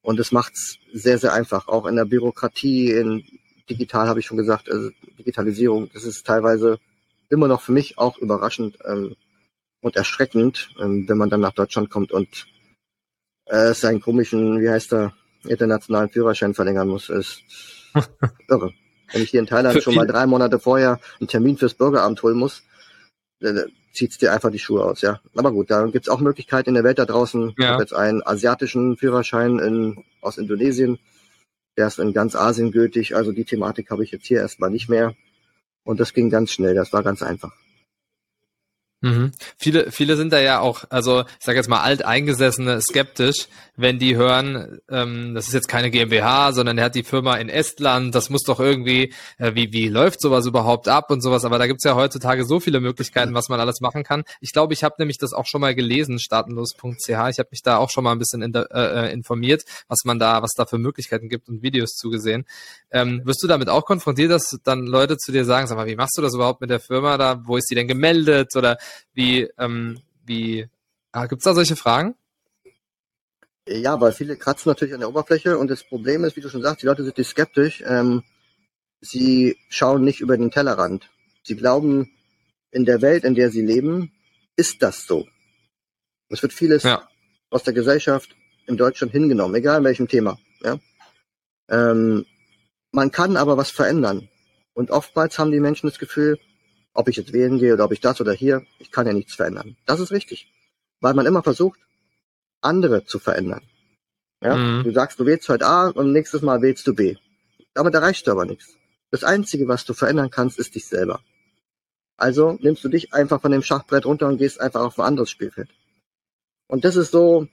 Und 0.00 0.18
es 0.18 0.32
macht's 0.32 0.78
sehr, 0.94 1.18
sehr 1.18 1.34
einfach. 1.34 1.68
Auch 1.68 1.84
in 1.84 1.96
der 1.96 2.06
Bürokratie, 2.06 2.90
in 2.90 3.22
digital 3.68 4.08
habe 4.08 4.20
ich 4.20 4.26
schon 4.26 4.36
gesagt, 4.36 4.70
also 4.70 4.90
Digitalisierung, 5.18 5.90
das 5.92 6.04
ist 6.04 6.26
teilweise 6.26 6.78
immer 7.28 7.48
noch 7.48 7.60
für 7.60 7.72
mich 7.72 7.98
auch 7.98 8.18
überraschend 8.18 8.78
ähm, 8.84 9.16
und 9.80 9.96
erschreckend, 9.96 10.70
ähm, 10.80 11.08
wenn 11.08 11.18
man 11.18 11.30
dann 11.30 11.40
nach 11.40 11.52
Deutschland 11.52 11.90
kommt 11.90 12.12
und 12.12 12.46
äh, 13.46 13.74
seinen 13.74 14.00
komischen, 14.00 14.60
wie 14.60 14.68
heißt 14.68 14.92
der, 14.92 15.12
internationalen 15.44 16.10
Führerschein 16.10 16.54
verlängern 16.54 16.88
muss, 16.88 17.08
ist 17.08 17.42
irre. 18.48 18.72
Wenn 19.12 19.22
ich 19.22 19.30
hier 19.30 19.40
in 19.40 19.46
Thailand 19.46 19.80
schon 19.80 19.94
mal 19.94 20.06
drei 20.06 20.26
Monate 20.26 20.58
vorher 20.58 20.98
einen 21.20 21.28
Termin 21.28 21.56
fürs 21.56 21.74
Bürgeramt 21.74 22.20
holen 22.22 22.36
muss, 22.36 22.64
äh, 23.40 23.62
zieht's 23.92 24.18
dir 24.18 24.32
einfach 24.32 24.50
die 24.50 24.58
Schuhe 24.58 24.84
aus, 24.84 25.00
ja. 25.00 25.20
Aber 25.36 25.52
gut, 25.52 25.70
da 25.70 25.86
gibt's 25.86 26.08
auch 26.08 26.20
Möglichkeiten 26.20 26.70
in 26.70 26.74
der 26.74 26.84
Welt 26.84 26.98
da 26.98 27.06
draußen. 27.06 27.54
Ja. 27.56 27.64
Ich 27.64 27.66
habe 27.66 27.82
jetzt 27.82 27.94
einen 27.94 28.22
asiatischen 28.26 28.96
Führerschein 28.96 29.58
in, 29.58 30.04
aus 30.20 30.38
Indonesien. 30.38 30.98
Der 31.76 31.86
ist 31.86 31.98
in 31.98 32.12
ganz 32.12 32.34
Asien 32.34 32.72
gültig. 32.72 33.14
Also 33.14 33.32
die 33.32 33.44
Thematik 33.44 33.90
habe 33.90 34.04
ich 34.04 34.10
jetzt 34.10 34.26
hier 34.26 34.40
erstmal 34.40 34.70
nicht 34.70 34.88
mehr. 34.88 35.14
Und 35.84 36.00
das 36.00 36.14
ging 36.14 36.30
ganz 36.30 36.52
schnell. 36.52 36.74
Das 36.74 36.92
war 36.92 37.02
ganz 37.02 37.22
einfach. 37.22 37.52
Mhm. 39.02 39.32
Viele, 39.58 39.92
viele 39.92 40.16
sind 40.16 40.32
da 40.32 40.40
ja 40.40 40.60
auch, 40.60 40.84
also 40.88 41.24
ich 41.38 41.44
sage 41.44 41.58
jetzt 41.58 41.68
mal 41.68 41.82
alteingesessene 41.82 42.80
skeptisch, 42.80 43.48
wenn 43.76 43.98
die 43.98 44.16
hören, 44.16 44.80
ähm, 44.90 45.34
das 45.34 45.48
ist 45.48 45.52
jetzt 45.52 45.68
keine 45.68 45.90
GmbH, 45.90 46.52
sondern 46.52 46.78
er 46.78 46.86
hat 46.86 46.94
die 46.94 47.02
Firma 47.02 47.36
in 47.36 47.50
Estland, 47.50 48.14
das 48.14 48.30
muss 48.30 48.42
doch 48.42 48.58
irgendwie, 48.58 49.12
äh, 49.36 49.54
wie, 49.54 49.70
wie 49.72 49.88
läuft 49.88 50.22
sowas 50.22 50.46
überhaupt 50.46 50.88
ab 50.88 51.10
und 51.10 51.20
sowas, 51.20 51.44
aber 51.44 51.58
da 51.58 51.66
gibt's 51.66 51.84
ja 51.84 51.94
heutzutage 51.94 52.46
so 52.46 52.58
viele 52.58 52.80
Möglichkeiten, 52.80 53.34
was 53.34 53.50
man 53.50 53.60
alles 53.60 53.82
machen 53.82 54.02
kann. 54.02 54.24
Ich 54.40 54.52
glaube, 54.52 54.72
ich 54.72 54.82
habe 54.82 54.94
nämlich 54.98 55.18
das 55.18 55.34
auch 55.34 55.44
schon 55.44 55.60
mal 55.60 55.74
gelesen, 55.74 56.18
staatenlos.ch, 56.18 57.08
ich 57.08 57.14
habe 57.14 57.48
mich 57.50 57.62
da 57.62 57.76
auch 57.76 57.90
schon 57.90 58.02
mal 58.02 58.12
ein 58.12 58.18
bisschen 58.18 58.40
in 58.40 58.52
der, 58.52 58.68
äh, 58.72 59.12
informiert, 59.12 59.64
was 59.88 60.04
man 60.04 60.18
da, 60.18 60.42
was 60.42 60.52
da 60.56 60.64
für 60.64 60.78
Möglichkeiten 60.78 61.28
gibt 61.28 61.50
und 61.50 61.62
Videos 61.62 61.96
zugesehen. 61.96 62.46
Ähm, 62.90 63.20
wirst 63.24 63.42
du 63.42 63.46
damit 63.46 63.68
auch 63.68 63.84
konfrontiert, 63.84 64.30
dass 64.30 64.58
dann 64.64 64.86
Leute 64.86 65.18
zu 65.18 65.32
dir 65.32 65.44
sagen, 65.44 65.66
sag 65.66 65.76
mal, 65.76 65.86
wie 65.86 65.96
machst 65.96 66.16
du 66.16 66.22
das 66.22 66.34
überhaupt 66.34 66.62
mit 66.62 66.70
der 66.70 66.80
Firma 66.80 67.18
da, 67.18 67.42
wo 67.44 67.58
ist 67.58 67.68
die 67.70 67.74
denn 67.74 67.88
gemeldet 67.88 68.56
oder 68.56 68.78
wie, 69.12 69.48
ähm, 69.58 70.00
wie, 70.24 70.68
ah, 71.12 71.26
gibt's 71.26 71.44
da 71.44 71.54
solche 71.54 71.76
Fragen? 71.76 72.14
Ja, 73.68 74.00
weil 74.00 74.12
viele 74.12 74.36
kratzen 74.36 74.70
natürlich 74.70 74.94
an 74.94 75.00
der 75.00 75.08
Oberfläche 75.08 75.58
und 75.58 75.68
das 75.68 75.82
Problem 75.82 76.24
ist, 76.24 76.36
wie 76.36 76.40
du 76.40 76.48
schon 76.48 76.62
sagst, 76.62 76.82
die 76.82 76.86
Leute 76.86 77.02
sind 77.02 77.18
nicht 77.18 77.28
skeptisch. 77.28 77.82
Ähm, 77.86 78.22
sie 79.00 79.58
schauen 79.68 80.04
nicht 80.04 80.20
über 80.20 80.36
den 80.36 80.50
Tellerrand. 80.50 81.10
Sie 81.42 81.56
glauben, 81.56 82.12
in 82.70 82.84
der 82.84 83.02
Welt, 83.02 83.24
in 83.24 83.34
der 83.34 83.50
sie 83.50 83.62
leben, 83.62 84.12
ist 84.56 84.82
das 84.82 85.06
so. 85.06 85.26
Es 86.28 86.42
wird 86.42 86.52
vieles 86.52 86.82
ja. 86.82 87.08
aus 87.50 87.62
der 87.62 87.72
Gesellschaft 87.72 88.36
in 88.66 88.76
Deutschland 88.76 89.12
hingenommen, 89.12 89.54
egal 89.54 89.78
in 89.78 89.84
welchem 89.84 90.08
Thema. 90.08 90.38
Ja? 90.62 90.78
Ähm, 91.68 92.26
man 92.92 93.10
kann 93.10 93.36
aber 93.36 93.56
was 93.56 93.70
verändern. 93.70 94.28
Und 94.74 94.90
oftmals 94.90 95.38
haben 95.38 95.52
die 95.52 95.60
Menschen 95.60 95.88
das 95.88 95.98
Gefühl, 95.98 96.38
ob 96.96 97.08
ich 97.08 97.16
jetzt 97.16 97.32
wählen 97.32 97.58
gehe 97.58 97.74
oder 97.74 97.84
ob 97.84 97.92
ich 97.92 98.00
das 98.00 98.20
oder 98.20 98.32
hier, 98.32 98.64
ich 98.78 98.90
kann 98.90 99.06
ja 99.06 99.12
nichts 99.12 99.34
verändern. 99.34 99.76
Das 99.86 100.00
ist 100.00 100.12
richtig. 100.12 100.52
Weil 101.00 101.14
man 101.14 101.26
immer 101.26 101.42
versucht, 101.42 101.78
andere 102.60 103.04
zu 103.04 103.18
verändern. 103.18 103.62
Ja? 104.42 104.56
Mhm. 104.56 104.84
Du 104.84 104.92
sagst, 104.92 105.20
du 105.20 105.26
wählst 105.26 105.48
heute 105.48 105.66
A 105.66 105.88
und 105.88 106.12
nächstes 106.12 106.42
Mal 106.42 106.62
wählst 106.62 106.86
du 106.86 106.94
B. 106.94 107.16
Damit 107.74 107.94
erreichst 107.94 108.26
du 108.26 108.30
aber 108.30 108.46
nichts. 108.46 108.76
Das 109.10 109.24
Einzige, 109.24 109.68
was 109.68 109.84
du 109.84 109.94
verändern 109.94 110.30
kannst, 110.30 110.58
ist 110.58 110.74
dich 110.74 110.86
selber. 110.86 111.20
Also 112.16 112.58
nimmst 112.60 112.82
du 112.82 112.88
dich 112.88 113.12
einfach 113.12 113.42
von 113.42 113.52
dem 113.52 113.62
Schachbrett 113.62 114.06
runter 114.06 114.28
und 114.28 114.38
gehst 114.38 114.60
einfach 114.60 114.80
auf 114.80 114.98
ein 114.98 115.04
anderes 115.04 115.30
Spielfeld. 115.30 115.68
Und 116.66 116.84
das 116.84 116.96
ist 116.96 117.12
so, 117.12 117.46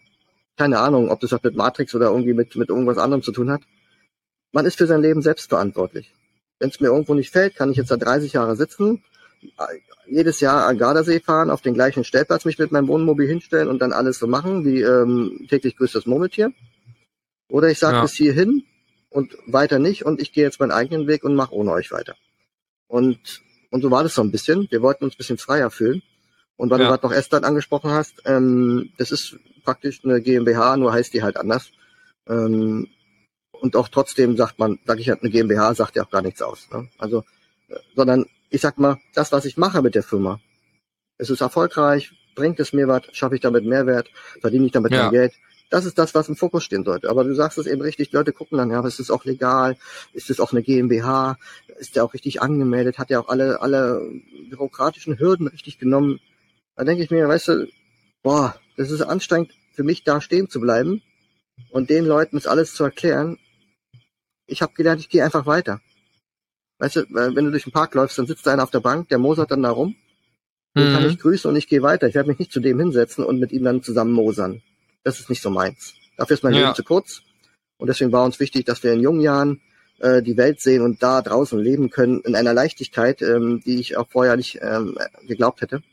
keine 0.57 0.79
Ahnung, 0.79 1.09
ob 1.09 1.19
das 1.19 1.31
was 1.31 1.43
mit 1.43 1.55
Matrix 1.55 1.93
oder 1.93 2.07
irgendwie 2.07 2.33
mit, 2.33 2.55
mit 2.55 2.69
irgendwas 2.69 2.97
anderem 2.97 3.21
zu 3.21 3.31
tun 3.31 3.51
hat. 3.51 3.61
Man 4.53 4.65
ist 4.65 4.77
für 4.77 4.87
sein 4.87 5.01
Leben 5.01 5.21
selbst 5.21 5.49
verantwortlich. 5.49 6.13
Wenn 6.59 6.69
es 6.69 6.79
mir 6.79 6.87
irgendwo 6.87 7.13
nicht 7.13 7.31
fällt, 7.31 7.55
kann 7.55 7.71
ich 7.71 7.77
jetzt 7.77 7.91
da 7.91 7.97
30 7.97 8.33
Jahre 8.33 8.55
sitzen 8.55 9.03
jedes 10.07 10.39
Jahr 10.39 10.65
an 10.67 10.77
Gardasee 10.77 11.19
fahren, 11.19 11.49
auf 11.49 11.61
den 11.61 11.73
gleichen 11.73 12.03
Stellplatz 12.03 12.45
mich 12.45 12.59
mit 12.59 12.71
meinem 12.71 12.87
Wohnmobil 12.87 13.27
hinstellen 13.27 13.67
und 13.67 13.79
dann 13.79 13.93
alles 13.93 14.19
so 14.19 14.27
machen, 14.27 14.65
wie 14.65 14.81
ähm, 14.81 15.45
täglich 15.49 15.75
grüßt 15.77 15.95
das 15.95 16.05
Murmeltier. 16.05 16.51
Oder 17.49 17.69
ich 17.69 17.79
sage 17.79 17.97
ja. 17.97 18.01
bis 18.01 18.13
hierhin 18.13 18.63
und 19.09 19.35
weiter 19.45 19.79
nicht 19.79 20.05
und 20.05 20.21
ich 20.21 20.33
gehe 20.33 20.43
jetzt 20.43 20.59
meinen 20.59 20.71
eigenen 20.71 21.07
Weg 21.07 21.23
und 21.23 21.35
mache 21.35 21.53
ohne 21.53 21.71
euch 21.71 21.91
weiter. 21.91 22.15
Und, 22.87 23.41
und 23.69 23.81
so 23.81 23.91
war 23.91 24.03
das 24.03 24.15
so 24.15 24.21
ein 24.21 24.31
bisschen. 24.31 24.67
Wir 24.69 24.81
wollten 24.81 25.03
uns 25.03 25.15
ein 25.15 25.17
bisschen 25.17 25.37
freier 25.37 25.71
fühlen. 25.71 26.01
Und 26.55 26.69
weil 26.69 26.79
ja. 26.79 26.85
du 26.85 26.91
gerade 26.91 27.05
noch 27.05 27.13
Estland 27.13 27.45
angesprochen 27.45 27.91
hast, 27.91 28.21
ähm, 28.25 28.91
das 28.97 29.11
ist 29.11 29.37
praktisch 29.63 30.01
eine 30.03 30.21
GmbH, 30.21 30.77
nur 30.77 30.93
heißt 30.93 31.13
die 31.13 31.23
halt 31.23 31.37
anders. 31.37 31.71
Ähm, 32.27 32.87
und 33.51 33.75
auch 33.75 33.87
trotzdem 33.87 34.37
sagt 34.37 34.59
man, 34.59 34.79
sage 34.85 35.01
ich 35.01 35.09
halt, 35.09 35.21
eine 35.21 35.31
GmbH 35.31 35.73
sagt 35.73 35.95
ja 35.95 36.03
auch 36.03 36.09
gar 36.09 36.21
nichts 36.21 36.41
aus. 36.41 36.69
Ne? 36.71 36.89
Also, 36.97 37.23
äh, 37.69 37.79
sondern 37.95 38.25
ich 38.53 38.61
sag 38.61 38.77
mal, 38.77 38.99
das, 39.15 39.31
was 39.31 39.45
ich 39.45 39.57
mache 39.57 39.81
mit 39.81 39.95
der 39.95 40.03
Firma, 40.03 40.39
ist 41.17 41.31
es 41.31 41.41
erfolgreich, 41.41 42.11
bringt 42.35 42.59
es 42.59 42.71
mir 42.71 42.87
was, 42.87 43.01
schaffe 43.11 43.33
ich 43.33 43.41
damit 43.41 43.65
Mehrwert, 43.65 44.11
verdiene 44.41 44.67
ich 44.67 44.71
damit 44.71 44.91
ja. 44.91 45.09
mehr 45.09 45.11
Geld. 45.11 45.33
Das 45.71 45.85
ist 45.85 45.97
das, 45.97 46.13
was 46.13 46.29
im 46.29 46.35
Fokus 46.35 46.63
stehen 46.63 46.83
sollte. 46.83 47.09
Aber 47.09 47.23
du 47.23 47.33
sagst 47.33 47.57
es 47.57 47.65
eben 47.65 47.81
richtig, 47.81 48.11
Leute 48.11 48.31
gucken 48.31 48.59
dann, 48.59 48.69
ja, 48.69 48.85
ist 48.85 48.99
es 48.99 49.09
auch 49.09 49.25
legal? 49.25 49.75
Ist 50.13 50.29
es 50.29 50.39
auch 50.39 50.51
eine 50.51 50.61
GmbH? 50.61 51.37
Ist 51.79 51.95
der 51.95 52.03
auch 52.03 52.13
richtig 52.13 52.43
angemeldet? 52.43 52.99
Hat 52.99 53.09
der 53.09 53.21
auch 53.21 53.27
alle, 53.27 53.59
alle 53.59 54.07
bürokratischen 54.51 55.17
Hürden 55.17 55.47
richtig 55.47 55.79
genommen? 55.79 56.19
Da 56.75 56.83
denke 56.83 57.03
ich 57.03 57.09
mir, 57.09 57.27
weißt 57.27 57.47
du, 57.47 57.67
boah, 58.21 58.55
das 58.77 58.91
ist 58.91 59.01
anstrengend 59.01 59.51
für 59.71 59.83
mich 59.83 60.03
da 60.03 60.21
stehen 60.21 60.47
zu 60.47 60.59
bleiben 60.59 61.01
und 61.71 61.89
den 61.89 62.05
Leuten 62.05 62.35
das 62.35 62.45
alles 62.45 62.75
zu 62.75 62.83
erklären. 62.83 63.39
Ich 64.45 64.61
habe 64.61 64.73
gelernt, 64.73 65.01
ich 65.01 65.09
gehe 65.09 65.23
einfach 65.23 65.47
weiter. 65.47 65.81
Weißt 66.83 66.97
du, 66.97 67.05
wenn 67.11 67.45
du 67.45 67.51
durch 67.51 67.63
den 67.63 67.71
Park 67.71 67.95
läufst, 67.95 68.17
dann 68.17 68.27
sitzt 68.27 68.45
da 68.45 68.51
einer 68.51 68.63
auf 68.63 68.69
der 68.69 68.81
Bank, 68.81 69.07
der 69.07 69.17
mosert 69.17 69.51
dann 69.51 69.63
da 69.63 69.69
rum. 69.69 69.95
Den 70.75 70.89
mhm. 70.89 70.93
kann 70.93 71.09
ich 71.09 71.17
grüßen 71.17 71.49
und 71.49 71.55
ich 71.55 71.69
gehe 71.69 71.81
weiter. 71.81 72.09
Ich 72.09 72.13
werde 72.13 72.27
mich 72.27 72.39
nicht 72.39 72.51
zu 72.51 72.59
dem 72.59 72.77
hinsetzen 72.77 73.23
und 73.23 73.39
mit 73.39 73.53
ihm 73.53 73.63
dann 73.63 73.81
zusammen 73.81 74.11
mosern. 74.11 74.61
Das 75.05 75.17
ist 75.21 75.29
nicht 75.29 75.41
so 75.41 75.49
meins. 75.49 75.93
Dafür 76.17 76.33
ist 76.33 76.43
mein 76.43 76.53
ja. 76.53 76.59
Leben 76.59 76.75
zu 76.75 76.83
kurz. 76.83 77.21
Und 77.77 77.87
deswegen 77.87 78.11
war 78.11 78.25
uns 78.25 78.41
wichtig, 78.41 78.65
dass 78.65 78.83
wir 78.83 78.91
in 78.91 78.99
jungen 78.99 79.21
Jahren 79.21 79.61
äh, 79.99 80.21
die 80.21 80.35
Welt 80.35 80.59
sehen 80.59 80.81
und 80.81 81.01
da 81.01 81.21
draußen 81.21 81.57
leben 81.57 81.89
können 81.89 82.19
in 82.19 82.35
einer 82.35 82.53
Leichtigkeit, 82.53 83.21
ähm, 83.21 83.63
die 83.65 83.79
ich 83.79 83.95
auch 83.95 84.09
vorher 84.09 84.35
nicht 84.35 84.59
ähm, 84.61 84.97
geglaubt 85.25 85.61
hätte. 85.61 85.83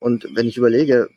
Und 0.00 0.26
wenn 0.34 0.48
ich 0.48 0.56
überlege, 0.56 1.08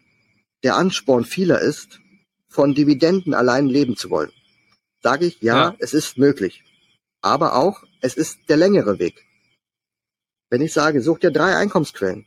der 0.63 0.75
Ansporn 0.75 1.25
vieler 1.25 1.61
ist, 1.61 1.99
von 2.47 2.75
Dividenden 2.75 3.33
allein 3.33 3.65
leben 3.65 3.95
zu 3.95 4.11
wollen, 4.11 4.29
sage 5.01 5.25
ich, 5.25 5.41
ja, 5.41 5.55
ja, 5.55 5.75
es 5.79 5.95
ist 5.95 6.19
möglich. 6.19 6.63
Aber 7.21 7.55
auch, 7.55 7.85
es 8.01 8.15
ist 8.15 8.37
der 8.49 8.57
längere 8.57 8.99
Weg. 8.99 9.25
Wenn 10.49 10.61
ich 10.61 10.73
sage, 10.73 11.01
such 11.01 11.19
dir 11.19 11.31
drei 11.31 11.55
Einkommensquellen. 11.55 12.25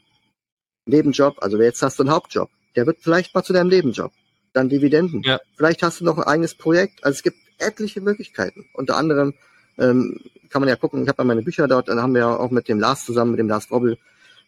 Nebenjob, 0.86 1.42
also 1.42 1.60
jetzt 1.60 1.82
hast 1.82 1.98
du 1.98 2.04
einen 2.04 2.12
Hauptjob. 2.12 2.50
Der 2.76 2.86
wird 2.86 2.98
vielleicht 3.00 3.34
mal 3.34 3.42
zu 3.42 3.52
deinem 3.52 3.68
Nebenjob. 3.68 4.12
Dann 4.52 4.68
Dividenden. 4.68 5.22
Ja. 5.22 5.40
Vielleicht 5.56 5.82
hast 5.82 6.00
du 6.00 6.04
noch 6.04 6.18
ein 6.18 6.24
eigenes 6.24 6.54
Projekt. 6.54 7.04
Also 7.04 7.16
es 7.16 7.22
gibt 7.22 7.38
etliche 7.58 8.00
Möglichkeiten. 8.00 8.66
Unter 8.74 8.96
anderem 8.96 9.34
ähm, 9.78 10.20
kann 10.50 10.60
man 10.60 10.68
ja 10.68 10.76
gucken, 10.76 11.02
ich 11.02 11.08
habe 11.08 11.22
ja 11.22 11.24
meine 11.24 11.42
Bücher 11.42 11.66
dort, 11.66 11.88
dann 11.88 12.00
haben 12.00 12.14
wir 12.14 12.20
ja 12.20 12.36
auch 12.36 12.50
mit 12.50 12.68
dem 12.68 12.78
Lars 12.78 13.04
zusammen, 13.04 13.32
mit 13.32 13.40
dem 13.40 13.48
Lars 13.48 13.70
Robbel 13.70 13.98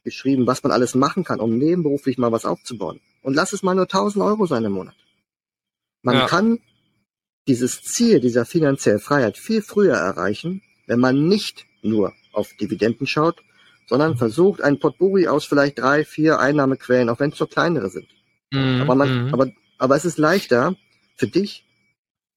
geschrieben, 0.05 0.46
was 0.46 0.62
man 0.62 0.72
alles 0.72 0.94
machen 0.94 1.24
kann, 1.24 1.40
um 1.40 1.57
nebenberuflich 1.57 2.18
mal 2.18 2.30
was 2.30 2.44
aufzubauen. 2.44 3.01
Und 3.22 3.34
lass 3.34 3.55
es 3.55 3.62
mal 3.62 3.74
nur 3.74 3.84
1000 3.84 4.22
Euro 4.22 4.46
sein 4.46 4.64
im 4.64 4.72
Monat. 4.72 4.94
Man 6.03 6.16
ja. 6.16 6.26
kann 6.26 6.59
dieses 7.49 7.80
Ziel 7.80 8.20
dieser 8.20 8.44
finanziellen 8.44 9.01
Freiheit 9.01 9.38
viel 9.38 9.62
früher 9.62 9.94
erreichen, 9.94 10.62
wenn 10.87 11.01
man 11.01 11.28
nicht 11.28 11.66
nur 11.82 12.12
auf 12.32 12.53
Dividenden 12.55 13.07
schaut, 13.07 13.43
sondern 13.87 14.16
versucht, 14.16 14.62
ein 14.62 14.78
Potpourri 14.78 15.28
aus 15.28 15.45
vielleicht 15.45 15.78
drei, 15.78 16.05
vier 16.05 16.39
Einnahmequellen, 16.39 17.09
auch 17.09 17.20
wenn 17.20 17.30
es 17.30 17.39
so 17.39 17.47
kleinere 17.47 17.91
sind. 17.91 18.09
Mhm. 18.51 18.82
Aber, 18.82 18.95
man, 18.95 19.26
mhm. 19.26 19.35
aber, 19.35 19.51
aber 19.78 19.97
es 19.97 20.05
ist 20.05 20.18
leichter 20.18 20.76
für 21.16 21.26
dich, 21.26 21.64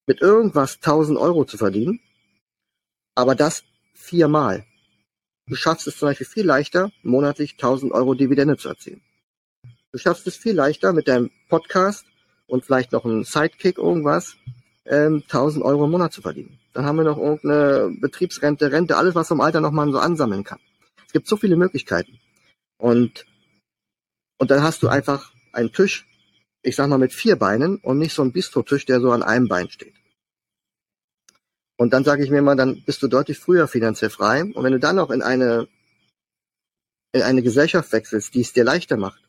mit 0.05 0.21
irgendwas 0.21 0.75
1000 0.75 1.17
Euro 1.17 1.45
zu 1.45 1.57
verdienen, 1.57 1.99
aber 3.15 3.35
das 3.35 3.63
viermal. 3.93 4.65
Du 5.47 5.55
schaffst 5.55 5.87
es 5.87 5.97
zum 5.97 6.09
Beispiel 6.09 6.27
viel 6.27 6.45
leichter, 6.45 6.91
monatlich 7.03 7.53
1000 7.53 7.91
Euro 7.91 8.13
Dividende 8.13 8.57
zu 8.57 8.69
erzielen. 8.69 9.01
Du 9.91 9.97
schaffst 9.97 10.27
es 10.27 10.35
viel 10.35 10.53
leichter 10.53 10.93
mit 10.93 11.07
deinem 11.07 11.31
Podcast 11.49 12.05
und 12.47 12.65
vielleicht 12.65 12.91
noch 12.91 13.05
einem 13.05 13.23
Sidekick 13.23 13.77
irgendwas, 13.77 14.37
ähm, 14.87 15.23
1000 15.23 15.63
Euro 15.63 15.85
im 15.85 15.91
Monat 15.91 16.13
zu 16.13 16.21
verdienen. 16.21 16.59
Dann 16.73 16.85
haben 16.85 16.97
wir 16.97 17.03
noch 17.03 17.17
irgendeine 17.17 17.95
Betriebsrente, 17.99 18.71
Rente, 18.71 18.97
alles, 18.97 19.15
was 19.15 19.31
im 19.31 19.41
Alter 19.41 19.61
noch 19.61 19.71
mal 19.71 19.91
so 19.91 19.99
ansammeln 19.99 20.43
kann. 20.43 20.59
Es 21.05 21.13
gibt 21.13 21.27
so 21.27 21.37
viele 21.37 21.55
Möglichkeiten. 21.55 22.19
Und, 22.77 23.25
und 24.37 24.51
dann 24.51 24.61
hast 24.61 24.83
du 24.83 24.87
einfach 24.87 25.31
einen 25.53 25.71
Tisch, 25.71 26.05
ich 26.61 26.75
sag 26.75 26.87
mal 26.87 26.97
mit 26.97 27.13
vier 27.13 27.35
Beinen 27.35 27.77
und 27.77 27.97
nicht 27.97 28.13
so 28.13 28.21
ein 28.21 28.31
Bistrotisch, 28.31 28.85
der 28.85 28.99
so 28.99 29.11
an 29.11 29.23
einem 29.23 29.47
Bein 29.47 29.69
steht. 29.69 29.93
Und 31.77 31.93
dann 31.93 32.03
sage 32.03 32.23
ich 32.23 32.29
mir 32.29 32.41
mal, 32.41 32.55
dann 32.55 32.83
bist 32.83 33.01
du 33.03 33.07
deutlich 33.07 33.37
früher 33.37 33.67
finanziell 33.67 34.09
frei. 34.09 34.43
Und 34.43 34.63
wenn 34.63 34.73
du 34.73 34.79
dann 34.79 34.95
noch 34.95 35.11
in 35.11 35.21
eine, 35.21 35.67
in 37.11 37.21
eine 37.21 37.43
Gesellschaft 37.43 37.91
wechselst, 37.91 38.33
die 38.33 38.41
es 38.41 38.53
dir 38.53 38.63
leichter 38.63 38.97
macht, 38.97 39.21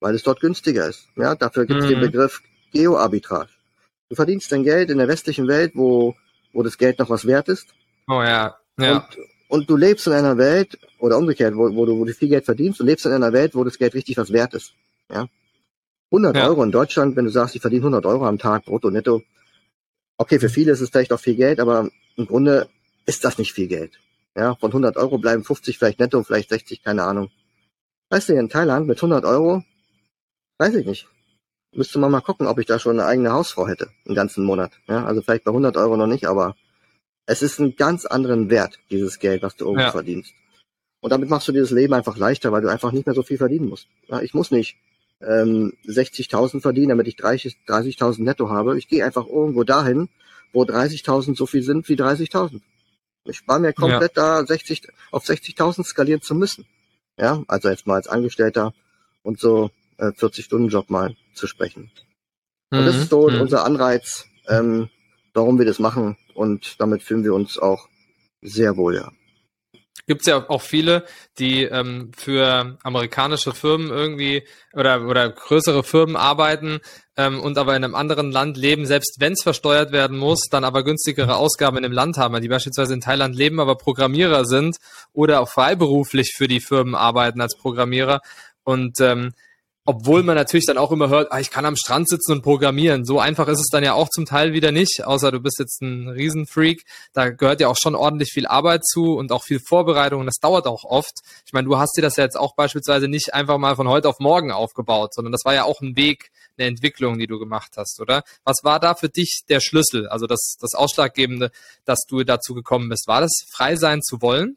weil 0.00 0.14
es 0.14 0.22
dort 0.22 0.40
günstiger 0.40 0.88
ist. 0.88 1.08
Ja, 1.16 1.34
dafür 1.34 1.66
gibt 1.66 1.80
es 1.80 1.86
mhm. 1.86 1.90
den 1.90 2.00
Begriff 2.00 2.42
Geoarbitrage. 2.72 3.55
Du 4.08 4.16
verdienst 4.16 4.50
dein 4.52 4.62
Geld 4.62 4.90
in 4.90 4.98
der 4.98 5.08
westlichen 5.08 5.48
Welt, 5.48 5.72
wo, 5.74 6.14
wo 6.52 6.62
das 6.62 6.78
Geld 6.78 6.98
noch 6.98 7.10
was 7.10 7.26
wert 7.26 7.48
ist. 7.48 7.68
Oh 8.08 8.22
ja. 8.22 8.56
ja. 8.78 8.96
Und, 8.96 9.18
und 9.48 9.70
du 9.70 9.76
lebst 9.76 10.06
in 10.06 10.12
einer 10.12 10.38
Welt, 10.38 10.78
oder 10.98 11.18
umgekehrt, 11.18 11.54
wo, 11.56 11.74
wo, 11.74 11.86
du, 11.86 11.98
wo 11.98 12.04
du 12.04 12.12
viel 12.12 12.28
Geld 12.28 12.44
verdienst, 12.44 12.80
du 12.80 12.84
lebst 12.84 13.06
in 13.06 13.12
einer 13.12 13.32
Welt, 13.32 13.54
wo 13.54 13.64
das 13.64 13.78
Geld 13.78 13.94
richtig 13.94 14.16
was 14.16 14.32
wert 14.32 14.54
ist. 14.54 14.74
Ja. 15.10 15.26
100 16.12 16.36
ja. 16.36 16.48
Euro 16.48 16.62
in 16.62 16.70
Deutschland, 16.70 17.16
wenn 17.16 17.24
du 17.24 17.30
sagst, 17.30 17.56
ich 17.56 17.60
verdiene 17.60 17.82
100 17.82 18.06
Euro 18.06 18.26
am 18.26 18.38
Tag, 18.38 18.64
brutto, 18.64 18.90
netto, 18.90 19.22
Okay, 20.18 20.38
für 20.38 20.48
viele 20.48 20.72
ist 20.72 20.80
es 20.80 20.90
vielleicht 20.90 21.12
auch 21.12 21.20
viel 21.20 21.36
Geld, 21.36 21.60
aber 21.60 21.90
im 22.16 22.26
Grunde 22.26 22.68
ist 23.04 23.24
das 23.24 23.38
nicht 23.38 23.52
viel 23.52 23.68
Geld. 23.68 24.00
Ja, 24.34 24.54
von 24.54 24.70
100 24.70 24.96
Euro 24.96 25.18
bleiben 25.18 25.44
50 25.44 25.78
vielleicht 25.78 26.00
netto, 26.00 26.22
vielleicht 26.22 26.48
60, 26.50 26.82
keine 26.82 27.04
Ahnung. 27.04 27.30
Weißt 28.10 28.28
du, 28.28 28.34
in 28.34 28.48
Thailand 28.48 28.86
mit 28.86 28.98
100 28.98 29.24
Euro, 29.24 29.62
weiß 30.58 30.74
ich 30.74 30.86
nicht. 30.86 31.08
Müsste 31.76 31.98
man 31.98 32.10
mal 32.10 32.22
gucken, 32.22 32.46
ob 32.46 32.58
ich 32.58 32.64
da 32.64 32.78
schon 32.78 32.98
eine 32.98 33.06
eigene 33.06 33.32
Hausfrau 33.32 33.68
hätte, 33.68 33.90
einen 34.06 34.14
ganzen 34.14 34.44
Monat. 34.44 34.72
Ja, 34.88 35.04
also 35.04 35.20
vielleicht 35.20 35.44
bei 35.44 35.50
100 35.50 35.76
Euro 35.76 35.96
noch 35.98 36.06
nicht, 36.06 36.26
aber 36.26 36.56
es 37.26 37.42
ist 37.42 37.60
einen 37.60 37.76
ganz 37.76 38.06
anderen 38.06 38.48
Wert, 38.48 38.78
dieses 38.90 39.18
Geld, 39.18 39.42
was 39.42 39.56
du 39.56 39.66
irgendwo 39.66 39.84
ja. 39.84 39.90
verdienst. 39.90 40.32
Und 41.00 41.10
damit 41.10 41.28
machst 41.28 41.46
du 41.48 41.52
dir 41.52 41.60
das 41.60 41.70
Leben 41.70 41.92
einfach 41.92 42.16
leichter, 42.16 42.50
weil 42.50 42.62
du 42.62 42.68
einfach 42.68 42.92
nicht 42.92 43.04
mehr 43.04 43.14
so 43.14 43.22
viel 43.22 43.36
verdienen 43.36 43.68
musst. 43.68 43.88
Ja, 44.08 44.22
ich 44.22 44.32
muss 44.32 44.50
nicht 44.50 44.78
ähm, 45.20 45.74
60.000 45.86 46.62
verdiene, 46.62 46.88
damit 46.88 47.08
ich 47.08 47.16
30.000 47.16 47.98
30 47.98 48.18
netto 48.20 48.48
habe. 48.48 48.78
Ich 48.78 48.88
gehe 48.88 49.04
einfach 49.04 49.26
irgendwo 49.26 49.62
dahin, 49.62 50.08
wo 50.54 50.62
30.000 50.62 51.36
so 51.36 51.44
viel 51.44 51.62
sind 51.62 51.86
wie 51.90 51.94
30.000. 51.94 52.62
Ich 53.24 53.36
spare 53.36 53.60
mir 53.60 53.74
komplett 53.74 54.16
ja. 54.16 54.40
da 54.40 54.46
60 54.46 54.88
auf 55.10 55.24
60.000 55.24 55.84
skalieren 55.84 56.22
zu 56.22 56.34
müssen. 56.34 56.64
Ja, 57.18 57.42
also 57.48 57.68
jetzt 57.68 57.86
mal 57.86 57.96
als 57.96 58.08
Angestellter 58.08 58.72
und 59.22 59.38
so 59.38 59.70
äh, 59.98 60.06
40-Stunden-Job 60.06 60.88
mal 60.88 61.14
zu 61.36 61.46
sprechen. 61.46 61.90
Und 62.70 62.84
das 62.86 62.96
mhm. 62.96 63.02
ist 63.02 63.10
so 63.10 63.28
mhm. 63.28 63.40
unser 63.40 63.64
Anreiz, 63.64 64.26
ähm, 64.48 64.90
warum 65.34 65.58
wir 65.58 65.66
das 65.66 65.78
machen 65.78 66.16
und 66.34 66.80
damit 66.80 67.02
fühlen 67.02 67.24
wir 67.24 67.34
uns 67.34 67.58
auch 67.58 67.88
sehr 68.42 68.76
wohl, 68.76 68.96
ja 68.96 69.12
gibt 70.06 70.20
es 70.20 70.26
ja 70.26 70.48
auch 70.48 70.62
viele, 70.62 71.04
die 71.38 71.64
ähm, 71.64 72.12
für 72.16 72.78
amerikanische 72.82 73.52
Firmen 73.52 73.90
irgendwie 73.90 74.44
oder, 74.72 75.06
oder 75.06 75.28
größere 75.28 75.82
Firmen 75.82 76.16
arbeiten 76.16 76.80
ähm, 77.16 77.40
und 77.40 77.58
aber 77.58 77.76
in 77.76 77.84
einem 77.84 77.94
anderen 77.94 78.30
Land 78.30 78.56
leben, 78.56 78.86
selbst 78.86 79.16
wenn 79.18 79.32
es 79.32 79.42
versteuert 79.42 79.92
werden 79.92 80.16
muss, 80.16 80.48
dann 80.50 80.64
aber 80.64 80.84
günstigere 80.84 81.36
Ausgaben 81.36 81.76
in 81.78 81.82
dem 81.82 81.92
Land 81.92 82.18
haben, 82.18 82.40
die 82.40 82.48
beispielsweise 82.48 82.94
in 82.94 83.00
Thailand 83.00 83.34
leben, 83.34 83.58
aber 83.58 83.76
Programmierer 83.76 84.44
sind 84.44 84.76
oder 85.12 85.40
auch 85.40 85.48
freiberuflich 85.48 86.34
für 86.36 86.48
die 86.48 86.60
Firmen 86.60 86.94
arbeiten 86.94 87.40
als 87.40 87.56
Programmierer. 87.56 88.20
Und 88.62 89.00
ähm, 89.00 89.32
obwohl 89.86 90.22
man 90.22 90.34
natürlich 90.34 90.66
dann 90.66 90.78
auch 90.78 90.92
immer 90.92 91.08
hört, 91.08 91.32
ah, 91.32 91.40
ich 91.40 91.50
kann 91.50 91.64
am 91.64 91.76
Strand 91.76 92.08
sitzen 92.08 92.32
und 92.32 92.42
programmieren. 92.42 93.04
So 93.04 93.20
einfach 93.20 93.48
ist 93.48 93.60
es 93.60 93.68
dann 93.70 93.84
ja 93.84 93.94
auch 93.94 94.08
zum 94.08 94.26
Teil 94.26 94.52
wieder 94.52 94.72
nicht, 94.72 95.04
außer 95.04 95.30
du 95.30 95.40
bist 95.40 95.58
jetzt 95.58 95.80
ein 95.80 96.08
Riesenfreak. 96.08 96.84
Da 97.12 97.30
gehört 97.30 97.60
ja 97.60 97.68
auch 97.68 97.76
schon 97.80 97.94
ordentlich 97.94 98.30
viel 98.32 98.46
Arbeit 98.46 98.84
zu 98.84 99.14
und 99.14 99.32
auch 99.32 99.44
viel 99.44 99.60
Vorbereitung 99.60 100.26
das 100.26 100.40
dauert 100.40 100.66
auch 100.66 100.84
oft. 100.84 101.20
Ich 101.46 101.52
meine, 101.52 101.66
du 101.66 101.78
hast 101.78 101.96
dir 101.96 102.02
das 102.02 102.16
ja 102.16 102.24
jetzt 102.24 102.36
auch 102.36 102.54
beispielsweise 102.56 103.08
nicht 103.08 103.32
einfach 103.32 103.58
mal 103.58 103.76
von 103.76 103.88
heute 103.88 104.08
auf 104.08 104.18
morgen 104.18 104.50
aufgebaut, 104.50 105.14
sondern 105.14 105.32
das 105.32 105.44
war 105.44 105.54
ja 105.54 105.64
auch 105.64 105.80
ein 105.80 105.96
Weg, 105.96 106.30
eine 106.58 106.66
Entwicklung, 106.66 107.18
die 107.18 107.26
du 107.26 107.38
gemacht 107.38 107.72
hast, 107.76 108.00
oder? 108.00 108.22
Was 108.44 108.56
war 108.64 108.80
da 108.80 108.94
für 108.94 109.08
dich 109.08 109.42
der 109.48 109.60
Schlüssel, 109.60 110.08
also 110.08 110.26
das, 110.26 110.56
das 110.60 110.74
Ausschlaggebende, 110.74 111.50
dass 111.84 112.00
du 112.08 112.24
dazu 112.24 112.54
gekommen 112.54 112.88
bist? 112.88 113.06
War 113.06 113.20
das 113.20 113.32
frei 113.52 113.76
sein 113.76 114.02
zu 114.02 114.20
wollen? 114.20 114.56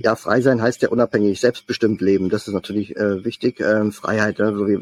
Ja, 0.00 0.16
frei 0.16 0.40
sein 0.40 0.62
heißt 0.62 0.82
ja 0.82 0.88
unabhängig, 0.88 1.40
selbstbestimmt 1.40 2.00
leben. 2.00 2.28
Das 2.28 2.48
ist 2.48 2.54
natürlich 2.54 2.96
äh, 2.96 3.24
wichtig. 3.24 3.60
Ähm, 3.60 3.92
Freiheit, 3.92 4.38
ne? 4.38 4.54
so 4.56 4.66
wie, 4.66 4.78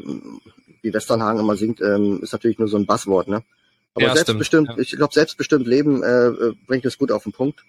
wie 0.81 0.93
Westernhagen 0.93 1.39
immer 1.39 1.55
singt, 1.55 1.81
ähm, 1.81 2.19
ist 2.21 2.33
natürlich 2.33 2.59
nur 2.59 2.67
so 2.67 2.77
ein 2.77 2.85
Basswort. 2.85 3.27
Ne? 3.27 3.43
Aber 3.93 4.05
ja, 4.05 4.15
selbstbestimmt, 4.15 4.69
ja. 4.69 4.77
ich 4.77 4.91
glaube, 4.91 5.13
selbstbestimmt 5.13 5.67
leben 5.67 6.03
äh, 6.03 6.53
bringt 6.67 6.85
es 6.85 6.97
gut 6.97 7.11
auf 7.11 7.23
den 7.23 7.33
Punkt. 7.33 7.59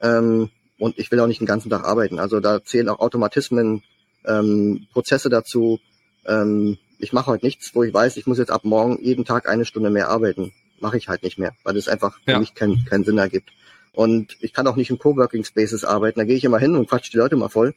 Ähm, 0.00 0.50
und 0.78 0.98
ich 0.98 1.10
will 1.10 1.20
auch 1.20 1.26
nicht 1.26 1.40
den 1.40 1.46
ganzen 1.46 1.70
Tag 1.70 1.84
arbeiten. 1.84 2.18
Also 2.18 2.40
da 2.40 2.62
zählen 2.62 2.88
auch 2.88 2.98
Automatismen, 2.98 3.82
ähm, 4.26 4.86
Prozesse 4.92 5.30
dazu. 5.30 5.80
Ähm, 6.26 6.78
ich 6.98 7.12
mache 7.12 7.30
heute 7.30 7.44
nichts, 7.44 7.74
wo 7.74 7.82
ich 7.82 7.92
weiß, 7.92 8.16
ich 8.16 8.26
muss 8.26 8.38
jetzt 8.38 8.50
ab 8.50 8.64
morgen 8.64 8.98
jeden 9.02 9.24
Tag 9.24 9.48
eine 9.48 9.64
Stunde 9.64 9.90
mehr 9.90 10.08
arbeiten. 10.08 10.52
Mache 10.80 10.98
ich 10.98 11.08
halt 11.08 11.22
nicht 11.22 11.38
mehr, 11.38 11.52
weil 11.64 11.76
es 11.76 11.88
einfach 11.88 12.18
für 12.24 12.32
ja. 12.32 12.38
mich 12.38 12.54
keinen 12.54 12.84
keinen 12.84 13.04
Sinn 13.04 13.18
ergibt. 13.18 13.50
Und 13.96 14.36
ich 14.40 14.52
kann 14.52 14.66
auch 14.66 14.76
nicht 14.76 14.90
in 14.90 14.98
Coworking 14.98 15.42
Spaces 15.42 15.82
arbeiten. 15.82 16.18
Da 16.20 16.26
gehe 16.26 16.36
ich 16.36 16.44
immer 16.44 16.58
hin 16.58 16.76
und 16.76 16.86
quatsch 16.86 17.10
die 17.10 17.16
Leute 17.16 17.34
mal 17.34 17.48
voll, 17.48 17.74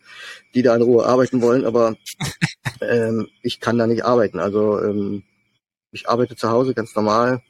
die 0.54 0.62
da 0.62 0.76
in 0.76 0.82
Ruhe 0.82 1.06
arbeiten 1.06 1.42
wollen, 1.42 1.64
aber 1.64 1.96
ähm, 2.82 3.30
ich 3.42 3.62
kann 3.62 3.78
da 3.78 3.88
nicht 3.88 4.04
arbeiten. 4.04 4.38
Also 4.38 4.82
ähm, 4.82 5.24
ich 5.92 6.10
arbeite 6.10 6.36
zu 6.36 6.50
Hause 6.50 6.74
ganz 6.74 6.94
normal 6.94 7.42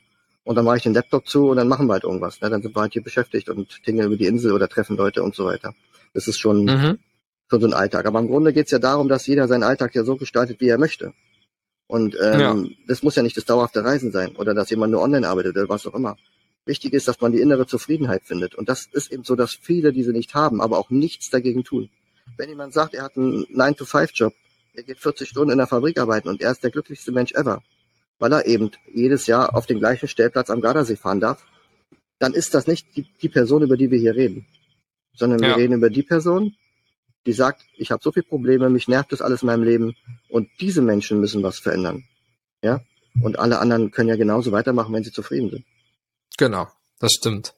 und 0.44 0.56
dann 0.56 0.66
mache 0.66 0.78
ich 0.78 0.84
den 0.84 0.94
Laptop 0.94 1.28
zu 1.28 1.50
und 1.50 1.58
dann 1.58 1.68
machen 1.68 1.88
wir 1.88 1.94
halt 1.94 2.04
irgendwas. 2.04 2.42
Ne? 2.42 2.52
Dann 2.52 2.62
sind 2.62 2.76
wir 2.76 2.82
halt 2.82 2.94
hier 2.94 3.02
beschäftigt 3.02 3.50
und 3.50 3.84
tingeln 3.84 4.06
über 4.06 4.18
die 4.18 4.28
Insel 4.28 4.52
oder 4.52 4.70
treffen 4.70 4.98
Leute 4.98 5.24
und 5.24 5.34
so 5.34 5.46
weiter. 5.46 5.74
Das 6.14 6.28
ist 6.28 6.38
schon, 6.38 6.66
mhm. 6.66 7.00
schon 7.50 7.62
so 7.62 7.66
ein 7.66 7.74
Alltag. 7.74 8.06
Aber 8.06 8.20
im 8.20 8.28
Grunde 8.28 8.54
geht 8.54 8.66
es 8.66 8.72
ja 8.72 8.78
darum, 8.78 9.08
dass 9.08 9.26
jeder 9.26 9.48
seinen 9.48 9.64
Alltag 9.64 9.96
ja 9.96 10.04
so 10.04 10.16
gestaltet, 10.16 10.62
wie 10.62 10.70
er 10.70 10.78
möchte. 10.78 11.14
Und 11.88 12.16
ähm, 12.22 12.40
ja. 12.40 12.56
das 12.88 13.02
muss 13.02 13.16
ja 13.16 13.24
nicht 13.24 13.36
das 13.36 13.46
dauerhafte 13.46 13.84
Reisen 13.84 14.12
sein 14.12 14.36
oder 14.36 14.54
dass 14.54 14.70
jemand 14.70 14.92
nur 14.92 15.02
online 15.02 15.28
arbeitet 15.28 15.58
oder 15.58 15.70
was 15.70 15.88
auch 15.88 15.96
immer. 15.96 16.18
Wichtig 16.70 16.94
ist, 16.94 17.08
dass 17.08 17.20
man 17.20 17.32
die 17.32 17.42
innere 17.42 17.66
Zufriedenheit 17.66 18.26
findet. 18.26 18.54
Und 18.54 18.70
das 18.70 18.86
ist 18.92 19.12
eben 19.12 19.24
so, 19.24 19.36
dass 19.36 19.56
viele 19.56 19.92
diese 19.92 20.12
nicht 20.12 20.36
haben, 20.36 20.62
aber 20.62 20.78
auch 20.78 20.92
nichts 20.92 21.32
dagegen 21.32 21.64
tun. 21.64 21.90
Wenn 22.38 22.48
jemand 22.48 22.74
sagt, 22.74 22.94
er 22.94 23.06
hat 23.06 23.18
einen 23.18 23.46
9-to-5-Job, 23.46 24.36
er 24.76 24.84
geht 24.84 25.00
40 25.00 25.28
Stunden 25.28 25.52
in 25.52 25.58
der 25.58 25.66
Fabrik 25.66 25.98
arbeiten 25.98 26.30
und 26.30 26.44
er 26.44 26.52
ist 26.52 26.64
der 26.64 26.70
glücklichste 26.70 27.12
Mensch 27.12 27.32
ever, 27.32 27.64
weil 28.20 28.32
er 28.34 28.46
eben 28.46 28.70
jedes 28.94 29.26
Jahr 29.26 29.56
auf 29.56 29.66
den 29.66 29.80
gleichen 29.80 30.08
Stellplatz 30.08 30.52
am 30.52 30.62
Gardasee 30.62 30.96
fahren 30.96 31.20
darf, 31.20 31.44
dann 32.20 32.36
ist 32.36 32.54
das 32.54 32.68
nicht 32.68 32.96
die, 32.96 33.08
die 33.20 33.30
Person, 33.30 33.64
über 33.64 33.76
die 33.76 33.90
wir 33.90 33.98
hier 33.98 34.14
reden, 34.14 34.46
sondern 35.16 35.40
wir 35.40 35.58
reden 35.58 35.74
über 35.74 35.90
die 35.90 36.04
Person, 36.04 36.56
die 37.26 37.34
sagt, 37.34 37.64
ich 37.78 37.90
habe 37.90 38.04
so 38.04 38.12
viele 38.12 38.28
Probleme, 38.28 38.70
mich 38.70 38.88
nervt 38.88 39.12
das 39.12 39.24
alles 39.24 39.42
in 39.42 39.48
meinem 39.48 39.64
Leben 39.64 39.96
und 40.30 40.48
diese 40.60 40.84
Menschen 40.84 41.20
müssen 41.20 41.42
was 41.42 41.58
verändern. 41.58 42.04
Ja? 42.62 42.82
Und 43.24 43.40
alle 43.40 43.58
anderen 43.58 43.90
können 43.90 44.10
ja 44.10 44.18
genauso 44.18 44.52
weitermachen, 44.52 44.94
wenn 44.94 45.04
sie 45.04 45.12
zufrieden 45.12 45.50
sind. 45.50 45.66
Genau, 46.40 46.70
das 47.00 47.12
stimmt. 47.12 47.54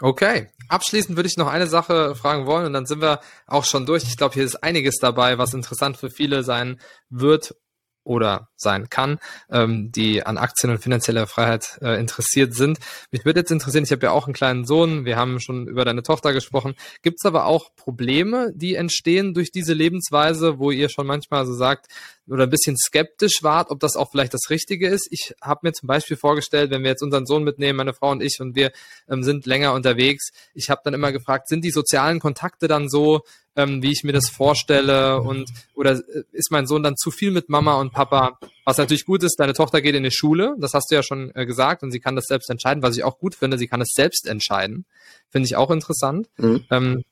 Okay. 0.00 0.48
Abschließend 0.68 1.16
würde 1.16 1.28
ich 1.28 1.36
noch 1.36 1.48
eine 1.48 1.66
Sache 1.66 2.14
fragen 2.14 2.46
wollen 2.46 2.66
und 2.66 2.72
dann 2.72 2.86
sind 2.86 3.02
wir 3.02 3.18
auch 3.48 3.64
schon 3.64 3.84
durch. 3.84 4.04
Ich 4.04 4.16
glaube, 4.16 4.34
hier 4.34 4.44
ist 4.44 4.62
einiges 4.62 4.98
dabei, 4.98 5.38
was 5.38 5.54
interessant 5.54 5.96
für 5.96 6.08
viele 6.08 6.44
sein 6.44 6.80
wird 7.08 7.56
oder 8.04 8.48
sein 8.54 8.88
kann, 8.90 9.18
ähm, 9.50 9.90
die 9.90 10.24
an 10.24 10.38
Aktien 10.38 10.70
und 10.70 10.78
finanzieller 10.78 11.26
Freiheit 11.26 11.78
äh, 11.82 11.98
interessiert 11.98 12.54
sind. 12.54 12.78
Mich 13.10 13.24
würde 13.24 13.40
jetzt 13.40 13.50
interessieren, 13.50 13.82
ich 13.82 13.90
habe 13.90 14.06
ja 14.06 14.12
auch 14.12 14.26
einen 14.26 14.34
kleinen 14.34 14.64
Sohn, 14.64 15.04
wir 15.04 15.16
haben 15.16 15.40
schon 15.40 15.66
über 15.66 15.84
deine 15.84 16.04
Tochter 16.04 16.32
gesprochen. 16.32 16.76
Gibt 17.02 17.18
es 17.18 17.26
aber 17.26 17.46
auch 17.46 17.74
Probleme, 17.74 18.52
die 18.54 18.76
entstehen 18.76 19.34
durch 19.34 19.50
diese 19.50 19.74
Lebensweise, 19.74 20.60
wo 20.60 20.70
ihr 20.70 20.88
schon 20.88 21.08
manchmal 21.08 21.44
so 21.44 21.54
sagt, 21.54 21.88
oder 22.30 22.44
ein 22.44 22.50
bisschen 22.50 22.76
skeptisch 22.76 23.42
wart, 23.42 23.70
ob 23.70 23.80
das 23.80 23.96
auch 23.96 24.10
vielleicht 24.10 24.34
das 24.34 24.50
Richtige 24.50 24.88
ist. 24.88 25.08
Ich 25.10 25.34
habe 25.42 25.60
mir 25.64 25.72
zum 25.72 25.86
Beispiel 25.86 26.16
vorgestellt, 26.16 26.70
wenn 26.70 26.82
wir 26.82 26.90
jetzt 26.90 27.02
unseren 27.02 27.26
Sohn 27.26 27.44
mitnehmen, 27.44 27.76
meine 27.76 27.94
Frau 27.94 28.10
und 28.10 28.22
ich, 28.22 28.38
und 28.40 28.54
wir 28.54 28.72
ähm, 29.08 29.22
sind 29.22 29.46
länger 29.46 29.74
unterwegs, 29.74 30.30
ich 30.54 30.70
habe 30.70 30.80
dann 30.84 30.94
immer 30.94 31.12
gefragt, 31.12 31.48
sind 31.48 31.64
die 31.64 31.70
sozialen 31.70 32.20
Kontakte 32.20 32.68
dann 32.68 32.88
so, 32.88 33.22
ähm, 33.56 33.82
wie 33.82 33.90
ich 33.90 34.04
mir 34.04 34.12
das 34.12 34.28
vorstelle 34.28 35.20
und 35.20 35.50
oder 35.74 35.92
äh, 35.92 36.22
ist 36.32 36.50
mein 36.50 36.66
Sohn 36.66 36.82
dann 36.82 36.96
zu 36.96 37.10
viel 37.10 37.32
mit 37.32 37.48
Mama 37.48 37.74
und 37.74 37.92
Papa? 37.92 38.38
Was 38.64 38.78
natürlich 38.78 39.04
gut 39.04 39.24
ist, 39.24 39.36
deine 39.40 39.54
Tochter 39.54 39.82
geht 39.82 39.94
in 39.94 40.04
die 40.04 40.12
Schule, 40.12 40.54
das 40.58 40.72
hast 40.74 40.90
du 40.90 40.94
ja 40.94 41.02
schon 41.02 41.32
äh, 41.34 41.46
gesagt 41.46 41.82
und 41.82 41.90
sie 41.90 42.00
kann 42.00 42.14
das 42.14 42.26
selbst 42.26 42.48
entscheiden, 42.48 42.82
was 42.82 42.96
ich 42.96 43.04
auch 43.04 43.18
gut 43.18 43.34
finde, 43.34 43.58
sie 43.58 43.66
kann 43.66 43.80
es 43.80 43.92
selbst 43.94 44.28
entscheiden, 44.28 44.84
finde 45.30 45.46
ich 45.46 45.56
auch 45.56 45.70
interessant. 45.70 46.28
Mhm. 46.36 46.64
Ähm, 46.70 47.04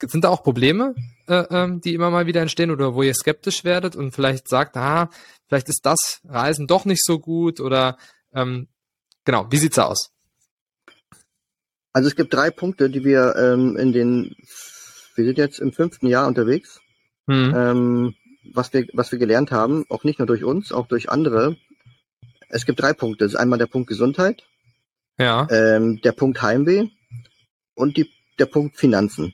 sind 0.00 0.24
da 0.24 0.30
auch 0.30 0.42
Probleme, 0.42 0.94
äh, 1.28 1.44
ähm, 1.50 1.80
die 1.80 1.94
immer 1.94 2.10
mal 2.10 2.26
wieder 2.26 2.40
entstehen 2.40 2.70
oder 2.70 2.94
wo 2.94 3.02
ihr 3.02 3.14
skeptisch 3.14 3.64
werdet 3.64 3.96
und 3.96 4.12
vielleicht 4.12 4.48
sagt, 4.48 4.76
ah, 4.76 5.10
vielleicht 5.48 5.68
ist 5.68 5.84
das 5.84 6.20
Reisen 6.24 6.66
doch 6.66 6.84
nicht 6.84 7.04
so 7.04 7.18
gut 7.18 7.60
oder 7.60 7.96
ähm, 8.34 8.68
genau, 9.24 9.46
wie 9.50 9.58
sieht's 9.58 9.78
aus? 9.78 10.10
Also 11.92 12.08
es 12.08 12.16
gibt 12.16 12.32
drei 12.32 12.50
Punkte, 12.50 12.88
die 12.88 13.04
wir 13.04 13.36
ähm, 13.36 13.76
in 13.76 13.92
den, 13.92 14.34
wir 15.14 15.24
sind 15.24 15.38
jetzt 15.38 15.58
im 15.58 15.72
fünften 15.72 16.06
Jahr 16.06 16.26
unterwegs, 16.26 16.80
mhm. 17.26 17.54
ähm, 17.54 18.14
was 18.52 18.72
wir, 18.72 18.86
was 18.94 19.12
wir 19.12 19.18
gelernt 19.18 19.50
haben, 19.52 19.84
auch 19.90 20.02
nicht 20.04 20.18
nur 20.18 20.26
durch 20.26 20.42
uns, 20.44 20.72
auch 20.72 20.86
durch 20.88 21.10
andere, 21.10 21.56
Es 22.48 22.66
gibt 22.66 22.80
drei 22.80 22.92
Punkte. 22.92 23.24
Das 23.24 23.32
ist 23.32 23.38
einmal 23.38 23.58
der 23.58 23.66
Punkt 23.66 23.88
Gesundheit, 23.88 24.42
Ja. 25.18 25.46
ähm, 25.50 26.00
der 26.02 26.12
Punkt 26.12 26.42
Heimweh 26.42 26.88
und 27.74 27.96
die, 27.96 28.10
der 28.38 28.46
Punkt 28.46 28.76
Finanzen. 28.76 29.32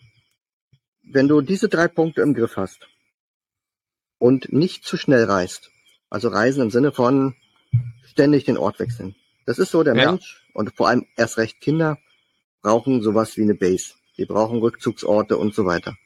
Wenn 1.10 1.28
du 1.28 1.40
diese 1.40 1.68
drei 1.68 1.88
Punkte 1.88 2.22
im 2.22 2.34
Griff 2.34 2.56
hast 2.56 2.86
und 4.18 4.52
nicht 4.52 4.84
zu 4.84 4.96
schnell 4.96 5.24
reist, 5.24 5.70
also 6.10 6.28
reisen 6.28 6.62
im 6.62 6.70
Sinne 6.70 6.92
von 6.92 7.34
ständig 8.04 8.44
den 8.44 8.58
Ort 8.58 8.78
wechseln. 8.78 9.14
Das 9.46 9.58
ist 9.58 9.70
so, 9.70 9.82
der 9.82 9.96
Ja. 9.96 10.10
Mensch 10.10 10.42
und 10.52 10.74
vor 10.76 10.88
allem 10.88 11.06
erst 11.16 11.38
recht 11.38 11.60
Kinder 11.60 11.98
brauchen 12.62 13.00
sowas 13.02 13.36
wie 13.36 13.42
eine 13.42 13.54
Base. 13.54 13.94
Die 14.18 14.26
brauchen 14.26 14.58
Rückzugsorte 14.58 15.38
und 15.38 15.54
so 15.54 15.64
weiter. 15.64 15.96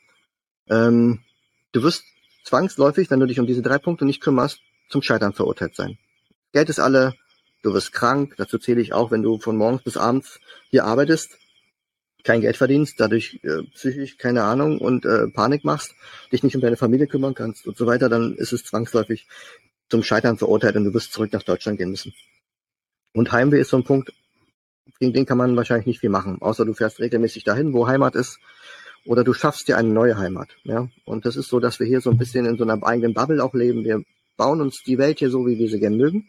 Ähm, 0.69 1.21
du 1.73 1.83
wirst 1.83 2.05
zwangsläufig, 2.45 3.11
wenn 3.11 3.21
du 3.21 3.27
dich 3.27 3.41
um 3.41 3.47
diese 3.47 3.63
drei 3.63 3.79
Punkte 3.79 4.05
nicht 4.05 4.21
kümmerst, 4.21 4.61
zum 4.89 5.03
Scheitern 5.03 5.33
verurteilt 5.33 5.75
sein. 5.75 5.99
Geld 6.53 6.69
ist 6.69 6.79
alle, 6.79 7.15
du 7.63 7.73
wirst 7.73 7.93
krank, 7.93 8.35
dazu 8.37 8.59
zähle 8.59 8.81
ich 8.81 8.93
auch, 8.93 9.11
wenn 9.11 9.23
du 9.23 9.39
von 9.39 9.57
morgens 9.57 9.83
bis 9.83 9.97
abends 9.97 10.39
hier 10.71 10.85
arbeitest, 10.85 11.39
kein 12.25 12.41
Geld 12.41 12.57
verdienst, 12.57 13.01
dadurch 13.01 13.41
äh, 13.43 13.63
psychisch 13.75 14.17
keine 14.17 14.45
Ahnung 14.45 14.79
und 14.79 15.05
äh, 15.05 15.29
Panik 15.29 15.65
machst, 15.65 15.95
dich 16.31 16.43
nicht 16.43 16.55
um 16.55 16.63
deine 16.63 16.77
Familie 16.77 17.07
kümmern 17.07 17.35
kannst 17.35 17.67
und 17.67 17.77
so 17.77 17.87
weiter, 17.87 18.09
dann 18.09 18.35
ist 18.35 18.53
es 18.53 18.65
zwangsläufig 18.65 19.27
zum 19.89 20.03
Scheitern 20.03 20.39
verurteilt 20.39 20.77
und 20.77 20.85
du 20.85 20.95
wirst 20.95 21.13
zurück 21.13 21.33
nach 21.33 21.43
Deutschland 21.43 21.79
gehen 21.79 21.91
müssen. 21.91 22.15
Und 23.13 23.33
Heimweh 23.33 23.61
ist 23.61 23.71
so 23.71 23.77
ein 23.77 23.85
Punkt, 23.85 24.13
gegen 24.99 25.13
den 25.13 25.27
kann 25.27 25.39
man 25.39 25.57
wahrscheinlich 25.57 25.87
nicht 25.87 26.01
viel 26.01 26.11
machen, 26.11 26.41
außer 26.41 26.65
du 26.65 26.75
fährst 26.75 27.01
regelmäßig 27.01 27.45
dahin, 27.45 27.73
wo 27.73 27.87
Heimat 27.87 28.15
ist, 28.15 28.39
oder 29.05 29.25
du 29.25 29.33
schaffst 29.33 29.69
dir 29.69 29.77
eine 29.77 29.89
neue 29.89 30.17
Heimat. 30.17 30.51
Ja? 30.65 30.89
Und 31.05 31.27
das 31.27 31.37
ist 31.37 31.49
so, 31.49 31.61
dass 31.61 31.81
wir 31.81 31.87
hier 31.87 32.01
so 32.01 32.11
ein 32.11 32.19
bisschen 32.19 32.47
in 32.47 32.57
so 32.57 32.65
einer 32.65 32.83
eigenen 32.85 33.15
Bubble 33.15 33.43
auch 33.43 33.55
leben. 33.55 33.85
Wir 33.85 34.03
bauen 34.37 34.61
uns 34.61 34.83
die 34.85 34.99
Welt 34.99 35.19
hier 35.19 35.31
so, 35.31 35.47
wie 35.47 35.59
wir 35.59 35.69
sie 35.69 35.81
gerne 35.81 35.97
mögen. 35.97 36.29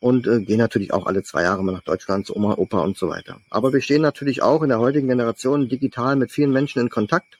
Und 0.00 0.26
äh, 0.26 0.40
gehen 0.40 0.58
natürlich 0.58 0.92
auch 0.92 1.06
alle 1.06 1.24
zwei 1.24 1.42
Jahre 1.42 1.64
mal 1.64 1.72
nach 1.72 1.82
Deutschland 1.82 2.26
zu 2.26 2.36
Oma, 2.36 2.54
Opa 2.56 2.80
und 2.80 2.96
so 2.96 3.08
weiter. 3.08 3.40
Aber 3.50 3.72
wir 3.72 3.80
stehen 3.80 4.02
natürlich 4.02 4.42
auch 4.42 4.62
in 4.62 4.68
der 4.68 4.78
heutigen 4.78 5.08
Generation 5.08 5.68
digital 5.68 6.14
mit 6.14 6.30
vielen 6.30 6.52
Menschen 6.52 6.80
in 6.80 6.88
Kontakt. 6.88 7.38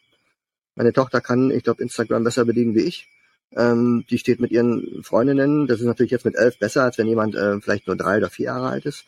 Meine 0.74 0.92
Tochter 0.92 1.20
kann, 1.20 1.50
ich 1.50 1.62
glaube, 1.62 1.82
Instagram 1.82 2.24
besser 2.24 2.44
bedienen 2.44 2.74
wie 2.74 2.82
ich. 2.82 3.09
Ähm, 3.56 4.04
die 4.11 4.18
steht 4.18 4.40
mit 4.40 4.50
ihren 4.50 5.02
Freundinnen, 5.02 5.66
das 5.66 5.80
ist 5.80 5.86
natürlich 5.86 6.12
jetzt 6.12 6.24
mit 6.24 6.36
elf 6.36 6.59
besser, 6.59 6.82
als 6.82 6.98
wenn 6.98 7.06
jemand 7.06 7.34
äh, 7.34 7.61
vielleicht 7.61 7.86
nur 7.86 7.96
drei 7.96 8.18
oder 8.18 8.28
vier 8.28 8.46
Jahre 8.46 8.68
alt 8.68 8.84
ist, 8.84 9.04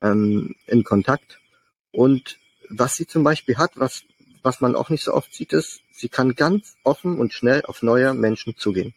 ähm, 0.00 0.54
in 0.66 0.82
Kontakt. 0.84 1.40
Und 1.90 2.38
was 2.70 2.94
sie 2.94 3.06
zum 3.06 3.22
Beispiel 3.22 3.58
hat, 3.58 3.72
was, 3.74 4.04
was 4.42 4.60
man 4.60 4.74
auch 4.74 4.88
nicht 4.88 5.04
so 5.04 5.12
oft 5.12 5.34
sieht, 5.34 5.52
ist, 5.52 5.82
sie 5.92 6.08
kann 6.08 6.34
ganz 6.34 6.74
offen 6.84 7.18
und 7.18 7.34
schnell 7.34 7.62
auf 7.66 7.82
neue 7.82 8.14
Menschen 8.14 8.56
zugehen. 8.56 8.94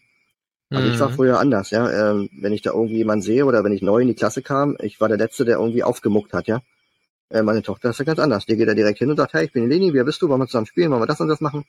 Also 0.76 0.89
ich 0.89 0.99
war 0.99 1.09
Mhm. 1.09 1.13
früher 1.13 1.39
anders, 1.39 1.69
ja. 1.71 2.11
Ähm, 2.11 2.30
wenn 2.39 2.53
ich 2.53 2.61
da 2.61 2.71
irgendwie 2.71 2.97
jemanden 2.97 3.21
sehe 3.23 3.45
oder 3.45 3.63
wenn 3.63 3.71
ich 3.71 3.82
neu 3.82 4.01
in 4.01 4.07
die 4.07 4.15
Klasse 4.15 4.41
kam, 4.41 4.78
ich 4.82 4.99
war 4.99 5.07
der 5.07 5.17
Letzte, 5.17 5.45
der 5.45 5.57
irgendwie 5.57 5.84
aufgemuckt 5.84 6.34
hat, 6.34 6.47
ja. 6.47 6.61
Äh, 7.30 7.41
meine 7.41 7.63
Tochter 7.63 7.89
ist 7.89 7.99
ja 7.99 8.05
ganz 8.05 8.19
anders. 8.19 8.45
Die 8.45 8.55
geht 8.55 8.67
da 8.67 8.73
direkt 8.73 8.99
hin 8.99 9.09
und 9.09 9.17
sagt, 9.17 9.34
hey, 9.34 9.45
ich 9.45 9.51
bin 9.51 9.69
Leni, 9.69 9.93
wer 9.93 10.03
bist 10.03 10.21
du? 10.21 10.30
Wollen 10.30 10.41
wir 10.41 10.47
zusammen 10.47 10.67
spielen? 10.67 10.91
Wollen 10.91 11.01
wir 11.01 11.07
das 11.07 11.19
und 11.21 11.28
das 11.28 11.41
machen? 11.41 11.65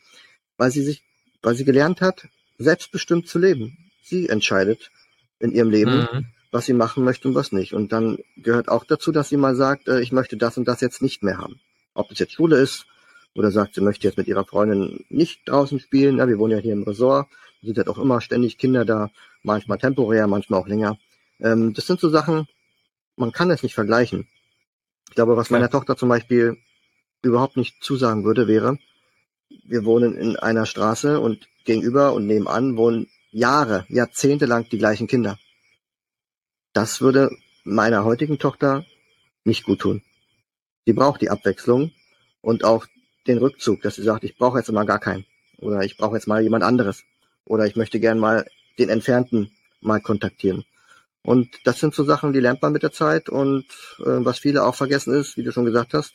Weil 0.58 0.70
sie 0.70 0.82
sich, 0.82 1.02
weil 1.42 1.54
sie 1.54 1.64
gelernt 1.64 2.00
hat, 2.00 2.26
selbstbestimmt 2.58 3.28
zu 3.28 3.38
leben. 3.38 3.76
Sie 4.02 4.28
entscheidet 4.28 4.90
in 5.38 5.52
ihrem 5.52 5.70
Leben, 5.70 6.06
Mhm. 6.12 6.26
was 6.52 6.66
sie 6.66 6.72
machen 6.72 7.04
möchte 7.04 7.28
und 7.28 7.34
was 7.34 7.52
nicht. 7.52 7.74
Und 7.74 7.92
dann 7.92 8.18
gehört 8.36 8.68
auch 8.68 8.84
dazu, 8.84 9.12
dass 9.12 9.28
sie 9.28 9.36
mal 9.36 9.54
sagt, 9.56 9.88
äh, 9.88 10.00
ich 10.00 10.12
möchte 10.12 10.36
das 10.36 10.56
und 10.58 10.66
das 10.68 10.80
jetzt 10.80 11.02
nicht 11.02 11.22
mehr 11.22 11.38
haben. 11.38 11.60
Ob 11.94 12.08
das 12.08 12.18
jetzt 12.18 12.32
Schule 12.34 12.56
ist 12.58 12.86
oder 13.34 13.50
sagt, 13.50 13.74
sie 13.74 13.80
möchte 13.82 14.06
jetzt 14.06 14.16
mit 14.18 14.28
ihrer 14.28 14.44
Freundin 14.44 15.04
nicht 15.10 15.40
draußen 15.46 15.80
spielen. 15.80 16.18
Ja, 16.18 16.28
wir 16.28 16.38
wohnen 16.38 16.52
ja 16.52 16.58
hier 16.58 16.72
im 16.72 16.82
Resort. 16.84 17.28
Es 17.66 17.74
sind 17.74 17.78
halt 17.78 17.88
auch 17.88 17.98
immer 17.98 18.20
ständig 18.20 18.58
Kinder 18.58 18.84
da, 18.84 19.10
manchmal 19.42 19.78
temporär, 19.78 20.28
manchmal 20.28 20.60
auch 20.60 20.68
länger. 20.68 20.98
Ähm, 21.40 21.74
das 21.74 21.88
sind 21.88 21.98
so 21.98 22.08
Sachen, 22.08 22.46
man 23.16 23.32
kann 23.32 23.50
es 23.50 23.64
nicht 23.64 23.74
vergleichen. 23.74 24.28
Ich 25.08 25.16
glaube, 25.16 25.36
was 25.36 25.48
Ja. 25.48 25.56
meiner 25.56 25.68
Tochter 25.70 25.96
zum 25.96 26.08
Beispiel 26.08 26.56
überhaupt 27.22 27.56
nicht 27.56 27.82
zusagen 27.82 28.24
würde, 28.24 28.46
wäre, 28.46 28.78
wir 29.64 29.84
wohnen 29.84 30.16
in 30.16 30.36
einer 30.36 30.64
Straße 30.64 31.18
und 31.18 31.48
gegenüber 31.64 32.12
und 32.12 32.28
nebenan 32.28 32.76
wohnen 32.76 33.08
Jahre, 33.32 33.84
Jahrzehnte 33.88 34.46
lang 34.46 34.68
die 34.68 34.78
gleichen 34.78 35.08
Kinder. 35.08 35.36
Das 36.72 37.00
würde 37.00 37.36
meiner 37.64 38.04
heutigen 38.04 38.38
Tochter 38.38 38.84
nicht 39.44 39.64
gut 39.64 39.80
tun. 39.80 40.02
Sie 40.84 40.92
braucht 40.92 41.20
die 41.20 41.30
Abwechslung 41.30 41.90
und 42.42 42.62
auch 42.62 42.86
den 43.26 43.38
Rückzug, 43.38 43.82
dass 43.82 43.96
sie 43.96 44.04
sagt, 44.04 44.22
ich 44.22 44.36
brauche 44.36 44.58
jetzt 44.58 44.70
mal 44.70 44.86
gar 44.86 45.00
keinen. 45.00 45.24
Oder 45.58 45.82
ich 45.82 45.96
brauche 45.96 46.14
jetzt 46.14 46.28
mal 46.28 46.42
jemand 46.42 46.62
anderes. 46.62 47.02
Oder 47.46 47.66
ich 47.66 47.76
möchte 47.76 48.00
gern 48.00 48.18
mal 48.18 48.46
den 48.78 48.90
Entfernten 48.90 49.50
mal 49.80 50.00
kontaktieren. 50.00 50.64
Und 51.22 51.48
das 51.64 51.80
sind 51.80 51.94
so 51.94 52.04
Sachen, 52.04 52.32
die 52.32 52.40
lernt 52.40 52.62
man 52.62 52.72
mit 52.72 52.82
der 52.82 52.92
Zeit. 52.92 53.28
Und 53.28 53.64
äh, 53.98 54.24
was 54.24 54.38
viele 54.38 54.64
auch 54.64 54.74
vergessen 54.74 55.14
ist, 55.14 55.36
wie 55.36 55.42
du 55.42 55.52
schon 55.52 55.64
gesagt 55.64 55.94
hast, 55.94 56.14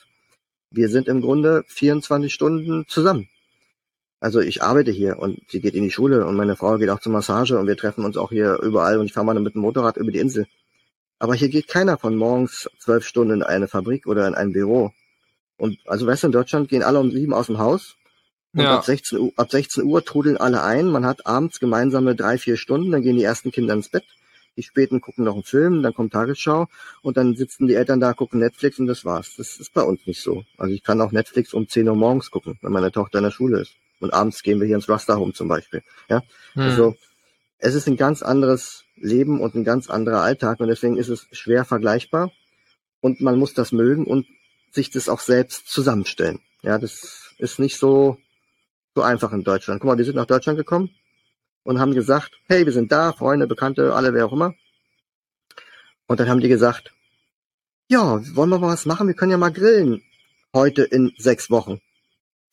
wir 0.70 0.88
sind 0.88 1.08
im 1.08 1.22
Grunde 1.22 1.64
24 1.68 2.34
Stunden 2.34 2.86
zusammen. 2.88 3.28
Also 4.22 4.40
ich 4.40 4.62
arbeite 4.62 4.92
hier 4.92 5.20
und 5.20 5.40
sie 5.50 5.60
geht 5.60 5.74
in 5.74 5.84
die 5.84 5.92
Schule 5.92 6.26
und 6.26 6.36
meine 6.36 6.56
Frau 6.56 6.78
geht 6.78 6.90
auch 6.90 7.00
zur 7.00 7.12
Massage 7.12 7.58
und 7.58 7.68
wir 7.68 7.76
treffen 7.76 8.06
uns 8.06 8.18
auch 8.18 8.30
hier 8.30 8.60
überall 8.62 9.00
und 9.00 9.08
ich 9.08 9.14
fahre 9.14 9.26
mal 9.26 9.40
mit 9.40 9.56
dem 9.56 9.62
Motorrad 9.62 9.98
über 9.98 10.12
die 10.12 10.20
Insel. 10.20 10.48
Aber 11.18 11.34
hier 11.34 11.50
geht 11.50 11.68
keiner 11.68 11.98
von 11.98 12.16
morgens 12.16 12.70
zwölf 12.80 13.06
Stunden 13.06 13.34
in 13.34 13.44
eine 13.44 13.68
Fabrik 13.68 14.06
oder 14.08 14.28
in 14.28 14.36
ein 14.36 14.54
Büro. 14.54 14.92
Und 15.58 15.80
also 15.88 16.06
weißt 16.08 16.24
du, 16.24 16.28
in 16.28 16.34
Deutschland 16.34 16.70
gehen 16.70 16.84
alle 16.84 17.00
um 17.00 17.12
sieben 17.12 17.34
aus 17.34 17.48
dem 17.48 17.58
Haus 17.58 17.98
und 18.54 18.62
Ja. 18.62 18.78
ab 18.78 18.86
16 18.86 19.18
Uhr, 19.20 19.32
ab 19.38 19.50
16 19.52 19.84
Uhr 19.84 20.04
trudeln 20.04 20.38
alle 20.38 20.64
ein. 20.64 20.88
Man 20.88 21.06
hat 21.06 21.26
abends 21.26 21.60
gemeinsame 21.60 22.16
drei, 22.16 22.38
vier 22.38 22.58
Stunden, 22.58 22.92
dann 22.92 23.02
gehen 23.02 23.16
die 23.18 23.24
ersten 23.24 23.52
Kinder 23.52 23.74
ins 23.74 23.90
Bett. 23.90 24.04
Die 24.58 24.64
späten 24.64 25.00
gucken 25.00 25.24
noch 25.24 25.34
einen 25.36 25.44
Film, 25.44 25.82
dann 25.82 25.94
kommt 25.94 26.12
Tagesschau 26.12 26.68
und 27.02 27.16
dann 27.16 27.36
sitzen 27.36 27.68
die 27.68 27.76
Eltern 27.76 28.02
da, 28.02 28.12
gucken 28.14 28.40
Netflix 28.42 28.80
und 28.80 28.88
das 28.88 29.06
war's. 29.06 29.36
Das 29.38 29.58
ist 29.58 29.74
bei 29.74 29.82
uns 29.82 30.06
nicht 30.06 30.22
so. 30.22 30.44
Also 30.58 30.74
ich 30.74 30.84
kann 30.84 31.00
auch 31.00 31.14
Netflix 31.14 31.54
um 31.54 31.70
10 31.70 31.88
Uhr 31.88 31.96
morgens 31.96 32.30
gucken, 32.32 32.60
wenn 32.62 32.74
meine 32.74 32.92
Tochter 32.92 33.20
in 33.20 33.24
der 33.24 33.32
Schule 33.32 33.62
ist. 33.62 33.72
Und 34.02 34.14
abends 34.14 34.44
gehen 34.44 34.60
wir 34.60 34.68
hier 34.68 34.76
ins 34.76 34.90
Raster 34.90 35.16
Home 35.18 35.32
zum 35.34 35.48
Beispiel. 35.48 35.84
Ja, 36.10 36.22
Mhm. 36.56 36.64
also 36.64 36.96
es 37.60 37.76
ist 37.76 37.88
ein 37.88 37.96
ganz 37.96 38.22
anderes 38.24 38.84
Leben 38.98 39.40
und 39.40 39.56
ein 39.56 39.64
ganz 39.64 39.90
anderer 39.90 40.22
Alltag 40.22 40.60
und 40.60 40.68
deswegen 40.68 40.98
ist 40.98 41.08
es 41.10 41.28
schwer 41.32 41.64
vergleichbar 41.64 42.32
und 43.00 43.22
man 43.22 43.40
muss 43.40 43.54
das 43.54 43.72
mögen 43.72 44.06
und 44.06 44.28
sich 44.72 44.90
das 44.90 45.08
auch 45.08 45.22
selbst 45.22 45.68
zusammenstellen. 45.70 46.40
Ja, 46.62 46.78
das 46.78 47.34
ist 47.38 47.58
nicht 47.60 47.78
so 47.78 48.18
so 48.96 49.02
einfach 49.02 49.32
in 49.32 49.44
Deutschland. 49.44 49.82
Guck 49.82 49.88
mal, 49.88 49.96
die 49.96 50.04
sind 50.04 50.16
nach 50.16 50.26
Deutschland 50.26 50.58
gekommen 50.58 50.90
und 51.64 51.80
haben 51.80 51.94
gesagt, 51.94 52.32
hey, 52.48 52.66
wir 52.66 52.74
sind 52.74 52.92
da, 52.92 53.14
Freunde, 53.14 53.48
Bekannte, 53.48 53.94
alle, 53.94 54.14
wer 54.14 54.26
auch 54.26 54.34
immer. 54.34 54.54
Und 56.08 56.20
dann 56.20 56.30
haben 56.30 56.42
die 56.42 56.50
gesagt, 56.50 56.94
ja, 57.88 58.22
wollen 58.36 58.50
wir 58.50 58.60
mal 58.60 58.72
was 58.72 58.86
machen? 58.86 59.08
Wir 59.08 59.14
können 59.14 59.32
ja 59.32 59.38
mal 59.38 59.52
grillen. 59.52 60.02
Heute 60.54 60.84
in 60.84 61.14
sechs 61.18 61.50
Wochen. 61.50 61.80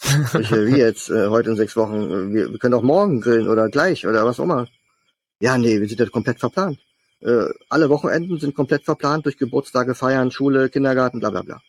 Ich, 0.01 0.53
wie 0.53 0.79
jetzt, 0.79 1.11
äh, 1.11 1.29
heute 1.29 1.51
in 1.51 1.57
sechs 1.57 1.77
Wochen? 1.77 2.33
Wir, 2.33 2.51
wir 2.53 2.59
können 2.59 2.75
auch 2.75 2.83
morgen 2.83 3.21
grillen 3.21 3.49
oder 3.49 3.69
gleich 3.69 4.07
oder 4.07 4.25
was 4.25 4.39
auch 4.39 4.45
immer. 4.45 4.69
Ja, 5.41 5.59
nee, 5.59 5.81
wir 5.81 5.89
sind 5.89 5.99
ja 5.99 6.07
komplett 6.07 6.39
verplant. 6.39 6.79
Äh, 7.21 7.47
alle 7.69 7.89
Wochenenden 7.89 8.39
sind 8.39 8.55
komplett 8.55 8.85
verplant 8.85 9.27
durch 9.27 9.39
Geburtstage, 9.39 9.97
Feiern, 9.97 10.31
Schule, 10.31 10.69
Kindergarten, 10.71 11.19
bla 11.19 11.31
bla 11.31 11.43
bla. 11.43 11.61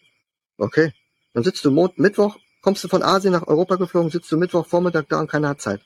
Okay. 0.58 0.94
Dann 1.34 1.44
sitzt 1.44 1.66
du 1.66 1.72
Mittwoch, 1.96 2.38
kommst 2.62 2.84
du 2.84 2.88
von 2.88 3.04
Asien 3.04 3.34
nach 3.34 3.48
Europa 3.48 3.76
geflogen, 3.76 4.10
sitzt 4.10 4.32
du 4.32 4.38
Mittwoch 4.38 4.66
Vormittag 4.68 5.08
da 5.10 5.20
und 5.20 5.30
keiner 5.30 5.50
hat 5.50 5.62
Zeit. 5.62 5.82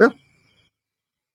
Ja. 0.00 0.12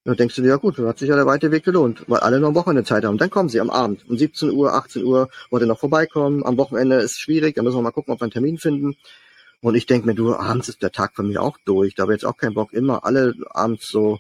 Dann 0.04 0.18
denkst 0.18 0.36
du 0.36 0.42
dir, 0.42 0.50
ja 0.50 0.56
gut, 0.56 0.80
dann 0.80 0.88
hat 0.88 0.98
sich 0.98 1.10
ja 1.10 1.16
der 1.16 1.28
weite 1.28 1.52
Weg 1.52 1.64
gelohnt, 1.64 2.04
weil 2.08 2.22
alle 2.22 2.40
noch 2.40 2.50
am 2.50 2.56
Wochenende 2.56 2.84
Zeit 2.84 3.06
haben. 3.06 3.20
Dann 3.20 3.30
kommen 3.30 3.50
sie 3.50 3.60
am 3.62 3.70
Abend 3.70 4.08
um 4.10 4.18
17 4.18 4.50
Uhr, 4.52 4.74
18 4.74 5.04
Uhr, 5.04 5.30
wollt 5.52 5.62
ihr 5.64 5.68
noch 5.68 5.80
vorbeikommen. 5.80 6.44
Am 6.44 6.58
Wochenende 6.58 6.96
ist 6.98 7.20
schwierig, 7.20 7.56
da 7.56 7.62
müssen 7.62 7.78
wir 7.78 7.84
mal 7.84 7.92
gucken, 7.92 8.14
ob 8.14 8.20
wir 8.20 8.24
einen 8.24 8.32
Termin 8.32 8.58
finden. 8.58 8.96
Und 9.62 9.76
ich 9.76 9.86
denk 9.86 10.06
mir, 10.06 10.16
du, 10.16 10.34
abends 10.36 10.70
ist 10.70 10.82
der 10.82 10.92
Tag 10.92 11.16
für 11.16 11.22
mich 11.22 11.38
auch 11.38 11.58
durch. 11.66 11.94
Da 11.94 12.04
habe 12.04 12.14
ich 12.14 12.22
jetzt 12.22 12.28
auch 12.28 12.38
keinen 12.38 12.56
Bock, 12.56 12.74
immer 12.74 13.06
alle 13.06 13.36
abends 13.52 13.88
so. 13.90 14.20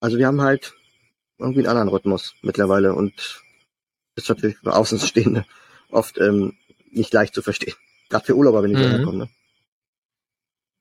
Also 0.00 0.18
wir 0.18 0.26
haben 0.26 0.42
halt 0.42 0.74
irgendwie 1.38 1.60
einen 1.60 1.68
anderen 1.68 1.88
Rhythmus 1.88 2.34
mittlerweile 2.42 2.94
und 2.94 3.42
ist 4.14 4.28
natürlich 4.28 4.58
für 4.58 4.74
Außenstehende 4.74 5.46
oft 5.90 6.18
ähm, 6.18 6.54
nicht 6.90 7.14
leicht 7.14 7.34
zu 7.34 7.40
verstehen. 7.40 7.74
Gerade 8.10 8.26
für 8.26 8.36
Urlauber, 8.36 8.62
wenn 8.62 8.70
die 8.70 8.76
Mhm. 8.76 8.80
hierher 8.80 9.04
kommen. 9.04 9.18
Ne? 9.18 9.28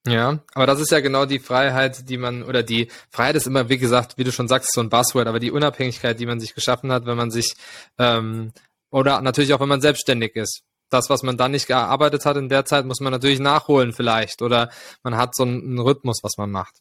Ja, 0.08 0.40
aber 0.54 0.66
das 0.66 0.80
ist 0.80 0.92
ja 0.92 1.02
genau 1.02 1.26
die 1.26 1.40
Freiheit, 1.40 2.10
die 2.10 2.18
man, 2.18 2.44
oder 2.44 2.64
die 2.64 2.90
Freiheit 3.12 3.36
ist 3.36 3.48
immer, 3.48 3.68
wie 3.70 3.78
gesagt, 3.78 4.18
wie 4.18 4.24
du 4.24 4.32
schon 4.32 4.48
sagst, 4.48 4.74
so 4.74 4.82
ein 4.82 4.90
Buzzword, 4.90 5.28
aber 5.28 5.40
die 5.40 5.52
Unabhängigkeit, 5.52 6.20
die 6.20 6.26
man 6.26 6.40
sich 6.40 6.56
geschaffen 6.56 6.92
hat, 6.92 7.06
wenn 7.06 7.18
man 7.18 7.30
sich, 7.30 7.56
ähm, 7.98 8.54
oder 8.90 9.22
natürlich 9.22 9.54
auch, 9.54 9.60
wenn 9.60 9.68
man 9.68 9.82
selbstständig 9.82 10.36
ist. 10.36 10.62
Das, 10.90 11.10
was 11.10 11.24
man 11.24 11.36
dann 11.36 11.52
nicht 11.52 11.68
gearbeitet 11.68 12.26
hat 12.26 12.38
in 12.38 12.48
der 12.48 12.64
Zeit, 12.64 12.86
muss 12.86 13.02
man 13.02 13.12
natürlich 13.12 13.40
nachholen 13.40 13.92
vielleicht, 13.92 14.42
oder 14.42 14.70
man 15.04 15.18
hat 15.18 15.36
so 15.36 15.44
einen, 15.44 15.78
Rhythmus, 15.80 16.20
was 16.24 16.38
man 16.38 16.50
macht. 16.52 16.76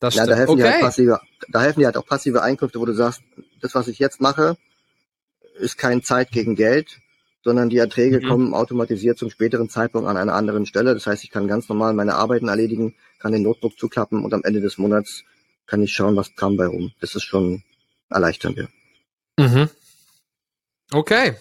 Das 0.00 0.14
Ja, 0.14 0.26
da 0.26 0.34
helfen 0.34 0.56
dir 0.56 0.64
halt 0.64 0.74
Okay. 0.74 0.84
passive, 0.84 1.20
da 1.48 1.62
helfen 1.62 1.80
dir 1.80 1.86
halt 1.86 1.96
auch 1.96 2.06
passive 2.06 2.42
Einkünfte, 2.42 2.80
wo 2.80 2.84
du 2.84 2.94
sagst, 2.94 3.22
das, 3.60 3.74
was 3.76 3.86
ich 3.86 4.00
jetzt 4.00 4.20
mache, 4.20 4.56
ist 5.54 5.78
kein 5.78 6.02
Zeit 6.02 6.32
gegen 6.32 6.56
Geld, 6.56 6.98
sondern 7.44 7.68
die 7.68 7.76
Erträge 7.76 8.20
Mhm. 8.20 8.28
kommen 8.28 8.54
automatisiert 8.54 9.18
zum 9.18 9.30
späteren 9.30 9.68
Zeitpunkt 9.68 10.08
an 10.08 10.16
einer 10.16 10.34
anderen 10.34 10.66
Stelle. 10.66 10.94
Das 10.94 11.06
heißt, 11.06 11.22
ich 11.22 11.30
kann 11.30 11.46
ganz 11.46 11.68
normal 11.68 11.92
meine 11.92 12.14
Arbeiten 12.14 12.48
erledigen, 12.48 12.94
kann 13.18 13.32
den 13.32 13.42
Notebook 13.42 13.78
zuklappen 13.78 14.24
und 14.24 14.32
am 14.32 14.42
Ende 14.42 14.60
des 14.60 14.78
Monats 14.78 15.22
kann 15.66 15.82
ich 15.82 15.92
schauen, 15.92 16.16
was 16.16 16.34
kam 16.34 16.56
bei 16.56 16.66
rum. 16.66 16.92
Das 17.00 17.14
ist 17.14 17.22
schon 17.22 17.62
erleichternd, 18.10 18.56
ja. 18.56 18.66
Mhm. 19.38 19.68
Okay. 20.92 21.34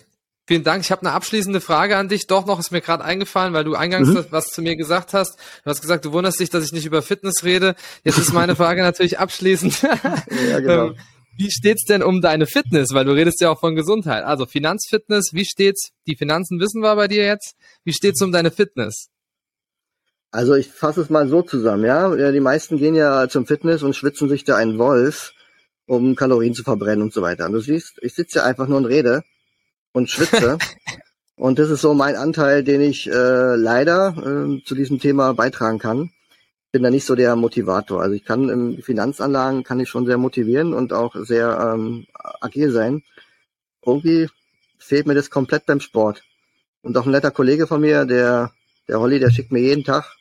Vielen 0.46 0.66
Dank. 0.66 0.84
Ich 0.84 0.92
habe 0.92 1.04
eine 1.04 1.14
abschließende 1.14 1.62
Frage 1.62 1.96
an 1.96 2.10
dich. 2.10 2.28
Doch 2.28 2.46
noch 2.46 2.60
ist 2.60 2.72
mir 2.72 2.82
gerade 2.82 3.06
eingefallen, 3.06 3.54
weil 3.54 3.64
du 3.64 3.76
eingangs 3.76 4.10
mhm. 4.10 4.26
was 4.30 4.48
zu 4.48 4.62
mir 4.62 4.76
gesagt 4.76 5.14
hast. 5.14 5.38
Du 5.64 5.70
hast 5.70 5.80
gesagt, 5.80 6.04
du 6.04 6.12
wunderst 6.12 6.38
dich, 6.38 6.50
dass 6.50 6.66
ich 6.66 6.74
nicht 6.74 6.86
über 6.86 7.02
Fitness 7.02 7.46
rede. 7.46 7.76
Jetzt 8.04 8.18
ist 8.18 8.34
meine 8.34 8.58
Frage 8.58 8.82
natürlich 8.82 9.20
abschließend. 9.20 9.82
ja, 10.50 10.60
genau. 10.60 10.92
Wie 11.36 11.52
steht's 11.52 11.86
denn 11.86 12.04
um 12.04 12.22
deine 12.22 12.46
Fitness? 12.46 12.90
Weil 12.94 13.06
du 13.06 13.12
redest 13.12 13.42
ja 13.42 13.50
auch 13.50 13.60
von 13.60 13.76
Gesundheit. 13.76 14.24
Also 14.24 14.46
Finanzfitness, 14.46 15.32
wie 15.34 15.46
steht's? 15.46 15.90
Die 16.08 16.16
Finanzen 16.16 16.60
wissen 16.60 16.82
wir 16.82 16.96
bei 16.96 17.08
dir 17.08 17.26
jetzt. 17.26 17.56
Wie 17.84 17.94
steht's 17.94 18.22
um 18.22 18.32
deine 18.32 18.52
Fitness? 18.52 19.08
Also 20.32 20.56
ich 20.56 20.68
fasse 20.68 21.02
es 21.02 21.10
mal 21.10 21.28
so 21.28 21.42
zusammen, 21.42 21.86
ja. 21.86 22.32
Die 22.32 22.40
meisten 22.40 22.78
gehen 22.78 22.96
ja 22.96 23.28
zum 23.30 23.46
Fitness 23.46 23.84
und 23.84 23.96
schwitzen 23.96 24.30
sich 24.30 24.44
da 24.44 24.56
einen 24.56 24.78
Wolf, 24.78 25.34
um 25.86 26.16
Kalorien 26.16 26.54
zu 26.54 26.64
verbrennen 26.64 27.02
und 27.02 27.14
so 27.14 27.22
weiter. 27.22 27.46
Und 27.46 27.54
du 27.54 27.60
siehst, 27.60 28.00
ich 28.02 28.14
sitze 28.14 28.40
ja 28.40 28.46
einfach 28.46 28.68
nur 28.68 28.78
und 28.78 28.86
rede 28.86 29.24
und 29.92 30.10
schwitze. 30.10 30.58
und 31.36 31.60
das 31.60 31.70
ist 31.70 31.82
so 31.82 31.94
mein 31.94 32.16
Anteil, 32.16 32.64
den 32.64 32.82
ich 32.82 33.08
äh, 33.08 33.56
leider 33.56 34.16
äh, 34.18 34.64
zu 34.64 34.76
diesem 34.76 35.00
Thema 35.00 35.34
beitragen 35.34 35.80
kann 35.80 36.12
bin 36.74 36.84
da 36.84 36.90
nicht 36.90 37.06
so 37.06 37.16
der 37.16 37.36
Motivator. 37.36 38.02
Also 38.02 38.16
ich 38.16 38.26
kann 38.26 38.50
in 38.50 38.82
Finanzanlagen 38.82 39.64
kann 39.64 39.80
ich 39.80 39.88
schon 39.88 40.08
sehr 40.08 40.18
motivieren 40.18 40.74
und 40.74 40.92
auch 40.92 41.16
sehr 41.16 41.74
ähm, 41.76 42.08
agil 42.42 42.72
sein. 42.72 43.04
Irgendwie 43.86 44.28
fehlt 44.80 45.06
mir 45.06 45.14
das 45.14 45.30
komplett 45.30 45.68
beim 45.68 45.80
Sport. 45.80 46.24
Und 46.82 46.98
auch 46.98 47.06
ein 47.06 47.12
netter 47.12 47.32
Kollege 47.32 47.68
von 47.68 47.80
mir, 47.80 48.06
der, 48.06 48.52
der 48.88 49.00
Holly, 49.00 49.20
der 49.20 49.30
schickt 49.30 49.52
mir 49.52 49.62
jeden 49.62 49.84
Tag 49.84 50.18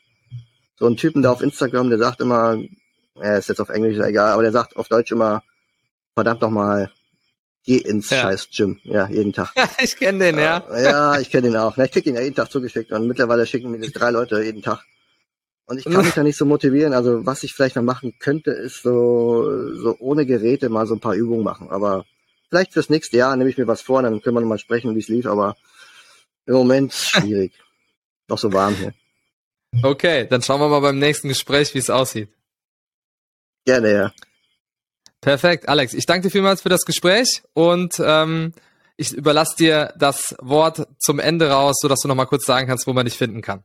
so 0.79 0.87
einen 0.87 0.97
Typen 0.97 1.23
da 1.23 1.33
auf 1.33 1.43
Instagram, 1.43 1.89
der 1.89 1.99
sagt 1.99 2.21
immer, 2.21 2.59
er 3.19 3.39
ist 3.39 3.49
jetzt 3.49 3.61
auf 3.61 3.71
Englisch 3.71 3.99
egal, 3.99 4.33
aber 4.33 4.43
der 4.43 4.53
sagt 4.53 4.77
auf 4.77 4.89
Deutsch 4.89 5.13
immer, 5.13 5.43
verdammt 6.15 6.43
nochmal, 6.43 6.91
geh 7.65 7.79
ins 7.79 8.11
ja. 8.11 8.19
scheiß 8.19 8.49
Gym. 8.55 8.79
Ja, 8.83 9.09
jeden 9.09 9.33
Tag. 9.33 9.53
Ja, 9.57 9.71
ich 9.83 9.97
kenne 9.97 10.19
den, 10.19 10.39
ja. 10.39 10.63
Ja, 10.77 11.19
ich 11.19 11.31
kenne 11.31 11.49
den 11.49 11.57
auch. 11.57 11.79
ich 11.79 11.91
krieg 11.93 12.07
ihn 12.07 12.15
ja 12.15 12.21
jeden 12.21 12.35
Tag 12.35 12.51
zugeschickt 12.51 12.93
und 12.93 13.07
mittlerweile 13.07 13.47
schicken 13.47 13.71
mir 13.71 13.79
das 13.79 13.93
drei 13.93 14.11
Leute 14.11 14.43
jeden 14.43 14.63
Tag. 14.63 14.85
Und 15.73 15.79
ich 15.79 15.87
kann 15.87 16.05
mich 16.05 16.13
da 16.13 16.23
nicht 16.23 16.37
so 16.37 16.45
motivieren. 16.45 16.93
Also 16.93 17.25
was 17.25 17.45
ich 17.45 17.55
vielleicht 17.55 17.77
noch 17.77 17.83
machen 17.83 18.15
könnte, 18.19 18.51
ist 18.51 18.83
so, 18.83 19.73
so 19.75 19.97
ohne 20.01 20.27
Geräte 20.27 20.69
mal 20.69 20.87
so 20.87 20.93
ein 20.93 21.01
paar 21.01 21.15
Übungen 21.15 21.43
machen. 21.43 21.71
Aber 21.71 22.05
vielleicht 22.51 22.75
fürs 22.75 22.91
nächste 22.91 23.17
Jahr 23.17 23.35
nehme 23.37 23.49
ich 23.49 23.57
mir 23.57 23.67
was 23.67 23.81
vor, 23.81 24.03
dann 24.03 24.21
können 24.21 24.37
wir 24.37 24.43
nochmal 24.43 24.59
sprechen, 24.59 24.95
wie 24.95 24.99
es 24.99 25.09
lief. 25.09 25.25
Aber 25.25 25.57
im 26.45 26.53
Moment 26.53 26.93
schwierig. 26.93 27.55
noch 28.29 28.37
so 28.37 28.53
warm 28.53 28.75
hier. 28.75 28.93
Okay, 29.83 30.27
dann 30.29 30.43
schauen 30.43 30.61
wir 30.61 30.69
mal 30.69 30.81
beim 30.81 30.99
nächsten 30.99 31.29
Gespräch, 31.29 31.73
wie 31.73 31.79
es 31.79 31.89
aussieht. 31.89 32.29
Gerne, 33.65 33.93
ja. 33.95 34.13
Perfekt, 35.23 35.71
Alex. 35.71 35.95
Ich 35.95 36.05
danke 36.05 36.27
dir 36.27 36.33
vielmals 36.33 36.61
für 36.61 36.69
das 36.69 36.83
Gespräch 36.85 37.43
und 37.55 37.95
ähm, 38.05 38.53
ich 38.99 39.15
überlasse 39.15 39.57
dir 39.57 39.95
das 39.97 40.37
Wort 40.39 40.87
zum 40.99 41.19
Ende 41.19 41.49
raus, 41.49 41.77
sodass 41.81 42.01
du 42.01 42.09
nochmal 42.09 42.27
kurz 42.27 42.45
sagen 42.45 42.67
kannst, 42.67 42.87
wo 42.87 42.93
man 42.93 43.07
dich 43.07 43.17
finden 43.17 43.41
kann. 43.41 43.65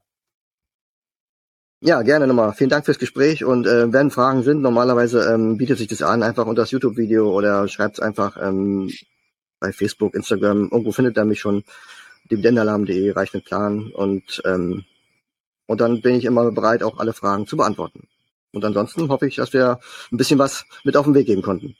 Ja, 1.79 2.01
gerne 2.01 2.25
nochmal. 2.25 2.53
Vielen 2.53 2.71
Dank 2.71 2.85
fürs 2.85 2.97
Gespräch 2.97 3.43
und 3.43 3.67
äh, 3.67 3.91
wenn 3.93 4.09
Fragen 4.09 4.41
sind, 4.41 4.61
normalerweise 4.61 5.31
ähm, 5.31 5.57
bietet 5.57 5.77
sich 5.77 5.87
das 5.87 6.01
an, 6.01 6.23
einfach 6.23 6.47
unter 6.47 6.63
das 6.63 6.71
YouTube-Video 6.71 7.31
oder 7.31 7.67
schreibt 7.67 7.97
es 7.97 7.99
einfach 7.99 8.35
ähm, 8.41 8.91
bei 9.59 9.71
Facebook, 9.71 10.15
Instagram, 10.15 10.69
irgendwo 10.71 10.91
findet 10.91 11.17
er 11.17 11.25
mich 11.25 11.39
schon, 11.39 11.63
dividendenalarm.de, 12.31 13.11
reicht 13.11 13.35
mit 13.35 13.45
Plan 13.45 13.91
und 13.93 14.41
ähm, 14.45 14.85
und 15.67 15.81
dann 15.81 16.01
bin 16.01 16.15
ich 16.15 16.25
immer 16.25 16.49
bereit, 16.51 16.81
auch 16.81 16.97
alle 16.97 17.13
Fragen 17.13 17.45
zu 17.45 17.57
beantworten. 17.57 18.07
Und 18.53 18.65
ansonsten 18.65 19.09
hoffe 19.09 19.27
ich, 19.27 19.35
dass 19.35 19.53
wir 19.53 19.79
ein 20.11 20.17
bisschen 20.17 20.39
was 20.39 20.65
mit 20.83 20.97
auf 20.97 21.05
den 21.05 21.13
Weg 21.13 21.27
geben 21.27 21.41
konnten. 21.41 21.75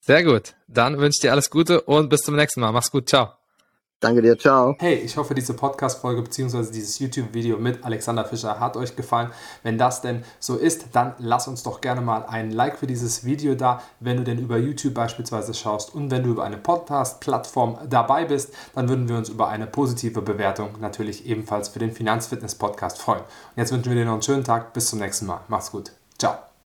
Sehr 0.00 0.24
gut. 0.24 0.54
Dann 0.66 0.98
wünsche 0.98 1.18
ich 1.18 1.20
dir 1.20 1.32
alles 1.32 1.50
Gute 1.50 1.82
und 1.82 2.08
bis 2.08 2.22
zum 2.22 2.34
nächsten 2.34 2.60
Mal. 2.60 2.72
Mach's 2.72 2.90
gut. 2.90 3.08
Ciao. 3.08 3.37
Danke 4.00 4.22
dir, 4.22 4.38
ciao. 4.38 4.76
Hey, 4.78 4.94
ich 4.94 5.16
hoffe, 5.16 5.34
diese 5.34 5.54
Podcast-Folge 5.54 6.22
bzw. 6.22 6.70
dieses 6.70 7.00
YouTube-Video 7.00 7.58
mit 7.58 7.84
Alexander 7.84 8.24
Fischer 8.24 8.60
hat 8.60 8.76
euch 8.76 8.94
gefallen. 8.94 9.32
Wenn 9.64 9.76
das 9.76 10.02
denn 10.02 10.22
so 10.38 10.56
ist, 10.56 10.86
dann 10.92 11.14
lass 11.18 11.48
uns 11.48 11.64
doch 11.64 11.80
gerne 11.80 12.00
mal 12.00 12.24
ein 12.26 12.52
Like 12.52 12.78
für 12.78 12.86
dieses 12.86 13.24
Video 13.24 13.56
da, 13.56 13.82
wenn 13.98 14.16
du 14.16 14.22
denn 14.22 14.38
über 14.38 14.56
YouTube 14.56 14.94
beispielsweise 14.94 15.52
schaust 15.52 15.96
und 15.96 16.12
wenn 16.12 16.22
du 16.22 16.30
über 16.30 16.44
eine 16.44 16.58
Podcast-Plattform 16.58 17.78
dabei 17.88 18.24
bist, 18.24 18.54
dann 18.76 18.88
würden 18.88 19.08
wir 19.08 19.16
uns 19.16 19.30
über 19.30 19.48
eine 19.48 19.66
positive 19.66 20.22
Bewertung 20.22 20.80
natürlich 20.80 21.26
ebenfalls 21.26 21.68
für 21.68 21.80
den 21.80 21.90
Finanzfitness-Podcast 21.90 22.98
freuen. 22.98 23.22
Und 23.22 23.56
jetzt 23.56 23.72
wünschen 23.72 23.90
wir 23.90 23.96
dir 23.96 24.04
noch 24.04 24.12
einen 24.12 24.22
schönen 24.22 24.44
Tag. 24.44 24.72
Bis 24.74 24.90
zum 24.90 25.00
nächsten 25.00 25.26
Mal. 25.26 25.40
Mach's 25.48 25.72
gut. 25.72 25.90
Ciao. 26.18 26.47